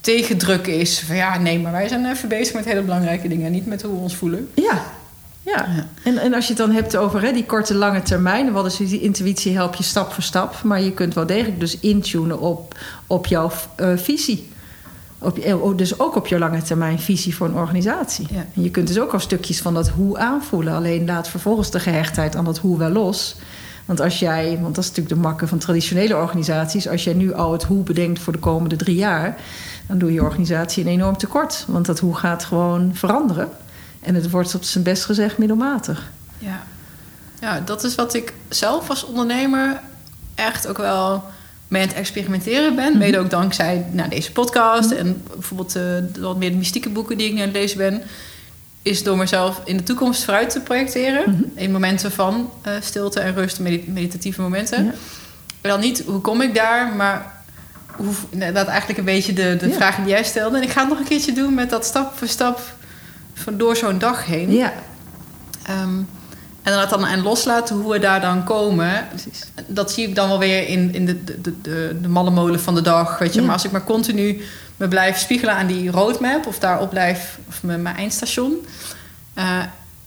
[0.00, 1.00] tegendruk is.
[1.00, 3.52] Van ja, nee, maar wij zijn even bezig met hele belangrijke dingen.
[3.52, 4.48] Niet met hoe we ons voelen.
[4.54, 4.82] Ja,
[5.44, 5.86] ja.
[6.02, 8.52] En, en als je het dan hebt over hè, die korte, lange termijn...
[8.52, 10.62] wat is die intuïtie helpt je stap voor stap...
[10.62, 12.74] maar je kunt wel degelijk dus intunen op,
[13.06, 13.50] op jouw
[13.80, 14.52] uh, visie.
[15.18, 18.26] Op, oh, dus ook op je lange termijn visie voor een organisatie.
[18.30, 18.46] Ja.
[18.54, 20.74] En je kunt dus ook al stukjes van dat hoe aanvoelen.
[20.74, 23.36] Alleen laat vervolgens de gehechtheid aan dat hoe wel los...
[23.84, 27.32] Want als jij, want dat is natuurlijk de makke van traditionele organisaties, als jij nu
[27.32, 29.36] al het hoe bedenkt voor de komende drie jaar,
[29.86, 31.64] dan doe je organisatie een enorm tekort.
[31.68, 33.48] Want dat hoe gaat gewoon veranderen.
[34.04, 36.10] En het wordt op zijn best gezegd middelmatig.
[36.38, 36.62] Ja.
[37.40, 39.80] ja, dat is wat ik zelf als ondernemer
[40.34, 41.24] echt ook wel
[41.68, 42.88] mee aan het experimenteren ben.
[42.90, 42.98] Mhm.
[42.98, 44.98] Mede ook dankzij nou, deze podcast mhm.
[44.98, 45.82] en bijvoorbeeld uh,
[46.20, 48.02] wat meer de mystieke boeken die ik nu aan het lezen ben.
[48.82, 51.30] Is door mezelf in de toekomst vooruit te projecteren.
[51.30, 51.42] Mhm.
[51.54, 54.84] In momenten van uh, stilte en rust, meditatieve momenten.
[54.84, 54.90] Ja.
[55.60, 57.32] En dan niet hoe kom ik daar, maar
[57.96, 58.14] hoe,
[58.52, 60.56] dat eigenlijk een beetje de, de vragen die jij stelde.
[60.56, 62.60] En ik ga het nog een keertje doen met dat stap voor stap
[63.34, 64.52] van door zo'n dag heen.
[64.52, 64.72] Ja.
[65.70, 66.08] Um,
[66.62, 69.06] en dan, dan en loslaten hoe we daar dan komen.
[69.08, 69.44] Precies.
[69.66, 72.74] Dat zie ik dan wel weer in, in de, de, de, de malle molen van
[72.74, 73.18] de dag.
[73.18, 73.42] Weet je?
[73.42, 74.42] Maar als ik maar continu
[74.76, 76.46] me blijf spiegelen aan die roadmap...
[76.46, 78.66] of daarop blijf, of mijn, mijn eindstation...
[79.38, 79.58] Uh,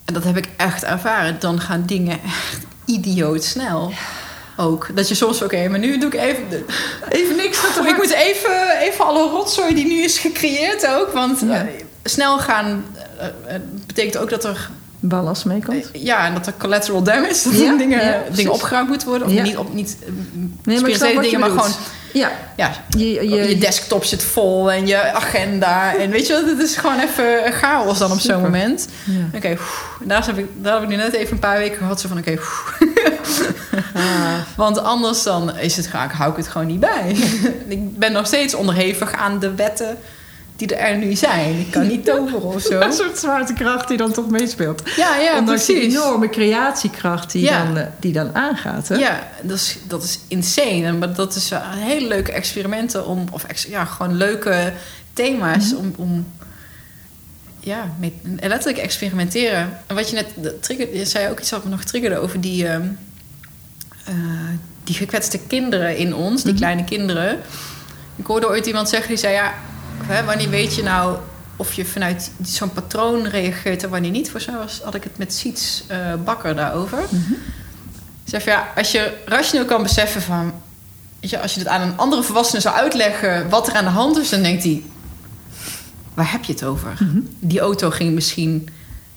[0.05, 1.39] en dat heb ik echt ervaren.
[1.39, 3.91] Dan gaan dingen echt idioot snel.
[4.57, 4.87] Ook.
[4.95, 6.65] Dat je soms, oké, maar nu doe ik even,
[7.09, 7.59] even niks.
[7.91, 11.11] Ik moet even, even alle rotzooi die nu is gecreëerd ook.
[11.11, 11.63] Want ja.
[11.63, 11.69] uh,
[12.03, 12.83] snel gaan
[13.21, 14.69] uh, betekent ook dat er
[14.99, 15.89] ballast meekomt.
[15.93, 19.27] Ja, en dat er collateral damage, dat ja, dingen, ja, dingen opgeruimd moeten worden.
[19.27, 19.43] Of ja.
[19.43, 19.97] niet, op, niet
[20.63, 21.71] nee, maar dingen, maar gewoon...
[22.13, 22.31] Ja.
[22.55, 25.85] ja je, je, je, desktop zit vol en je agenda.
[25.99, 28.87] En weet je wat, het is gewoon even chaos dan op zo'n moment.
[29.27, 29.57] Oké, okay,
[30.03, 32.01] daar, heb ik, daar heb ik nu net even een paar weken gehad.
[32.01, 32.43] Zo van, oké, okay,
[34.03, 34.33] ah.
[34.55, 37.15] Want anders dan is het, hou ik het gewoon niet bij.
[37.67, 39.97] ik ben nog steeds onderhevig aan de wetten
[40.57, 41.59] die er nu zijn.
[41.59, 42.79] Ik kan niet toveren of zo.
[42.81, 44.81] Een soort zwaartekracht die dan toch meespeelt.
[44.95, 45.67] Ja, ja, precies.
[45.79, 48.87] Die enorme creatiekracht die, dan, eh, die dan aangaat.
[48.87, 48.95] Hè?
[48.95, 50.91] Ja, dat is, dat is insane.
[50.91, 53.25] Maar dat is hele leuke experimenten om...
[53.31, 54.73] Of ja, gewoon leuke
[55.13, 55.93] thema's mm -hmm.
[55.97, 56.03] om...
[56.03, 56.25] om
[57.59, 58.11] ja, met,
[58.41, 59.79] letterlijk experimenteren.
[59.87, 62.63] En wat je net triggerde, je zei ook iets wat me nog triggerde over die,
[62.63, 62.83] uh, uh,
[64.83, 66.57] die gekwetste kinderen in ons, die mm -hmm.
[66.57, 67.39] kleine kinderen.
[68.15, 69.53] Ik hoorde ooit iemand zeggen die zei: Ja,
[70.03, 71.17] Hè, wanneer weet je nou
[71.55, 74.31] of je vanuit zo'n patroon reageert en wanneer niet?
[74.31, 76.97] Voor zo was, had ik het met Siets uh, Bakker daarover.
[77.09, 77.37] Mm -hmm.
[78.23, 80.53] Zeg ja, als je rationeel kan beseffen van...
[81.19, 83.89] Weet je, als je het aan een andere volwassene zou uitleggen wat er aan de
[83.89, 84.29] hand is...
[84.29, 84.83] dan denkt hij,
[86.13, 86.95] waar heb je het over?
[86.99, 87.27] Mm -hmm.
[87.39, 88.69] Die auto ging misschien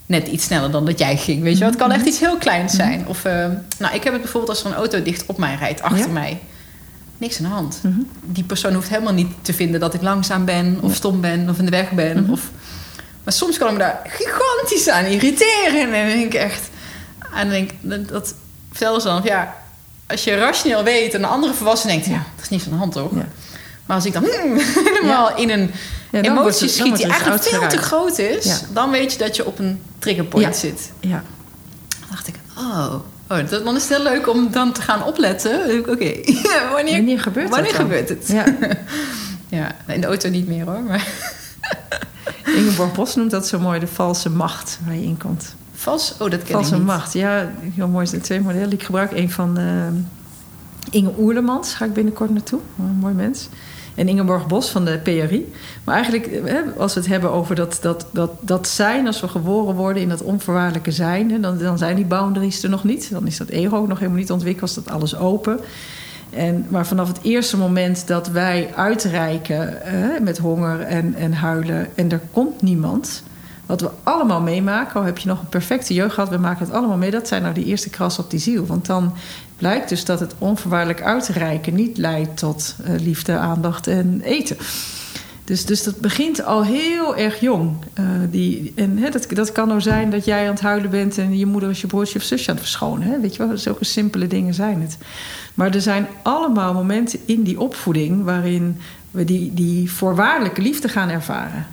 [0.07, 1.43] net iets sneller dan dat jij ging.
[1.43, 2.09] Weet je, het kan echt mhm.
[2.09, 3.07] iets heel kleins zijn.
[3.07, 3.33] Of, uh,
[3.79, 6.13] nou, ik heb het bijvoorbeeld als er een auto dicht op mij rijdt, achter ja?
[6.13, 6.41] mij
[7.21, 7.81] niks aan de hand.
[7.83, 8.09] Mm -hmm.
[8.25, 11.59] Die persoon hoeft helemaal niet te vinden dat ik langzaam ben, of stom ben, of
[11.59, 12.17] in de weg ben.
[12.17, 12.33] Mm -hmm.
[12.33, 12.51] of,
[13.25, 15.95] maar soms kan ik me daar gigantisch aan irriteren.
[15.95, 16.69] En dan denk ik echt.
[17.35, 18.35] En dan denk dat, dat
[18.71, 19.57] vertelde ze dan, ja,
[20.07, 22.77] als je rationeel weet en een andere volwassene denkt, ja, dat is niks aan de
[22.77, 23.15] hand toch?
[23.15, 23.27] Ja.
[23.87, 25.37] Maar als ik dan hmm, helemaal ja.
[25.37, 25.71] in een
[26.11, 29.47] ja, emotie het, schiet die eigenlijk veel te groot is, dan weet je dat je
[29.47, 30.93] op een triggerpoint zit.
[31.01, 31.23] Ja.
[31.89, 32.95] Dan dacht ik, oh,
[33.31, 35.79] Oh, dat, dan is het heel leuk om dan te gaan opletten.
[35.79, 36.13] Oké,
[36.73, 37.81] wanneer, wanneer gebeurt wanneer het?
[37.81, 38.29] Gebeurt het?
[38.29, 38.45] Ja.
[39.49, 40.83] Ja, in de auto niet meer hoor.
[40.83, 41.09] Maar...
[42.57, 45.55] Ingeborg Bos noemt dat zo mooi de valse macht waar je in komt.
[45.75, 46.15] Vals?
[46.19, 46.87] Oh, dat ken valse ik niet.
[46.87, 47.53] macht, ja.
[47.75, 48.73] Heel mooi zijn twee modellen.
[48.73, 49.87] Ik gebruik een van uh,
[50.91, 51.75] Inge Oerlemans.
[51.75, 52.61] Ga ik binnenkort naartoe.
[52.79, 53.49] Een mooi mens.
[54.01, 55.53] En Ingeborg Bos van de PRI.
[55.85, 56.43] Maar eigenlijk,
[56.77, 59.07] als we het hebben over dat, dat, dat, dat zijn...
[59.07, 61.41] als we geboren worden in dat onvoorwaardelijke zijn...
[61.41, 63.11] Dan, dan zijn die boundaries er nog niet.
[63.11, 64.75] Dan is dat ego nog helemaal niet ontwikkeld.
[64.75, 65.61] Dat alles open.
[66.31, 69.79] En, maar vanaf het eerste moment dat wij uitreiken
[70.23, 71.89] met honger en, en huilen...
[71.95, 73.23] en er komt niemand...
[73.71, 76.75] Wat we allemaal meemaken, al heb je nog een perfecte jeugd gehad, we maken het
[76.75, 77.11] allemaal mee.
[77.11, 78.67] Dat zijn nou die eerste kras op die ziel.
[78.67, 79.15] Want dan
[79.57, 84.57] blijkt dus dat het onvoorwaardelijk uitreiken niet leidt tot uh, liefde, aandacht en eten.
[85.45, 87.73] Dus, dus dat begint al heel erg jong.
[87.99, 91.19] Uh, die, en hè, dat, dat kan nou zijn dat jij aan het huilen bent
[91.19, 93.09] en je moeder is je broertje of zusje aan het verschonen.
[93.09, 93.21] Hè?
[93.21, 94.99] Weet je wel, zulke simpele dingen zijn het.
[95.55, 98.81] Maar er zijn allemaal momenten in die opvoeding waarin
[99.11, 101.67] we die, die voorwaardelijke liefde gaan ervaren.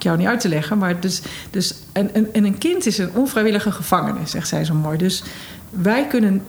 [0.00, 0.78] Ik jou niet uit te leggen.
[0.78, 4.74] Maar dus, dus, en, en, en een kind is een onvrijwillige gevangene, zegt zij zo
[4.74, 4.98] mooi.
[4.98, 5.22] Dus
[5.70, 6.42] wij kunnen,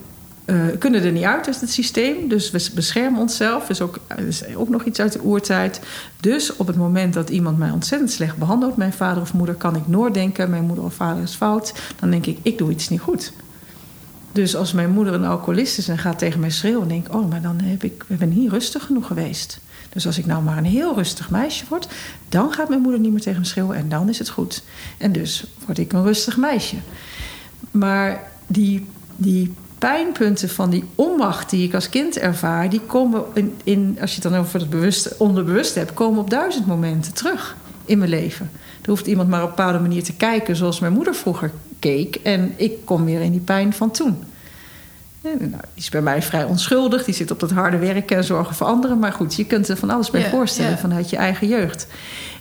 [0.45, 2.28] uh, kunnen er niet uit uit het systeem.
[2.28, 3.69] Dus we beschermen onszelf.
[3.69, 5.82] is ook, is ook nog iets uit de oertijd.
[6.19, 9.76] Dus op het moment dat iemand mij ontzettend slecht behandelt, mijn vader of moeder, kan
[9.76, 11.73] ik nooit denken: mijn moeder of vader is fout.
[11.99, 13.34] Dan denk ik: ik doe iets niet goed.
[14.32, 17.30] Dus als mijn moeder een alcoholist is en gaat tegen mij schreeuwen, denk ik: oh,
[17.30, 19.60] maar dan heb ik, ik ben niet rustig genoeg geweest.
[19.93, 21.88] Dus als ik nou maar een heel rustig meisje word,
[22.30, 24.63] dan gaat mijn moeder niet meer tegen me schreeuwen en dan is het goed.
[24.97, 26.76] En dus word ik een rustig meisje.
[27.72, 33.55] Maar die, die pijnpunten van die onmacht die ik als kind ervaar, die komen in,
[33.63, 37.55] in als je het dan over het bewust, onderbewust hebt, komen op duizend momenten terug
[37.85, 38.49] in mijn leven.
[38.81, 42.15] Er hoeft iemand maar op een bepaalde manier te kijken zoals mijn moeder vroeger keek.
[42.15, 44.23] En ik kom weer in die pijn van toen.
[45.22, 47.03] Nou, die is bij mij vrij onschuldig.
[47.03, 48.99] Die zit op dat harde werken en zorgen voor anderen.
[48.99, 50.81] Maar goed, je kunt er van alles bij yeah, voorstellen yeah.
[50.81, 51.88] vanuit je eigen jeugd.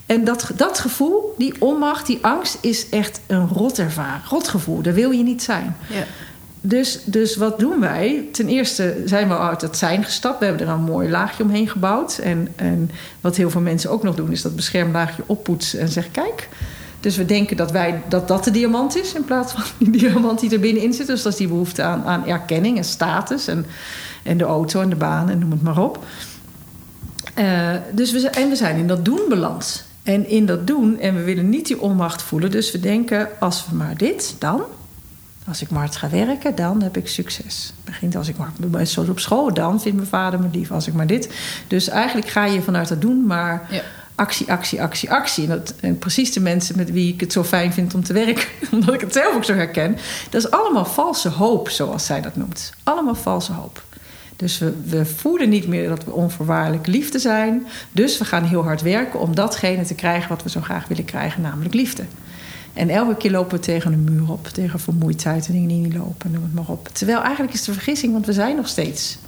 [0.07, 4.24] En dat, dat gevoel, die onmacht, die angst, is echt een rot ervaring.
[4.28, 5.77] Rotgevoel, daar wil je niet zijn.
[5.89, 6.02] Yeah.
[6.61, 8.28] Dus, dus wat doen wij?
[8.32, 10.39] Ten eerste zijn we uit het zijn gestapt.
[10.39, 12.19] We hebben er een mooi laagje omheen gebouwd.
[12.19, 12.90] En, en
[13.20, 16.48] wat heel veel mensen ook nog doen, is dat beschermlaagje oppoetsen en zeggen: kijk.
[17.01, 20.40] Dus we denken dat, wij, dat dat de diamant is in plaats van die diamant
[20.40, 21.06] die er binnenin zit.
[21.06, 23.66] Dus dat is die behoefte aan, aan erkenning en status en,
[24.22, 26.05] en de auto en de baan en noem het maar op.
[27.39, 29.85] Uh, dus we, en we zijn in dat doen balans.
[30.02, 32.51] En in dat doen, en we willen niet die onmacht voelen.
[32.51, 34.62] Dus we denken, als we maar dit, dan.
[35.48, 37.72] Als ik maar hard ga werken, dan heb ik succes.
[37.85, 40.70] Begint als ik maar zo op school, dan vindt mijn vader me lief.
[40.70, 41.35] Als ik maar dit.
[41.66, 43.66] Dus eigenlijk ga je vanuit dat doen, maar...
[43.70, 43.82] Ja
[44.21, 45.49] actie, actie, actie, actie.
[45.49, 48.49] En, dat, precies de mensen met wie ik het zo fijn vind om te werken,
[48.73, 49.97] omdat ik het zelf ook zo herken,
[50.31, 52.73] dat is allemaal valse hoop, zoals zij dat noemt.
[52.83, 53.83] Allemaal valse hoop.
[54.37, 57.67] Dus we, we voelen niet meer dat we onvoorwaardelijk liefde zijn.
[57.93, 61.05] Dus we gaan heel hard werken om datgene te krijgen wat we zo graag willen
[61.05, 62.03] krijgen, namelijk liefde.
[62.73, 65.95] En elke keer lopen we tegen een muur op, tegen vermoeidheid en dingen die niet
[65.95, 66.89] lopen, noem het maar op.
[66.93, 69.19] Terwijl eigenlijk is een vergissing, want we zijn nog steeds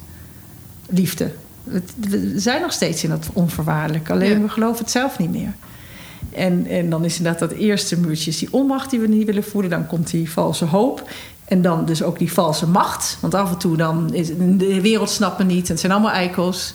[0.88, 1.32] liefde.
[1.64, 4.10] We zijn nog steeds in dat onvoorwaardelijk.
[4.10, 4.40] Alleen ja.
[4.40, 5.54] we geloven het zelf niet meer.
[6.30, 9.44] En, en dan is inderdaad dat eerste muurtje is die onmacht die we niet willen
[9.44, 9.70] voelen.
[9.70, 11.08] Dan komt die valse hoop.
[11.44, 13.18] En dan dus ook die valse macht.
[13.20, 15.64] Want af en toe dan is de wereld snapt me niet.
[15.64, 16.74] En het zijn allemaal eikels.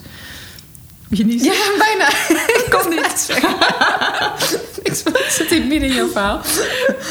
[1.10, 2.10] Je niet ja, bijna.
[2.60, 3.40] Ik kon niet
[4.84, 6.42] Ik zit in midden in jouw verhaal.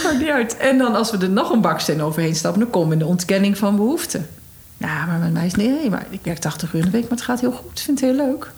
[0.05, 0.57] Maakt niet uit.
[0.57, 2.61] En dan als we er nog een baksteen overheen stappen...
[2.61, 4.29] dan komen we in de ontkenning van behoeften.
[4.77, 7.11] Nou, maar met mij is nee, maar ik werk 80 uur in de week, maar
[7.11, 7.71] het gaat heel goed.
[7.71, 8.53] Ik vind het heel leuk.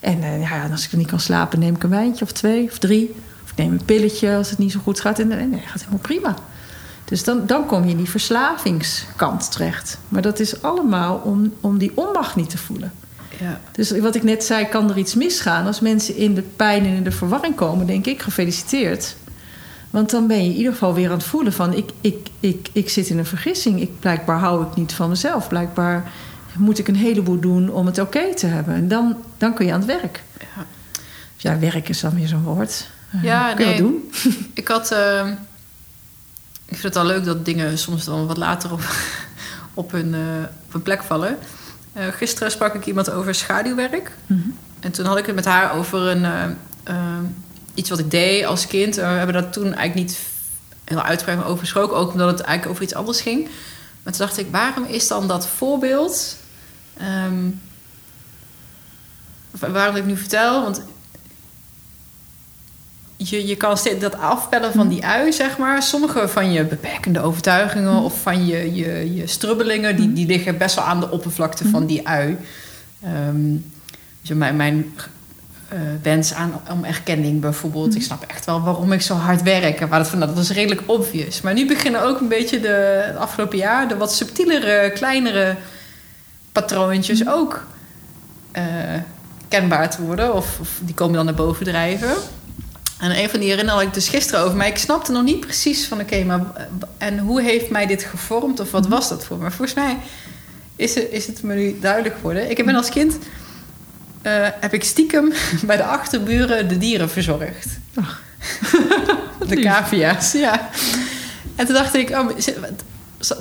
[0.00, 2.78] En uh, ja, als ik niet kan slapen, neem ik een wijntje of twee of
[2.78, 3.14] drie.
[3.44, 5.18] Of ik neem een pilletje als het niet zo goed gaat.
[5.18, 6.34] En nee, nee gaat helemaal prima.
[7.04, 9.98] Dus dan, dan kom je in die verslavingskant terecht.
[10.08, 12.92] Maar dat is allemaal om, om die onmacht niet te voelen.
[13.38, 13.60] Ja.
[13.72, 15.66] Dus wat ik net zei, kan er iets misgaan.
[15.66, 19.16] Als mensen in de pijn en in de verwarring komen, denk ik, gefeliciteerd.
[19.90, 21.74] Want dan ben je in ieder geval weer aan het voelen van...
[21.74, 23.80] ik, ik, ik, ik zit in een vergissing.
[23.80, 25.48] Ik, blijkbaar hou ik niet van mezelf.
[25.48, 26.10] Blijkbaar
[26.56, 28.74] moet ik een heleboel doen om het oké okay te hebben.
[28.74, 30.22] En dan, dan kun je aan het werk.
[30.38, 30.66] Ja,
[31.36, 32.88] ja werk is dan weer zo'n woord.
[33.22, 34.10] Ja, kun je nee, doen?
[34.54, 34.92] Ik had...
[34.92, 35.26] Uh,
[36.64, 38.82] ik vind het al leuk dat dingen soms dan wat later op,
[39.74, 40.20] op, hun, uh,
[40.66, 41.38] op hun plek vallen.
[41.96, 44.12] Uh, gisteren sprak ik iemand over schaduwwerk.
[44.26, 44.56] Mm -hmm.
[44.80, 46.56] En toen had ik het met haar over een
[47.74, 48.94] iets wat ik deed als kind.
[48.94, 50.18] We hebben dat toen eigenlijk niet
[50.84, 51.80] heel uitgebreid over.
[51.80, 53.48] Ook omdat het eigenlijk over iets anders ging.
[54.02, 56.36] Maar toen dacht ik, waarom is dan dat voorbeeld...
[57.26, 57.60] Um,
[59.50, 60.62] waarom ik nu vertel?
[60.62, 60.82] Want
[63.16, 65.82] je, je kan steeds dat afpellen van die ui, zeg maar.
[65.82, 67.94] Sommige van je beperkende overtuigingen...
[67.94, 69.96] Of van je, je, je strubbelingen...
[69.96, 72.38] Die, die liggen best wel aan de oppervlakte van die ui.
[73.04, 73.72] Um,
[74.22, 74.56] mijn...
[74.56, 74.94] mijn
[75.70, 77.94] eh, wens aan om erkenning bijvoorbeeld.
[77.94, 79.88] Ik snap echt wel waarom ik zo hard werk.
[79.88, 81.40] Maar dat, dat was redelijk obvious.
[81.40, 83.88] Maar nu beginnen ook een beetje de, het afgelopen jaar...
[83.88, 85.56] de wat subtielere, kleinere
[86.52, 87.66] patroontjes ook
[88.52, 88.64] eh,
[89.48, 90.34] kenbaar te worden.
[90.34, 92.14] Of, of die komen dan naar boven drijven.
[92.98, 94.56] En een van die herinner ik dus gisteren over.
[94.56, 96.00] Maar ik snapte nog niet precies van...
[96.00, 96.40] oké, maar
[96.98, 98.60] en hoe heeft mij dit gevormd?
[98.60, 99.50] Of wat was dat voor me?
[99.50, 99.96] Volgens mij
[100.76, 102.50] is het, is het me nu duidelijk geworden.
[102.50, 103.18] Ik ben als kind...
[104.22, 105.32] eh, heb ik stiekem
[105.66, 107.66] bij de achterburen de dieren verzorgd.
[107.94, 108.22] Ach.
[109.48, 110.70] de cavia's, ja.
[111.56, 112.10] En toen dacht ik...
[112.10, 112.30] Oh,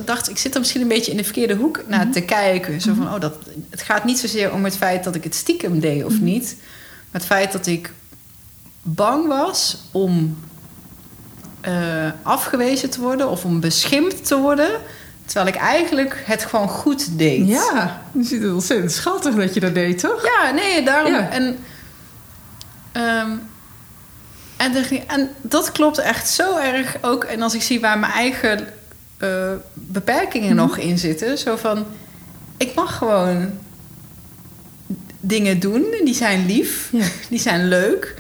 [0.06, 2.82] dacht, ik zit er misschien een beetje in de verkeerde hoek naar te kijken.
[2.82, 3.36] Zo van, oh, dat,
[3.70, 6.56] het gaat niet zozeer om het feit dat ik het stiekem deed of niet.
[7.12, 7.94] Maar het feit dat ik
[8.82, 10.38] bang was om
[11.62, 14.70] eh, afgewezen te worden of om beschimpt te worden.
[15.30, 17.48] Terwijl ik eigenlijk het gewoon goed deed.
[17.48, 20.24] Ja, je ziet het ontzettend schattig dat je dat deed, toch?
[20.24, 21.12] Ja, nee, daarom.
[21.14, 21.30] Ja.
[21.30, 21.58] En,
[22.92, 23.30] ehm,
[24.58, 27.24] en, de- en dat klopt echt zo erg ook.
[27.24, 28.68] En als ik zie waar mijn eigen
[29.18, 31.38] eh, beperkingen nog in zitten.
[31.38, 31.86] Zo van,
[32.58, 33.52] ik mag gewoon
[35.20, 35.86] dingen doen.
[36.04, 36.90] Die zijn lief.
[36.92, 37.06] Ja.
[37.30, 38.19] Die zijn leuk.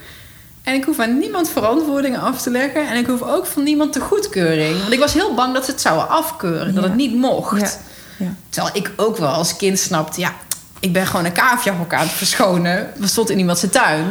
[0.64, 2.88] En ik hoef aan niemand verantwoording af te leggen.
[2.88, 4.80] En ik hoef ook van niemand de goedkeuring.
[4.80, 6.76] Want ik was heel bang dat ze het zouden afkeuren.
[6.76, 7.62] Dat het niet mocht.
[7.62, 8.26] Ja.
[8.26, 8.34] Ja.
[8.50, 10.34] Terwijl ik ook wel als kind snapte, ja,
[10.80, 12.92] ik ben gewoon een caviahok aan het verschonen.
[12.98, 14.06] We stond in iemand zijn tuin.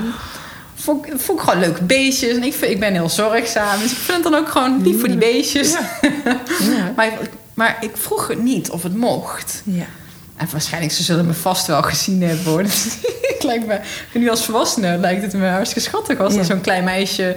[0.75, 2.37] Vond, ik- vond ik gewoon leuke beestjes.
[2.37, 3.79] En ik, vind, ik ben heel zorgzaam.
[3.81, 5.71] Dus ik vind het dan ook gewoon lief voor die beestjes.
[5.73, 5.79] Ja.
[6.61, 6.93] Ja.
[6.97, 7.13] maar,
[7.55, 9.63] maar ik vroeg het niet of het mocht.
[9.65, 9.85] Ja.
[10.39, 12.63] En waarschijnlijk, ze zullen me vast wel gezien hebben hoor.
[13.39, 13.81] Het lijkt me,
[14.15, 16.43] nu als volwassene lijkt het me hartstikke schattig als Ja.
[16.43, 17.37] zo'n klein meisje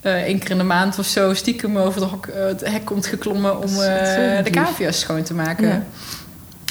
[0.00, 2.84] eh één keer in de maand of zo stiekem over het, hok- eh, het hek
[2.84, 5.68] komt geklommen om eh, de cavia's schoon te maken.
[5.68, 5.82] Ja.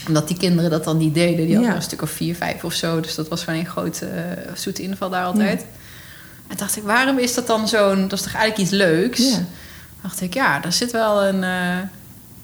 [0.08, 1.46] Omdat die kinderen dat dan niet deden.
[1.46, 1.76] Die hadden Ja.
[1.76, 3.00] een stuk of vier, vijf of zo.
[3.00, 4.08] Dus dat was gewoon een grote
[4.56, 5.66] zoete inval daar altijd.
[6.48, 8.02] En dacht ik, waarom is dat dan zo'n...
[8.08, 9.22] Dat is toch eigenlijk iets leuks?
[10.02, 11.44] Dacht ik, ja, daar zit wel een,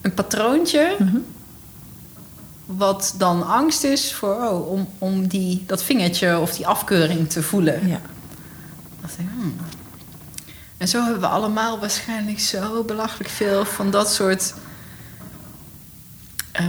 [0.02, 0.96] een patroontje...
[1.00, 1.16] Mhm.
[2.78, 7.44] Wat dan angst is voor, oh, om, om die, dat vingertje of die afkeuring te
[7.44, 7.88] voelen.
[7.88, 8.02] Ja.
[9.02, 9.56] dacht ik, hmm.
[10.78, 14.54] En zo hebben we allemaal waarschijnlijk zo belachelijk veel van dat soort
[16.52, 16.66] eh,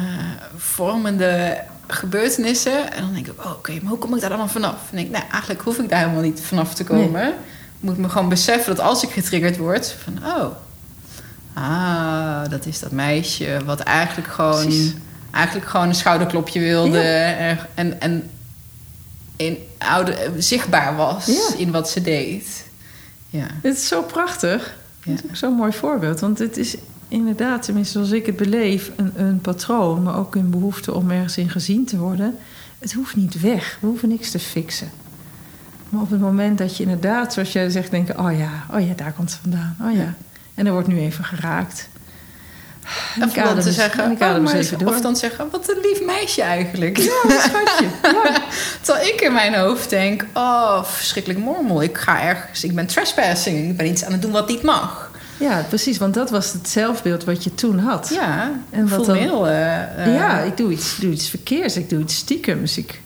[0.57, 2.93] vormende gebeurtenissen.
[2.93, 4.91] En dan denk ik, oh, oké, maar hoe kom ik daar dan vanaf?
[4.91, 7.29] En denk ik, nou, eigenlijk hoef ik daar helemaal niet vanaf te komen.
[7.29, 7.35] Ik
[7.81, 10.47] moet me gewoon beseffen dat als ik getriggerd word, van, oh,
[11.53, 14.95] ah, dat is dat meisje wat eigenlijk gewoon, Precies.
[15.35, 17.67] Eigenlijk gewoon een schouderklopje wilde Ja.
[17.75, 18.31] en, en,
[19.37, 21.57] in oude, zichtbaar was Ja.
[21.59, 22.65] in wat ze deed.
[23.29, 23.47] Ja.
[23.63, 24.77] Het is zo prachtig.
[25.05, 25.11] Ja.
[25.13, 26.21] Het is ook zo'n mooi voorbeeld.
[26.21, 26.77] Want het is
[27.09, 31.37] inderdaad, tenminste zoals ik het beleef, een, een patroon, maar ook een behoefte om ergens
[31.37, 32.37] in gezien te worden.
[32.79, 33.79] Het hoeft niet weg.
[33.81, 34.91] We hoeven niks te fixen.
[35.89, 38.93] Maar op het moment dat je inderdaad, zoals jij zegt, denkt: oh ja, oh ja,
[38.97, 39.77] daar komt het vandaan.
[39.83, 40.15] Oh ja.
[40.55, 41.89] En er wordt nu even geraakt.
[43.21, 44.89] En Of dan te zeggen, en ik oh, adem eens maar- even door.
[44.89, 46.97] of dan zeggen, wat een lief meisje eigenlijk.
[46.99, 47.87] Ja, een schatje.
[48.03, 48.43] Ja.
[48.83, 51.83] Terwijl ik in mijn hoofd denk, oh, verschrikkelijk mormel.
[51.83, 53.71] Ik ga ergens, ik ben trespassing.
[53.71, 55.11] Ik ben iets aan het doen wat niet mag.
[55.37, 55.99] ja, precies.
[55.99, 58.11] Want dat was het zelfbeeld wat je toen had.
[58.15, 59.49] Ja, En ik wat dan- heel...
[59.49, 61.77] eh, eh, ja, ik doe iets, doe iets verkeers.
[61.77, 62.77] Ik doe iets stiekems.
[62.79, 63.01] Ik...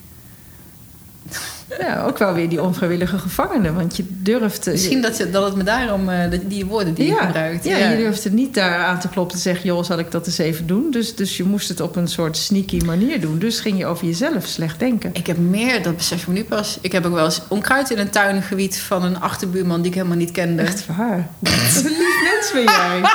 [1.80, 3.72] Ja, ook wel weer die onvrijwillige gevangene.
[3.72, 4.62] Want je durft...
[4.62, 7.64] te- Misschien dat, je, dat het me daarom, eh, die- woorden die je ja, gebruikt.
[7.64, 9.64] Ja, je durft er niet daar aan te kloppen te zeggen...
[9.66, 10.90] joh, zal ik dat eens even doen?
[10.90, 13.38] Dus, dus je moest het op een soort sneaky manier doen.
[13.38, 15.10] Dus ging je over jezelf slecht denken.
[15.12, 16.78] Ik heb meer, dat besef ik nu pas.
[16.80, 20.16] Ik heb ook wel eens onkruid in een tuingebied van een achterbuurman die ik helemaal
[20.16, 20.62] niet kende.
[20.62, 21.28] Echt waar.
[21.40, 23.00] Wat een lief mens ben jij.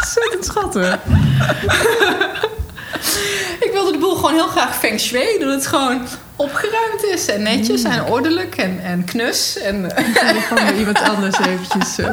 [0.00, 0.98] Ontzettend schattig.
[3.60, 5.38] Ik wilde de boel gewoon heel graag feng shui.
[5.38, 6.00] Dat het gewoon
[6.36, 7.90] opgeruimd is en netjes Mm.
[7.90, 9.58] en ordelijk en, en knus.
[9.58, 11.98] En, En gewoon weer iemand anders eventjes...
[11.98, 12.10] eh.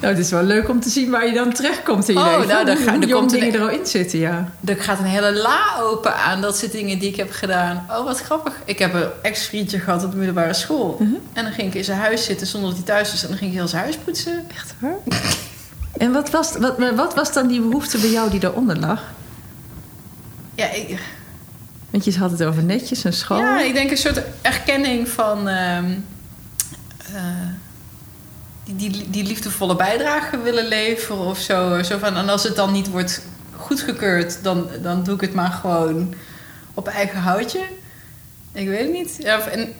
[0.00, 2.26] Nou, het is wel leuk om te zien waar je dan terechtkomt in je Oh,
[2.32, 2.48] leven.
[2.48, 4.52] nou, daar ga- hoe er komt een- dingen er al in zitten, ja.
[4.64, 7.86] er gaat een hele la open aan dat soort dingen die ik heb gedaan.
[7.90, 8.54] Oh, wat grappig.
[8.64, 10.96] Ik heb een ex-vriendje gehad op de middelbare school.
[11.00, 11.12] Mhm.
[11.32, 13.22] En dan ging ik in zijn huis zitten zonder dat hij thuis was.
[13.22, 14.44] En dan ging ik heel zijn huis poetsen.
[14.54, 14.96] Echt waar?
[15.98, 19.02] En wat was, wat, wat was dan die behoefte bij jou die daaronder lag?
[20.54, 21.00] Ja, ik,
[21.90, 23.38] Want je had het over netjes en schoon.
[23.38, 25.48] ja, ik denk een soort erkenning van...
[25.48, 25.90] ehm,
[27.14, 27.22] eh,
[28.64, 31.82] die, die, die liefdevolle bijdrage willen leveren of zo.
[31.82, 33.22] zo van, en als het dan niet wordt
[33.56, 36.14] goedgekeurd, dan, dan doe ik het maar gewoon
[36.74, 37.60] op eigen houtje.
[38.52, 39.16] Ik weet het niet.
[39.18, 39.72] Ja, of- en,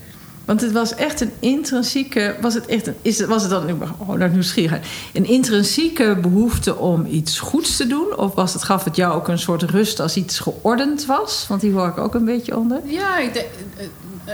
[0.44, 2.34] Want het was echt een intrinsieke...
[2.40, 3.82] Was het, echt een, is het, was het dan...
[3.98, 4.86] Oh, nou, nieuwsgierigheid.
[5.12, 8.16] Een intrinsieke behoefte om iets goeds te doen?
[8.16, 11.44] Of was het, gaf het jou ook een soort rust als iets geordend was?
[11.48, 12.80] Want die hoor ik ook een beetje onder.
[12.84, 13.46] Ja, ik denk.
[13.76, 13.84] eh,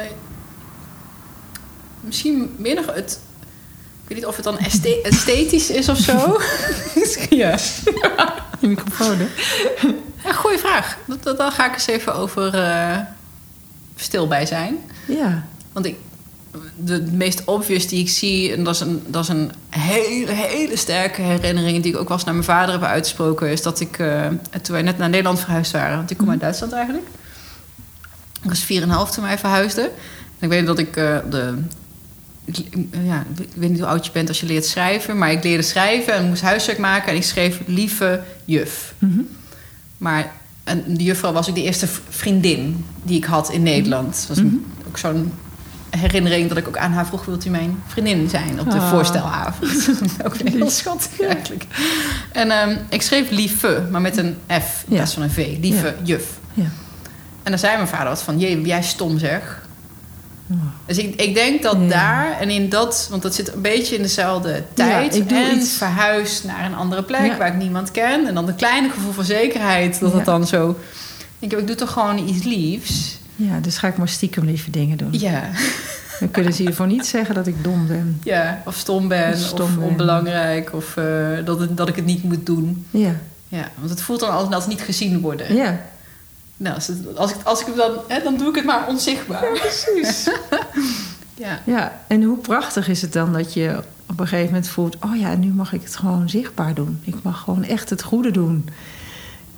[0.04, 0.10] eh,
[2.00, 3.20] misschien meer nog het...
[4.02, 6.38] Ik weet niet of het dan esthe- esthetisch is of zo.
[7.36, 7.56] ja.
[8.60, 9.26] Je microfoon, hè?
[10.24, 10.96] ja, goeie vraag.
[11.06, 12.98] Dat, dat, daar ga ik eens even over eh,
[13.96, 14.76] stil bij zijn.
[15.06, 15.46] Ja.
[15.82, 15.96] Want ik,
[16.76, 20.32] de, de meest obvious die ik zie, en dat is, een, dat is een hele,
[20.32, 23.80] hele sterke herinnering die ik ook wel eens naar mijn vader heb uitgesproken, is dat
[23.80, 24.26] ik, eh,
[24.62, 27.06] toen wij net naar Nederland verhuisd waren, want ik kom uit Duitsland eigenlijk.
[28.42, 29.84] Ik was 4,5 toen wij verhuisden.
[29.84, 29.90] En
[30.40, 31.54] ik weet dat ik eh, de.
[32.44, 35.42] ik- Ja, ik weet niet hoe oud je bent als je leert schrijven, maar ik
[35.44, 38.94] leerde schrijven en moest huiswerk maken en ik schreef lieve juf.
[38.98, 39.20] Mhm.
[39.98, 40.32] Maar
[40.64, 44.16] en die juffrouw was ook de eerste vriendin die ik had in Nederland.
[44.18, 45.32] Dat was een- ook zo'n
[45.90, 47.24] herinnering dat ik ook aan haar vroeg...
[47.24, 48.90] wilt u mijn vriendin zijn op de Ah.
[48.90, 49.88] voorstelavond.
[50.26, 51.64] ook heel schattig eigenlijk.
[52.32, 54.94] En ehm, ik schreef lieve, maar met een F in Ja.
[54.96, 55.56] plaats van een V.
[55.60, 56.24] Lieve juf.
[56.54, 56.64] Ja.
[57.42, 58.38] En dan zei mijn vader wat van...
[58.38, 59.66] jee, jij stom zeg.
[60.50, 60.56] Oh.
[60.86, 61.88] Dus ik, ik denk dat Ja.
[61.88, 63.06] daar en in dat...
[63.10, 65.14] want dat zit een beetje in dezelfde tijd...
[65.14, 65.72] ik doe en iets.
[65.76, 67.36] verhuisd naar een andere plek Ja.
[67.36, 68.26] waar ik niemand ken...
[68.26, 70.00] en dan een kleine gevoel van zekerheid...
[70.00, 70.16] dat Ja.
[70.16, 70.78] het dan zo...
[71.38, 73.17] Ik, ik doe toch gewoon iets liefs.
[73.38, 75.08] Ja, dus ga ik maar stiekem lieve dingen doen.
[75.12, 75.50] Ja,
[76.20, 78.20] Dan kunnen ze hiervoor niet zeggen dat ik dom ben.
[78.24, 78.62] ja.
[78.64, 79.84] of stom ben, Of stom of ben.
[79.88, 80.72] onbelangrijk...
[80.74, 81.04] of eh,
[81.44, 82.86] dat, het, dat ik het niet moet doen.
[82.90, 83.14] Ja.
[83.48, 85.54] Ja, want het voelt dan als, als niet gezien worden.
[85.54, 85.80] Ja.
[86.56, 87.90] Nou, als, het- als, ik, als ik het dan...
[88.08, 89.44] Hè, dan doe ik het maar onzichtbaar.
[89.52, 90.28] Precies.
[91.34, 94.96] Ja, Ja, en hoe prachtig is het dan dat je op een gegeven moment voelt...
[95.04, 97.00] oh ja, nu mag ik het gewoon zichtbaar doen.
[97.04, 98.68] Ik mag gewoon echt het goede doen.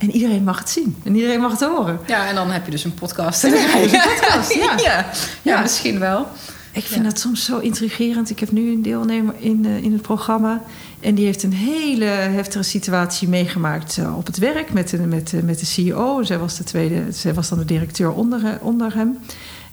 [0.01, 0.95] En iedereen mag het zien.
[1.03, 1.99] En iedereen mag het horen.
[2.07, 3.43] ja, en dan heb je dus een podcast.
[3.43, 4.77] En dan heb je een podcast, ja.
[4.77, 5.05] ja.
[5.41, 6.27] ja, misschien wel.
[6.73, 7.09] Ik vind Ja.
[7.09, 8.29] dat soms zo intrigerend.
[8.29, 10.61] Ik heb nu een deelnemer in, eh, in het programma.
[10.99, 15.33] En die heeft een hele heftige situatie meegemaakt eh, op het werk met de, met,
[15.43, 16.23] met de CEO.
[16.23, 19.17] Zij was, de tweede, zij was dan de directeur onder, eh, onder hem.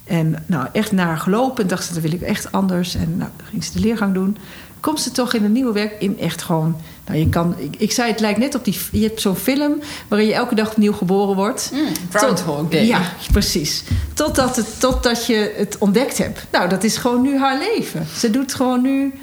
[0.03, 1.63] En nou, echt naar gelopen.
[1.63, 2.95] En dacht ze, dat wil ik echt anders.
[2.95, 4.37] En nou, ging ze de leergang doen.
[4.79, 6.75] Komt ze toch in een nieuwe werk in echt gewoon...
[7.09, 8.79] Nou, je kan, ik, ik zei, het lijkt net op die...
[8.91, 11.69] Je hebt zo'n film waarin je elke dag opnieuw geboren wordt.
[11.73, 12.85] Mm, Groundhog Day.
[12.85, 13.83] Ja, precies.
[14.13, 16.45] Totdat, het, totdat je het ontdekt hebt.
[16.51, 18.07] Nou, dat is gewoon nu haar leven.
[18.17, 19.13] Ze doet gewoon nu.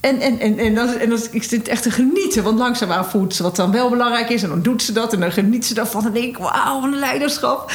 [0.00, 2.42] En, en, en, en, dat, en dat, ik zit echt te genieten.
[2.42, 4.42] Want langzaamaan voelt ze wat dan wel belangrijk is.
[4.42, 5.12] En dan doet ze dat.
[5.12, 6.06] En dan geniet ze daarvan.
[6.06, 7.72] En denk ik, wauw, een leiderschap.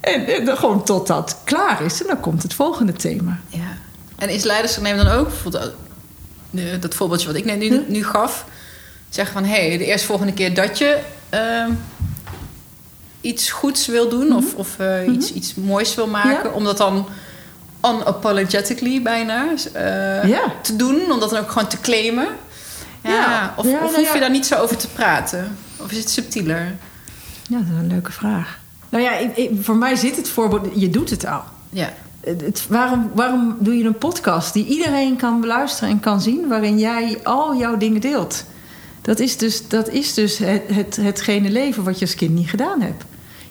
[0.00, 2.00] En, en dan gewoon totdat klaar is.
[2.00, 3.38] En dan komt het volgende thema.
[3.48, 3.78] Ja.
[4.16, 5.72] En is leiderschap nemen dan ook, bijvoorbeeld
[6.80, 7.80] dat voorbeeldje wat ik net nu, Hm?
[7.86, 8.44] nu gaf,
[9.16, 10.98] zeggen van hé, hey, de eerstvolgende keer dat je
[11.28, 11.70] ehm,
[13.20, 16.46] iets goeds wil doen of, of eh, iets, iets moois wil maken, Mhm.
[16.46, 16.52] Ja.
[16.54, 17.06] om dat dan
[17.84, 20.42] unapologetically bijna eh, Ja.
[20.62, 22.26] te doen, om dat dan ook gewoon te claimen.
[23.02, 23.54] Ja, Ja.
[23.56, 25.56] Of, of nou hoef je daar niet zo over te praten?
[25.76, 26.74] Of is het subtieler?
[27.48, 28.58] Ja, dat is een leuke vraag.
[28.88, 30.66] Nou ja, ik, ik- voor mij zit het voorbeeld...
[30.74, 31.42] Je doet het al.
[31.70, 31.92] Ja.
[32.20, 36.78] Het- waarom, waarom doe je een podcast die iedereen kan beluisteren en kan zien, waarin
[36.78, 38.44] jij al jouw dingen deelt?
[39.06, 42.48] Dat is dus, dat is dus het, het, hetgene leven wat je als kind niet
[42.50, 43.04] gedaan hebt.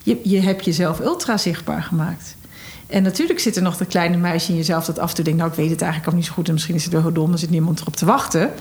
[0.03, 2.35] Je, je hebt jezelf ultra zichtbaar gemaakt.
[2.87, 5.39] En natuurlijk zit er nog dat kleine meisje in jezelf dat af en toe denkt:
[5.39, 7.13] Nou, ik weet het eigenlijk al niet zo goed en misschien is het wel heel
[7.13, 8.51] dom, er zit niemand erop te wachten.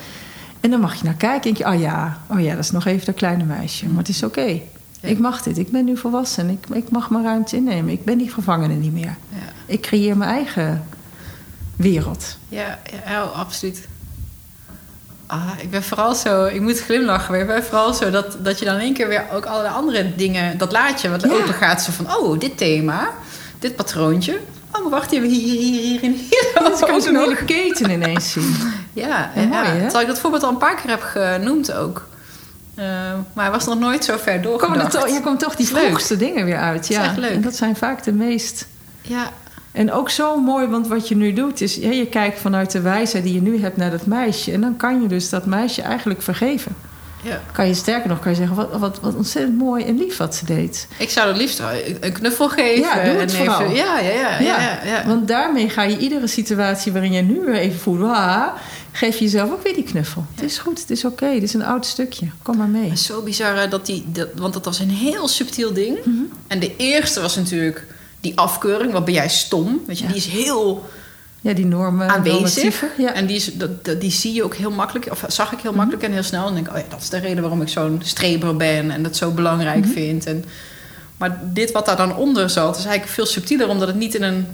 [0.60, 2.70] En dan mag je naar kijken en denk je: Oh ja, oh ja, dat is
[2.70, 3.86] nog even dat kleine meisje.
[3.86, 4.60] Maar het is oké.
[5.00, 5.08] Ja.
[5.08, 5.58] Ik mag dit.
[5.58, 6.50] Ik ben nu volwassen.
[6.50, 7.92] Ik, ik mag mijn ruimte innemen.
[7.92, 9.16] Ik ben die gevangene niet meer.
[9.28, 9.52] Ja.
[9.66, 10.86] Ik creëer mijn eigen
[11.76, 12.38] wereld.
[12.48, 13.88] Ja, ja, ja, absoluut.
[15.34, 18.58] Ah, ik ben vooral zo, ik moet glimlachen, maar ik ben vooral zo dat, dat
[18.58, 21.28] je dan in één keer weer ook allerlei andere dingen, dat laadje wat Ja.
[21.32, 23.08] open gaat, zo van, oh, dit thema,
[23.58, 24.38] dit patroontje.
[24.72, 25.30] Oh, maar wacht, hier, hier,
[25.60, 26.48] hier, hier en hier.
[26.70, 28.56] Dus ik kan zo'n hele keten ineens zien.
[28.92, 29.80] Ja, Ja, ja, mooi, hè?
[29.80, 32.06] terwijl ik dat voorbeeld al een paar keer heb genoemd ook.
[32.74, 32.84] Eh,
[33.32, 35.78] maar hij was nog nooit zo ver Komen er toch, je komt toch die Dat
[35.84, 36.88] vroegste dingen weer uit.
[36.90, 37.04] is Ja.
[37.04, 37.30] echt leuk.
[37.30, 38.66] En dat zijn vaak de meest.
[39.02, 39.30] Ja,
[39.74, 41.74] En ook zo mooi, want wat je nu doet is...
[41.74, 44.52] Ja, je kijkt vanuit de wijsheid die je nu hebt naar dat meisje.
[44.52, 46.76] En dan kan je dus dat meisje eigenlijk vergeven.
[47.22, 47.40] ja.
[47.52, 48.56] Kan je sterker nog kan je zeggen...
[48.56, 50.88] wat, wat, wat ontzettend mooi en lief wat ze deed.
[50.98, 51.60] Ik zou het liefst
[52.00, 52.80] een knuffel geven.
[52.80, 53.60] Ja, doe het en vooral.
[53.60, 55.06] even, ja, ja, ja, ja, ja.
[55.06, 58.02] Want daarmee ga je iedere situatie waarin je nu weer even voelt...
[58.02, 58.46] "Ah",
[58.92, 60.24] geef je jezelf ook weer die knuffel.
[60.34, 61.30] Het is goed, het is oké.
[61.32, 62.26] Dit is een oud stukje.
[62.42, 62.90] Kom maar mee.
[62.90, 65.98] Het zo bizar dat die, dat, want dat was een heel subtiel ding.
[66.04, 66.22] Mhm.
[66.46, 67.86] En de eerste was natuurlijk
[68.24, 69.80] die afkeuring, wat ben jij stom?
[69.86, 70.08] Weet je, Ja.
[70.10, 70.88] die is heel
[71.40, 72.08] Ja, die normen.
[72.08, 72.84] aanwezig.
[72.98, 73.12] Ja.
[73.12, 75.70] En die, is, dat, dat- die zie je ook heel makkelijk, of zag ik heel
[75.70, 75.78] Mhm.
[75.80, 76.46] makkelijk en heel snel.
[76.46, 79.02] En denk ik, oh ja, dat is de reden waarom ik zo'n streber ben en
[79.02, 79.92] dat zo belangrijk Mhm.
[79.92, 80.26] vind.
[80.26, 80.44] En,
[81.16, 84.22] maar dit wat daar dan onder zat, is eigenlijk veel subtieler, omdat het niet in
[84.22, 84.46] een.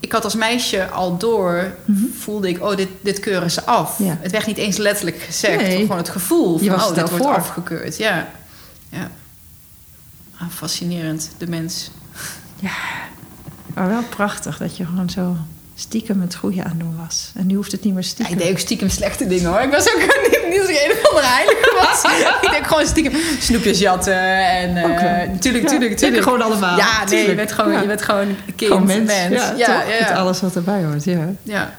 [0.00, 1.74] Ik had als meisje al door,
[2.18, 3.98] voelde ik, oh, dit, dit keuren ze af.
[3.98, 4.08] Mhm.
[4.08, 4.18] Ja.
[4.20, 5.80] Het werd niet eens letterlijk gezegd, Nee.
[5.80, 7.96] gewoon het gevoel van, oh, dit wordt afgekeurd.
[7.96, 8.28] Ja,
[8.90, 9.10] ja.
[10.40, 11.90] Ah, fascinerend, de mens.
[13.74, 15.36] Maar wel prachtig dat je gewoon zo
[15.74, 17.30] stiekem het goede aan doen was.
[17.34, 18.34] En nu hoeft het niet meer Ja, stiekem.
[18.34, 19.60] ik deed ook stiekem slechte dingen hoor.
[19.60, 19.98] Ik was ook
[20.30, 22.02] niet, niet als ik een of andere heilige was.
[22.42, 24.46] ik deed gewoon stiekem snoepjes jatten.
[24.46, 24.84] En wel.
[24.88, 26.22] eh tuurlijk, Ja, tuurlijk, tuurlijk.
[26.22, 26.76] gewoon allemaal.
[26.76, 27.80] Ja, nee, je bent gewoon, Ja.
[27.80, 28.26] je bent gewoon
[28.56, 29.06] kind, Gewoon mens.
[29.12, 29.34] mens.
[29.34, 30.14] Ja, ja, ja, Met ja.
[30.14, 31.28] alles wat erbij hoort, ja.
[31.42, 31.74] ja.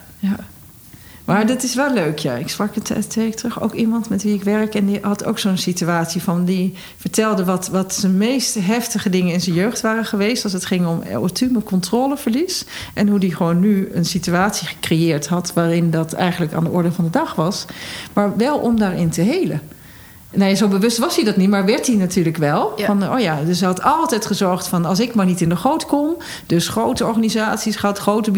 [1.27, 2.35] Maar dat is wel leuk, ja.
[2.35, 4.75] Ik sprak het terug ook iemand met wie ik werk...
[4.75, 6.45] en die had ook zo'n situatie van...
[6.45, 10.43] die vertelde wat, wat zijn meest heftige dingen in zijn jeugd waren geweest...
[10.43, 12.65] als het ging om autisme controleverlies.
[12.93, 15.53] En hoe die gewoon nu een situatie gecreëerd had...
[15.53, 17.65] waarin dat eigenlijk aan de orde van de dag was.
[18.13, 19.61] Maar wel om daarin te helen.
[20.31, 22.73] Nee, zo bewust was hij dat niet, maar werd hij natuurlijk wel.
[22.75, 22.85] Ja.
[22.85, 24.85] Van, oh ja, dus hij had altijd gezorgd van...
[24.85, 26.17] als ik maar niet in de goot kom...
[26.45, 28.31] dus grote organisaties gehad, grote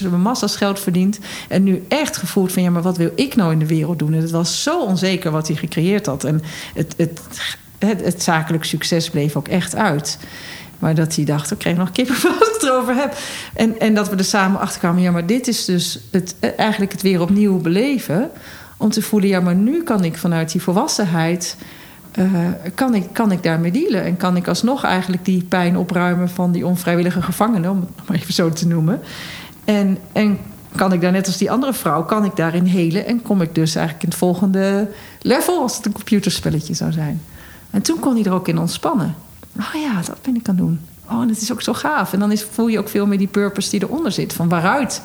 [0.00, 1.18] hebben massa's geld verdiend.
[1.48, 2.62] En nu echt gevoeld van...
[2.62, 4.12] ja, maar wat wil ik nou in de wereld doen?
[4.12, 6.24] En het was zo onzeker wat hij gecreëerd had.
[6.24, 6.42] En
[6.74, 7.20] het, het,
[7.78, 10.18] het, het zakelijk succes bleef ook echt uit.
[10.78, 13.16] Maar dat hij dacht, ik nog kippenvel als ik het erover heb.
[13.54, 15.02] En, en dat we er samen achter kwamen...
[15.02, 18.30] ja, maar dit is dus het, eigenlijk het weer opnieuw beleven...
[18.80, 21.56] om te voelen, ja, maar nu kan ik vanuit die volwassenheid...
[22.12, 22.24] eh,
[22.74, 24.04] kan, ik, kan ik daarmee dealen?
[24.04, 26.28] En kan ik alsnog eigenlijk die pijn opruimen...
[26.28, 29.00] van die onvrijwillige gevangenen, om het nog maar even zo te noemen.
[29.64, 30.38] En, en
[30.76, 32.04] kan ik daar net als die andere vrouw...
[32.04, 34.90] kan ik daarin helen en kom ik dus eigenlijk in het volgende
[35.20, 35.60] level...
[35.62, 37.22] als het een computerspelletje zou zijn.
[37.70, 39.14] En toen kon hij er ook in ontspannen.
[39.56, 40.80] Oh ja, dat ben ik aan het doen.
[41.10, 42.12] Oh, en het is ook zo gaaf.
[42.12, 44.32] En dan is, voel je ook veel meer die purpose die eronder zit.
[44.32, 45.02] Van waaruit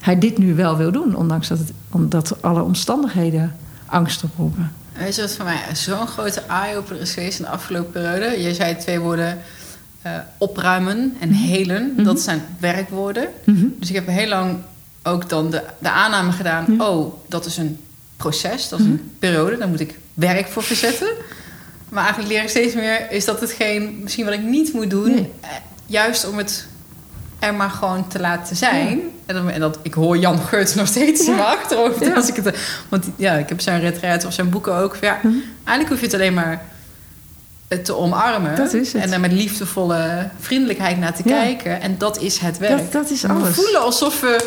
[0.00, 1.16] hij dit nu wel wil doen.
[1.16, 3.56] Ondanks dat, het, omdat alle omstandigheden
[3.86, 4.72] angst oproepen.
[4.92, 8.42] Weet je wat voor mij zo'n grote eye-opener is geweest in de afgelopen periode?
[8.42, 9.38] Je zei twee woorden,
[10.02, 12.04] eh, opruimen en helen.
[12.04, 13.28] Dat zijn werkwoorden.
[13.78, 14.58] Dus ik heb heel lang
[15.02, 16.82] ook dan de, de aanname gedaan...
[16.82, 17.78] oh, dat is een
[18.16, 19.56] proces, dat is een periode.
[19.58, 21.08] Daar moet ik werk voor verzetten.
[21.88, 23.10] Maar eigenlijk leer ik steeds meer...
[23.10, 25.10] is dat hetgeen misschien wat ik niet moet doen...
[25.10, 25.30] Nee.
[25.40, 25.48] eh,
[25.86, 26.66] juist om het
[27.40, 29.00] er maar gewoon te laten zijn.
[29.26, 32.00] En, dan, en dat, ik hoor Jan Geurts nog steeds in mijn achterhoofd.
[32.04, 32.14] Ja.
[32.14, 32.58] Als ik het,
[32.88, 34.96] want ja, ik heb zijn retreat of zijn boeken ook.
[35.00, 35.20] Ja,
[35.64, 36.62] Eigenlijk hoef je het alleen maar
[37.68, 38.56] eh, te omarmen.
[38.56, 39.02] Dat is het.
[39.02, 41.80] En daar met liefdevolle vriendelijkheid naar te kijken.
[41.80, 42.78] En dat is het werk.
[42.78, 43.54] Dat, dat is We alles.
[43.54, 44.46] voelen alsof we...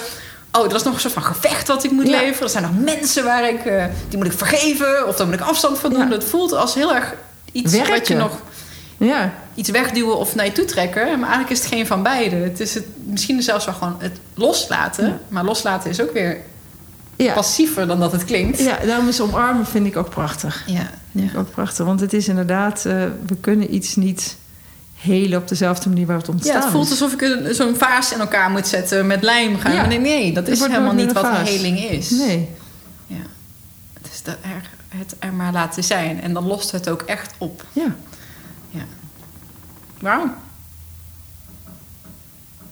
[0.51, 2.43] Oh, er is nog een soort van gevecht wat ik moet leveren.
[2.43, 3.65] Er zijn nog mensen waar ik...
[3.65, 5.07] eh, die moet ik vergeven.
[5.07, 6.09] Of daar moet ik afstand van doen.
[6.09, 7.13] Dat voelt als heel erg
[7.51, 8.31] iets wat je nog...
[9.05, 11.05] Ja, Iets wegduwen of naar je toe trekken.
[11.05, 12.35] Maar eigenlijk is het geen van beide.
[12.35, 15.05] Het is het, misschien zelfs wel gewoon het loslaten.
[15.05, 15.19] Ja.
[15.27, 16.37] Maar loslaten is ook weer
[17.15, 17.33] ja.
[17.33, 18.59] passiever dan dat het klinkt.
[18.59, 20.63] ja, daarom is omarmen vind ik ook prachtig.
[20.65, 21.85] Ja, Vind ik ook prachtig.
[21.85, 22.93] Want het is inderdaad, eh,
[23.25, 24.37] we kunnen iets niet
[24.95, 28.19] helen op dezelfde manier waar het ontstaan Ja, het voelt alsof ik zo'n vaas in
[28.19, 29.73] elkaar moet zetten met lijm gaan.
[29.73, 29.85] Ja.
[29.85, 32.09] Nee, nee, dat is helemaal niet wat een heling is.
[32.09, 32.49] Nee.
[33.07, 33.15] Ja.
[33.93, 36.21] Het is dat er, het er maar laten zijn.
[36.21, 37.65] En dan lost het ook echt op.
[37.73, 37.95] Ja.
[38.73, 38.85] Ja.
[39.99, 40.33] Wauw.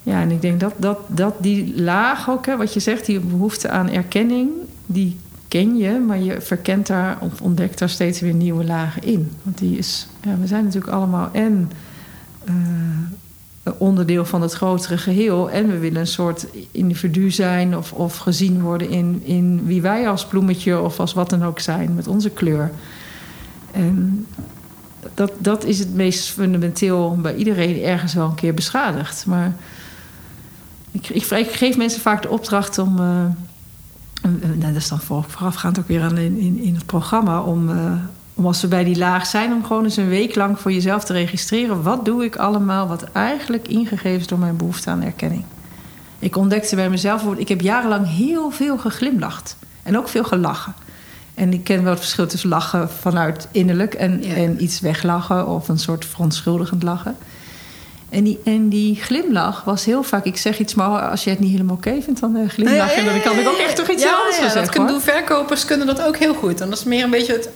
[0.04, 3.20] Ja, en ik denk dat, dat, dat die laag ook, hè, wat je zegt, die
[3.20, 4.50] behoefte aan erkenning,
[4.86, 9.32] die ken je, maar je verkent daar of ontdekt daar steeds weer nieuwe lagen in.
[9.44, 11.72] Want die is, ja, we zijn natuurlijk allemaal en
[12.44, 12.54] eh,
[13.78, 18.62] onderdeel van het grotere geheel, en we willen een soort individu zijn of, of gezien
[18.62, 22.30] worden in, in wie wij als bloemetje of als wat dan ook zijn, met onze
[22.30, 22.72] kleur.
[23.72, 24.26] En
[25.14, 29.26] dat, dat is het meest fundamenteel bij iedereen ergens wel een keer beschadigd.
[29.26, 29.54] Maar
[30.92, 33.00] ik, ik, geef mensen vaak de opdracht om.
[33.00, 33.38] en-
[34.42, 37.42] en dat is dan voor- voorafgaand ook weer aan in, in, in het programma.
[37.42, 37.94] Om, eh,
[38.34, 41.04] om als we bij die laag zijn, om gewoon eens een week lang voor jezelf
[41.04, 41.82] te registreren.
[41.84, 45.44] Wat doe ik allemaal wat eigenlijk ingegeven is door mijn behoefte aan erkenning?
[46.20, 49.58] Ik ontdekte bij mezelf, ik heb jarenlang heel veel geglimlacht.
[49.84, 50.74] En ook veel gelachen.
[51.36, 54.34] En ik ken wel het verschil tussen lachen vanuit innerlijk en, Ja.
[54.36, 57.18] en iets weglachen of een soort verontschuldigend lachen.
[58.10, 61.40] En die, en die glimlach was heel vaak, ik zeg iets, maar als je het
[61.40, 63.04] niet helemaal oké vindt, dan eh, glimlach je.
[63.04, 64.62] Dan kan ik ook echt toch iets anders ja, zeggen.
[64.62, 65.02] dat kunnen doen.
[65.02, 66.62] Verkopers kunnen dat ook heel goed.
[66.62, 67.50] En dat is meer een beetje het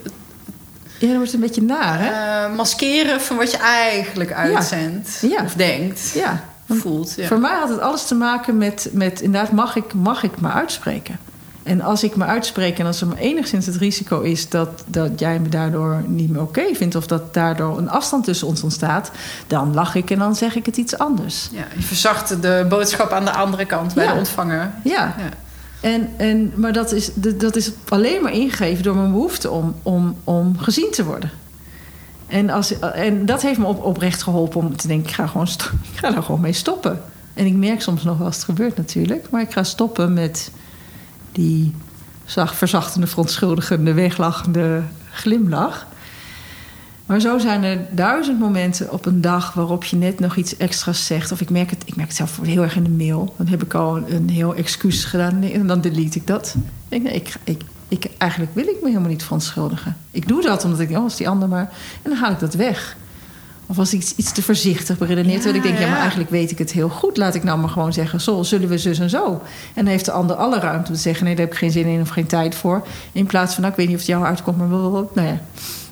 [1.00, 2.10] Ja, dan wordt het een beetje naar, hè?
[2.48, 5.24] eh, maskeren van wat je eigenlijk uitzendt.
[5.44, 6.12] Of denkt.
[6.14, 6.44] ja.
[6.70, 7.14] Voelt.
[7.16, 7.28] Ja.
[7.28, 10.50] Voor mij had het alles te maken met, met inderdaad, mag ik, mag ik me
[10.52, 11.20] uitspreken?
[11.66, 15.20] En als ik me uitspreek en als er maar enigszins het risico is dat, dat
[15.20, 19.12] jij me daardoor niet meer oké vindt, of dat daardoor een afstand tussen ons ontstaat,
[19.48, 21.50] dan lach ik en dan zeg ik het iets anders.
[21.52, 24.12] Ja, je verzacht de boodschap aan de andere kant bij Ja.
[24.12, 24.72] de ontvanger.
[24.84, 25.30] Ja, Ja.
[25.82, 30.16] En, en, maar dat is, dat is alleen maar ingegeven door mijn behoefte om, om,
[30.24, 31.32] om gezien te worden.
[32.28, 35.48] En, als, en dat heeft me op, oprecht geholpen om te denken: ik ga, gewoon
[35.94, 37.02] ik ga daar gewoon mee stoppen.
[37.34, 40.52] En ik merk soms nog wel als het gebeurt natuurlijk, maar ik ga stoppen met
[41.36, 41.74] die
[42.26, 44.82] zacht, verzachtende, verontschuldigende, weglachende
[45.12, 45.86] glimlach.
[47.06, 51.06] Maar zo zijn er duizend momenten op een dag waarop je net nog iets extra's
[51.06, 51.32] zegt.
[51.32, 53.34] Of ik merk het, ik merk het zelf heel erg in de mail.
[53.38, 56.56] Dan heb ik al een, heel excuus gedaan en dan delete ik dat.
[56.90, 59.98] Ik, nee, ik, ik, ik, eigenlijk wil ik me helemaal niet verontschuldigen.
[60.12, 61.70] Ik doe dat omdat ik, oh, als die ander maar.
[62.02, 62.98] En dan haal ik dat weg.
[63.66, 65.90] Of als ik iets, iets te voorzichtig beredeneerd ja, ik denk, ja.
[65.90, 67.18] maar eigenlijk weet ik het heel goed.
[67.18, 69.42] Laat ik nou maar gewoon zeggen, zo zullen we zus en zo.
[69.74, 71.72] En dan heeft de ander alle ruimte om te zeggen, nee, daar heb ik geen
[71.72, 72.88] zin in of geen tijd voor.
[73.12, 75.40] In plaats van, nou, ik weet niet of het jou uitkomt, maar nou ja.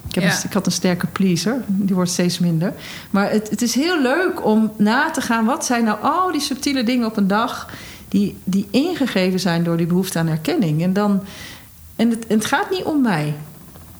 [0.08, 2.74] Ik, heb ik had een sterke pleaser, die wordt steeds minder.
[3.10, 6.42] Maar het, het is heel leuk om na te gaan, wat zijn nou al die
[6.42, 7.70] subtiele dingen op een dag
[8.08, 10.84] die, die ingegeven zijn door die behoefte aan erkenning.
[10.84, 11.24] En dan.
[11.96, 13.34] En het, en het gaat niet om mij.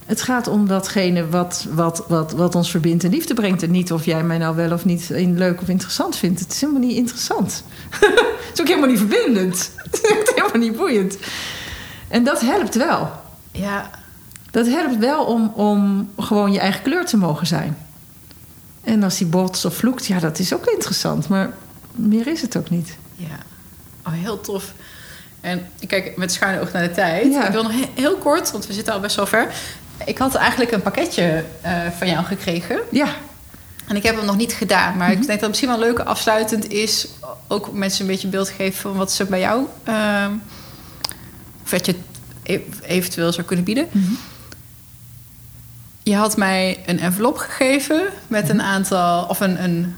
[0.06, 3.64] Het gaat om datgene wat, wat, wat, wat ons verbindt en liefde brengt.
[3.64, 6.40] En niet of jij mij nou wel of niet leuk of interessant vindt.
[6.40, 7.64] Het is helemaal niet interessant.
[7.90, 9.72] het is ook helemaal niet verbindend.
[9.84, 11.18] Het is helemaal niet boeiend.
[12.08, 13.12] En dat helpt wel.
[13.52, 13.90] Ja.
[14.52, 17.78] Dat helpt wel om, om gewoon je eigen kleur te mogen zijn.
[18.84, 21.28] En als die bots of vloekt, ja, dat is ook interessant.
[21.28, 21.54] Maar
[21.92, 22.98] meer is het ook niet.
[23.16, 23.38] Ja,
[24.06, 24.74] oh, heel tof.
[25.42, 27.26] En ik kijk met schuine oog naar de tijd.
[27.26, 29.54] Ik wil nog heel kort, want we zitten al best wel ver.
[30.06, 32.80] Ik had eigenlijk een pakketje uh, van jou gekregen.
[32.92, 33.08] Ja.
[33.88, 34.98] En ik heb hem nog niet gedaan.
[34.98, 37.08] Maar ik denk dat het misschien wel leuk afsluitend is...
[37.48, 39.66] ook om mensen een beetje beeld te geven van wat ze bij jou...
[39.88, 40.26] Uh,
[41.64, 41.96] of wat je
[42.44, 43.88] e-, eventueel zou kunnen bieden.
[43.92, 44.18] Mm -hmm.
[46.04, 49.26] Je had mij een envelop gegeven met een aantal...
[49.26, 49.98] of een, een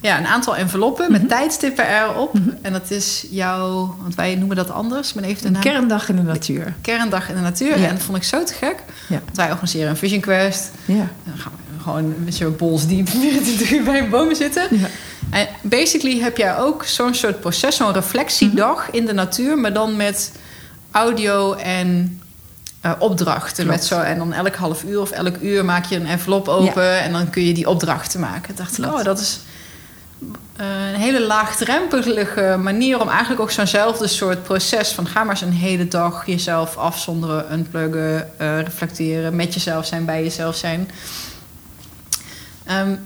[0.00, 1.30] ja, een aantal enveloppen met mhm.
[1.30, 2.34] tijdstippen erop.
[2.34, 5.12] Mm En dat is jouw, want wij noemen dat anders.
[5.12, 5.62] Maar even de naam.
[5.62, 6.74] Kerndag in de natuur.
[6.80, 7.72] Kerndag in de natuur.
[7.72, 8.76] En dat vond ik zo te gek.
[9.08, 9.20] Ja.
[9.24, 10.70] Want wij organiseren een Vision Quest.
[10.84, 11.08] Ja.
[11.24, 14.66] Dan gaan we gewoon met zo'n bols diep 24 uur bij een bomen zitten.
[14.70, 14.86] Ja.
[15.30, 18.96] En basically heb jij ook zo'n soort proces, zo'n reflectiedag mhm.
[18.96, 20.32] in de natuur, maar dan met
[20.90, 22.20] audio en
[22.86, 23.66] uh, opdrachten.
[23.66, 27.00] Met zo, en dan elk half uur of elk uur maak je een envelop open
[27.00, 28.50] en dan kun je die opdrachten maken.
[28.50, 29.40] Ik dacht ik, oh, dat is
[30.56, 35.52] een hele laagdrempelige manier om eigenlijk ook zo'nzelfde soort proces van ga maar eens een
[35.52, 40.90] hele dag jezelf afzonderen, unpluggen, uh, reflecteren, met jezelf zijn, bij jezelf zijn.
[42.70, 42.98] Um,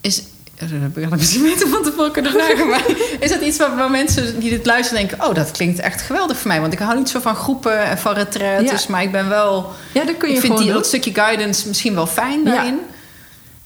[0.00, 0.22] is,
[0.58, 2.68] dat heb ik misschien van tevoren kunnen vragen.
[2.68, 2.84] maar
[3.20, 5.28] is dat iets waar, waar, mensen die dit luisteren denken...
[5.28, 6.60] oh, dat klinkt echt geweldig voor mij.
[6.60, 8.82] Want ik hou niet zo van groepen en van retraites.
[8.82, 8.90] Ja.
[8.90, 9.72] Maar ik ben wel...
[9.92, 12.74] Ja, dan kun je ik vind die, dat stukje guidance misschien wel fijn daarin.
[12.74, 12.96] Ja.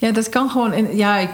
[0.03, 0.73] Ja, dat kan gewoon.
[0.73, 1.31] En ja, ik,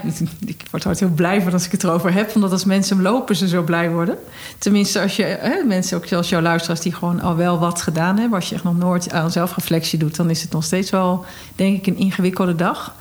[0.47, 2.35] ik word altijd heel blij van als ik het erover heb.
[2.35, 4.19] Omdat als mensen lopen, ze zo blij worden.
[4.59, 8.19] Tenminste, als je hè, mensen, ook zoals jouw luisteraars, die gewoon al wel wat gedaan
[8.19, 8.39] hebben.
[8.39, 11.25] Als je echt nog nooit aan zelfreflectie doet, dan is het nog steeds wel,
[11.57, 12.95] denk ik, een ingewikkelde dag.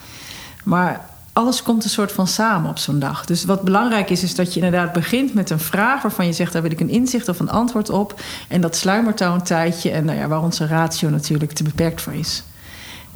[0.63, 3.25] Maar alles komt een soort van samen op zo'n dag.
[3.25, 6.53] Dus wat belangrijk is, is dat je inderdaad begint met een vraag waarvan je zegt:
[6.53, 8.21] daar wil ik een inzicht of een antwoord op.
[8.47, 9.91] En dat sluimert dan een tijdje.
[9.91, 12.43] En nou ja, waar onze ratio natuurlijk te beperkt voor is.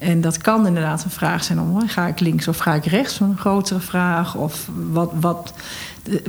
[0.02, 3.20] En dat kan inderdaad een vraag zijn om ga ik links of ga ik rechts,
[3.20, 4.36] een grotere vraag.
[4.36, 5.54] Of wat, wat.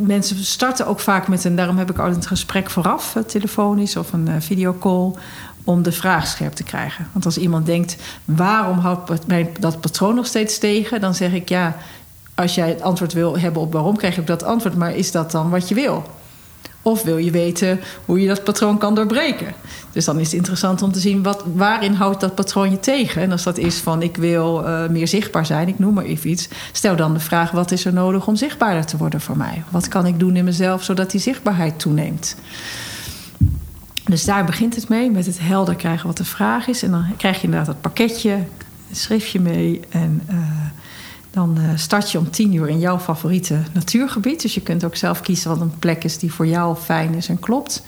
[0.00, 3.96] Mensen starten ook vaak met een, daarom heb ik altijd een gesprek vooraf, eh, telefonisch
[3.96, 5.12] of een uh, videocall,
[5.64, 7.08] om de vraag scherp te krijgen.
[7.12, 11.48] Want als iemand denkt, waarom houdt mij dat patroon nog steeds tegen, dan zeg ik
[11.48, 11.76] ja,
[12.34, 15.30] als jij het antwoord wil hebben op waarom, krijg ook dat antwoord, maar is dat
[15.30, 16.04] dan wat je wil?
[16.82, 19.54] Of wil je weten hoe je dat patroon kan doorbreken?
[19.92, 23.22] Dus dan is het interessant om te zien wat, waarin houdt dat patroon je tegen.
[23.22, 26.30] En als dat is van ik wil uh, meer zichtbaar zijn, ik noem maar even
[26.30, 26.48] iets.
[26.72, 29.62] Stel dan de vraag wat is er nodig om zichtbaarder te worden voor mij?
[29.70, 32.36] Wat kan ik doen in mezelf zodat die zichtbaarheid toeneemt?
[34.04, 36.82] Dus daar begint het mee, met het helder krijgen wat de vraag is.
[36.82, 40.22] En dan krijg je inderdaad dat pakketje, een schriftje mee en...
[40.30, 40.36] Uh,
[41.32, 44.42] dan eh, start je om tien uur in jouw favoriete natuurgebied.
[44.42, 47.28] Dus je kunt ook zelf kiezen wat een plek is die voor jou fijn is
[47.28, 47.82] en klopt.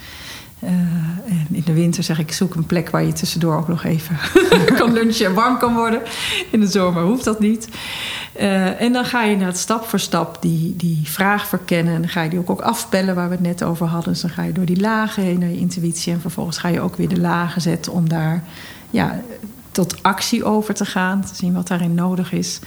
[0.65, 3.85] Uh, en in de winter zeg ik, zoek een plek waar je tussendoor ook nog
[3.85, 4.19] even
[4.79, 6.03] kan lunchen en warm kan worden.
[6.51, 7.69] In de zomer hoeft dat niet.
[8.41, 11.95] Uh, en dan ga je naar stap voor stap die, die vraag verkennen.
[11.95, 14.13] En dan ga je die ook, ook afbellen waar we het net over hadden.
[14.13, 16.13] Dus dan ga je door die lagen heen naar je intuïtie.
[16.13, 18.45] En vervolgens ga je ook weer de lagen zetten om daar
[18.91, 19.21] ja,
[19.71, 21.25] tot actie over te gaan.
[21.25, 22.61] Te zien wat daarin nodig is.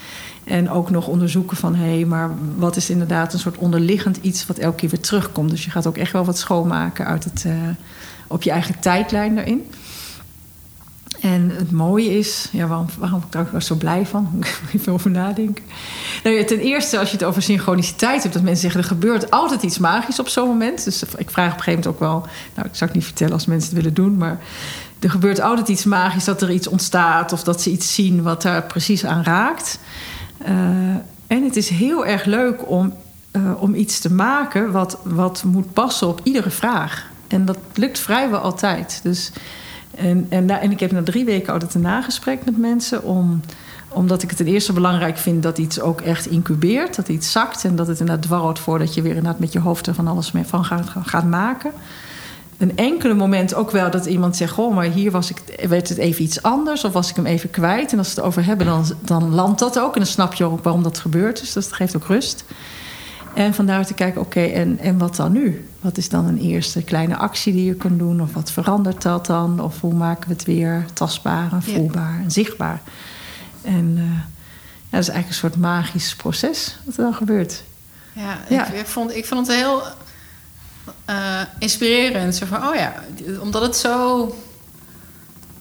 [0.47, 4.45] En ook nog onderzoeken van hé, hey, maar wat is inderdaad een soort onderliggend iets
[4.45, 5.49] wat elke keer weer terugkomt.
[5.49, 7.53] Dus je gaat ook echt wel wat schoonmaken uit het, uh,
[8.27, 9.65] op je eigen tijdlijn daarin.
[11.19, 14.43] En het mooie is, ja, waarom, waarom ik daar zo blij van?
[14.75, 15.63] Even over nadenken.
[16.23, 19.63] Nou ten eerste, als je het over synchroniciteit hebt, dat mensen zeggen er gebeurt altijd
[19.63, 20.83] iets magisch op zo'n moment.
[20.83, 23.33] Dus ik vraag op een gegeven moment ook wel, nou, ik zou het niet vertellen
[23.33, 24.39] als mensen het willen doen, maar
[24.99, 28.41] er gebeurt altijd iets magisch dat er iets ontstaat of dat ze iets zien wat
[28.41, 29.79] daar precies aan raakt.
[30.41, 30.49] Uh,
[31.27, 32.93] en het is heel erg leuk om,
[33.31, 37.09] uh, om iets te maken wat, wat moet passen op iedere vraag.
[37.27, 38.99] En dat lukt vrijwel altijd.
[39.03, 39.31] Dus,
[39.95, 43.41] en, en, en ik heb na drie weken altijd een nagesprek met mensen om,
[43.87, 47.63] omdat ik het ten eerste belangrijk vind dat iets ook echt incubeert, dat iets zakt
[47.63, 50.31] en dat het inderdaad dwarrelt voordat je weer inderdaad met je hoofd er van alles
[50.31, 51.71] mee van gaat, gaat maken.
[52.57, 55.97] Een enkele moment ook wel dat iemand zegt: Goh, maar hier was ik, werd het
[55.97, 57.91] even iets anders, of was ik hem even kwijt.
[57.91, 59.93] En als we het over hebben, dan, dan landt dat ook.
[59.93, 61.39] En dan snap je ook waarom dat gebeurt.
[61.39, 62.43] Dus dat geeft ook rust.
[63.33, 65.67] En vandaar te kijken, oké, en, en wat dan nu?
[65.79, 68.21] Wat is dan een eerste kleine actie die je kunt doen?
[68.21, 69.59] Of wat verandert dat dan?
[69.59, 72.81] Of hoe maken we het weer tastbaar en voelbaar en zichtbaar?
[73.61, 77.63] En uh, ja, dat is eigenlijk een soort magisch proces wat er dan gebeurt.
[78.13, 78.71] Ja, ja.
[78.71, 79.81] Ik, vond, ik vond het heel
[81.09, 82.35] uh, inspirerend.
[82.35, 82.93] Zo van, oh ja,
[83.39, 84.35] omdat het zo...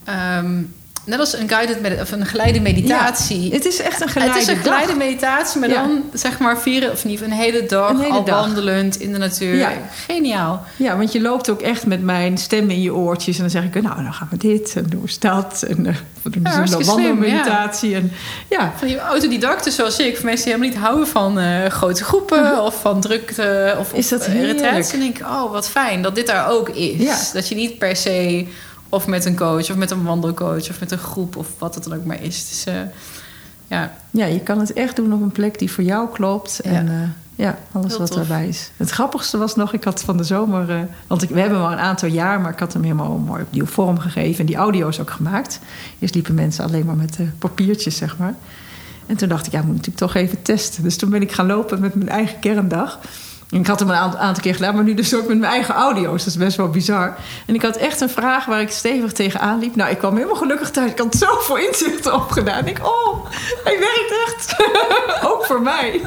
[0.09, 0.74] Um,
[1.07, 3.53] net als een guided med of een geleide meditatie.
[3.53, 6.93] het is echt een geleide Het is een geleide meditatie, maar dan zeg maar vieren
[6.93, 8.41] of niet een hele dag een hele al dag.
[8.41, 9.69] wandelend in de natuur.
[10.07, 10.65] Geniaal.
[10.77, 13.65] Ja, want je loopt ook echt met mijn stem in je oortjes en dan zeg
[13.65, 16.59] ik, nou, dan gaan we dit en doen we dat en uh, we doen ja,
[16.59, 18.12] een wandelmeditatie en
[18.49, 18.73] ja.
[18.77, 22.62] Van die autodidacten zoals ik, voor mensen die helemaal niet houden van uh, grote groepen
[22.62, 26.27] of van drukte of, is dat retreats, en denk ik, oh, wat fijn dat dit
[26.27, 27.31] daar ook is.
[27.33, 28.47] Dat je niet per se
[28.89, 31.85] of met een coach, of met een wandelcoach, of met een groep, of wat het
[31.85, 32.49] dan ook maar is.
[32.49, 32.81] Dus, uh,
[33.67, 33.97] ja.
[34.11, 36.61] ja, je kan het echt doen op een plek die voor jou klopt.
[36.65, 36.71] Ja.
[36.71, 36.93] En uh,
[37.35, 38.71] ja, alles wat erbij is.
[38.77, 40.71] Het grappigste was nog, ik had van de zomer...
[40.71, 43.17] Uh, want ik, we hebben hem al een aantal jaar, maar ik had hem helemaal
[43.17, 44.41] mooi opnieuw vorm gegeven.
[44.41, 45.61] En die audio's ook gemaakt.
[45.99, 48.35] Eerst liepen mensen alleen maar met papiertjes, zeg maar.
[49.07, 50.83] En toen dacht ik, ja, moet natuurlijk toch even testen.
[50.83, 52.99] Dus toen ben ik gaan lopen met mijn eigen kerndag
[53.51, 56.18] ik had hem een aantal keer gedaan, maar nu dus ook met mijn eigen audio's.
[56.18, 57.16] Dat is best wel bizar.
[57.47, 59.77] En ik had echt een vraag waar ik stevig tegenaan liep.
[59.77, 60.90] Nou, ik kwam helemaal gelukkig thuis.
[60.90, 62.66] Ik had zoveel inzichten opgedaan.
[62.66, 63.27] Ik, oh,
[63.64, 64.56] hij werkt echt.
[65.31, 66.01] ook voor mij.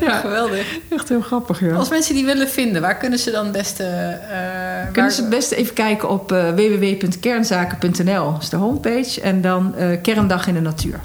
[0.00, 0.78] ja, geweldig.
[0.88, 1.74] Echt heel grappig, ja.
[1.74, 4.18] Als mensen die willen vinden, waar kunnen ze dan het beste...
[4.30, 8.32] Uh, kunnen ze het beste even kijken op uh, www.kernzaken.nl.
[8.32, 9.20] Dat is de homepage.
[9.20, 11.00] En dan uh, Kerndag in de Natuur.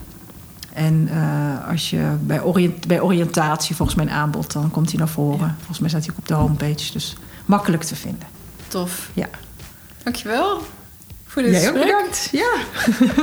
[0.74, 2.42] En uh, als je bij,
[2.88, 5.56] bij oriëntatie, volgens mijn aanbod, dan komt hij naar voren.
[5.58, 8.28] Volgens mij staat hij ook op de homepage, dus makkelijk te vinden.
[8.68, 9.10] Tof.
[9.14, 9.28] Ja.
[10.04, 10.62] Dankjewel
[11.28, 11.86] voor dit Jij gesprek.
[11.86, 12.30] bedankt.
[12.32, 12.54] Ja.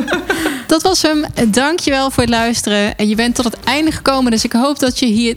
[0.66, 1.24] dat was hem.
[1.48, 2.96] Dankjewel voor het luisteren.
[2.96, 5.36] En je bent tot het einde gekomen, dus ik hoop dat je hier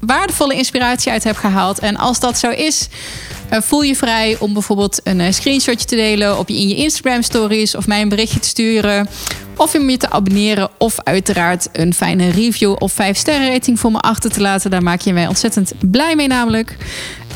[0.00, 1.78] waardevolle inspiratie uit hebt gehaald.
[1.78, 2.88] En als dat zo is,
[3.48, 6.76] eh, voel je vrij om bijvoorbeeld een eh, screenshotje te delen op je, in je
[6.76, 9.08] Instagram stories of mij een berichtje te sturen.
[9.56, 13.92] Of om je te abonneren of uiteraard een fijne review of 5 sterren rating voor
[13.92, 14.70] me achter te laten.
[14.70, 16.76] Daar maak je mij ontzettend blij mee namelijk.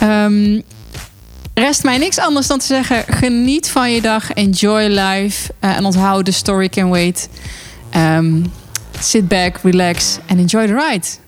[0.02, 0.62] Um,
[1.54, 5.84] rest mij niks anders dan te zeggen: geniet van je dag, enjoy life uh, en
[5.84, 7.28] onthoud the story can wait.
[7.96, 8.52] Um,
[9.00, 11.27] sit back, relax and enjoy the ride.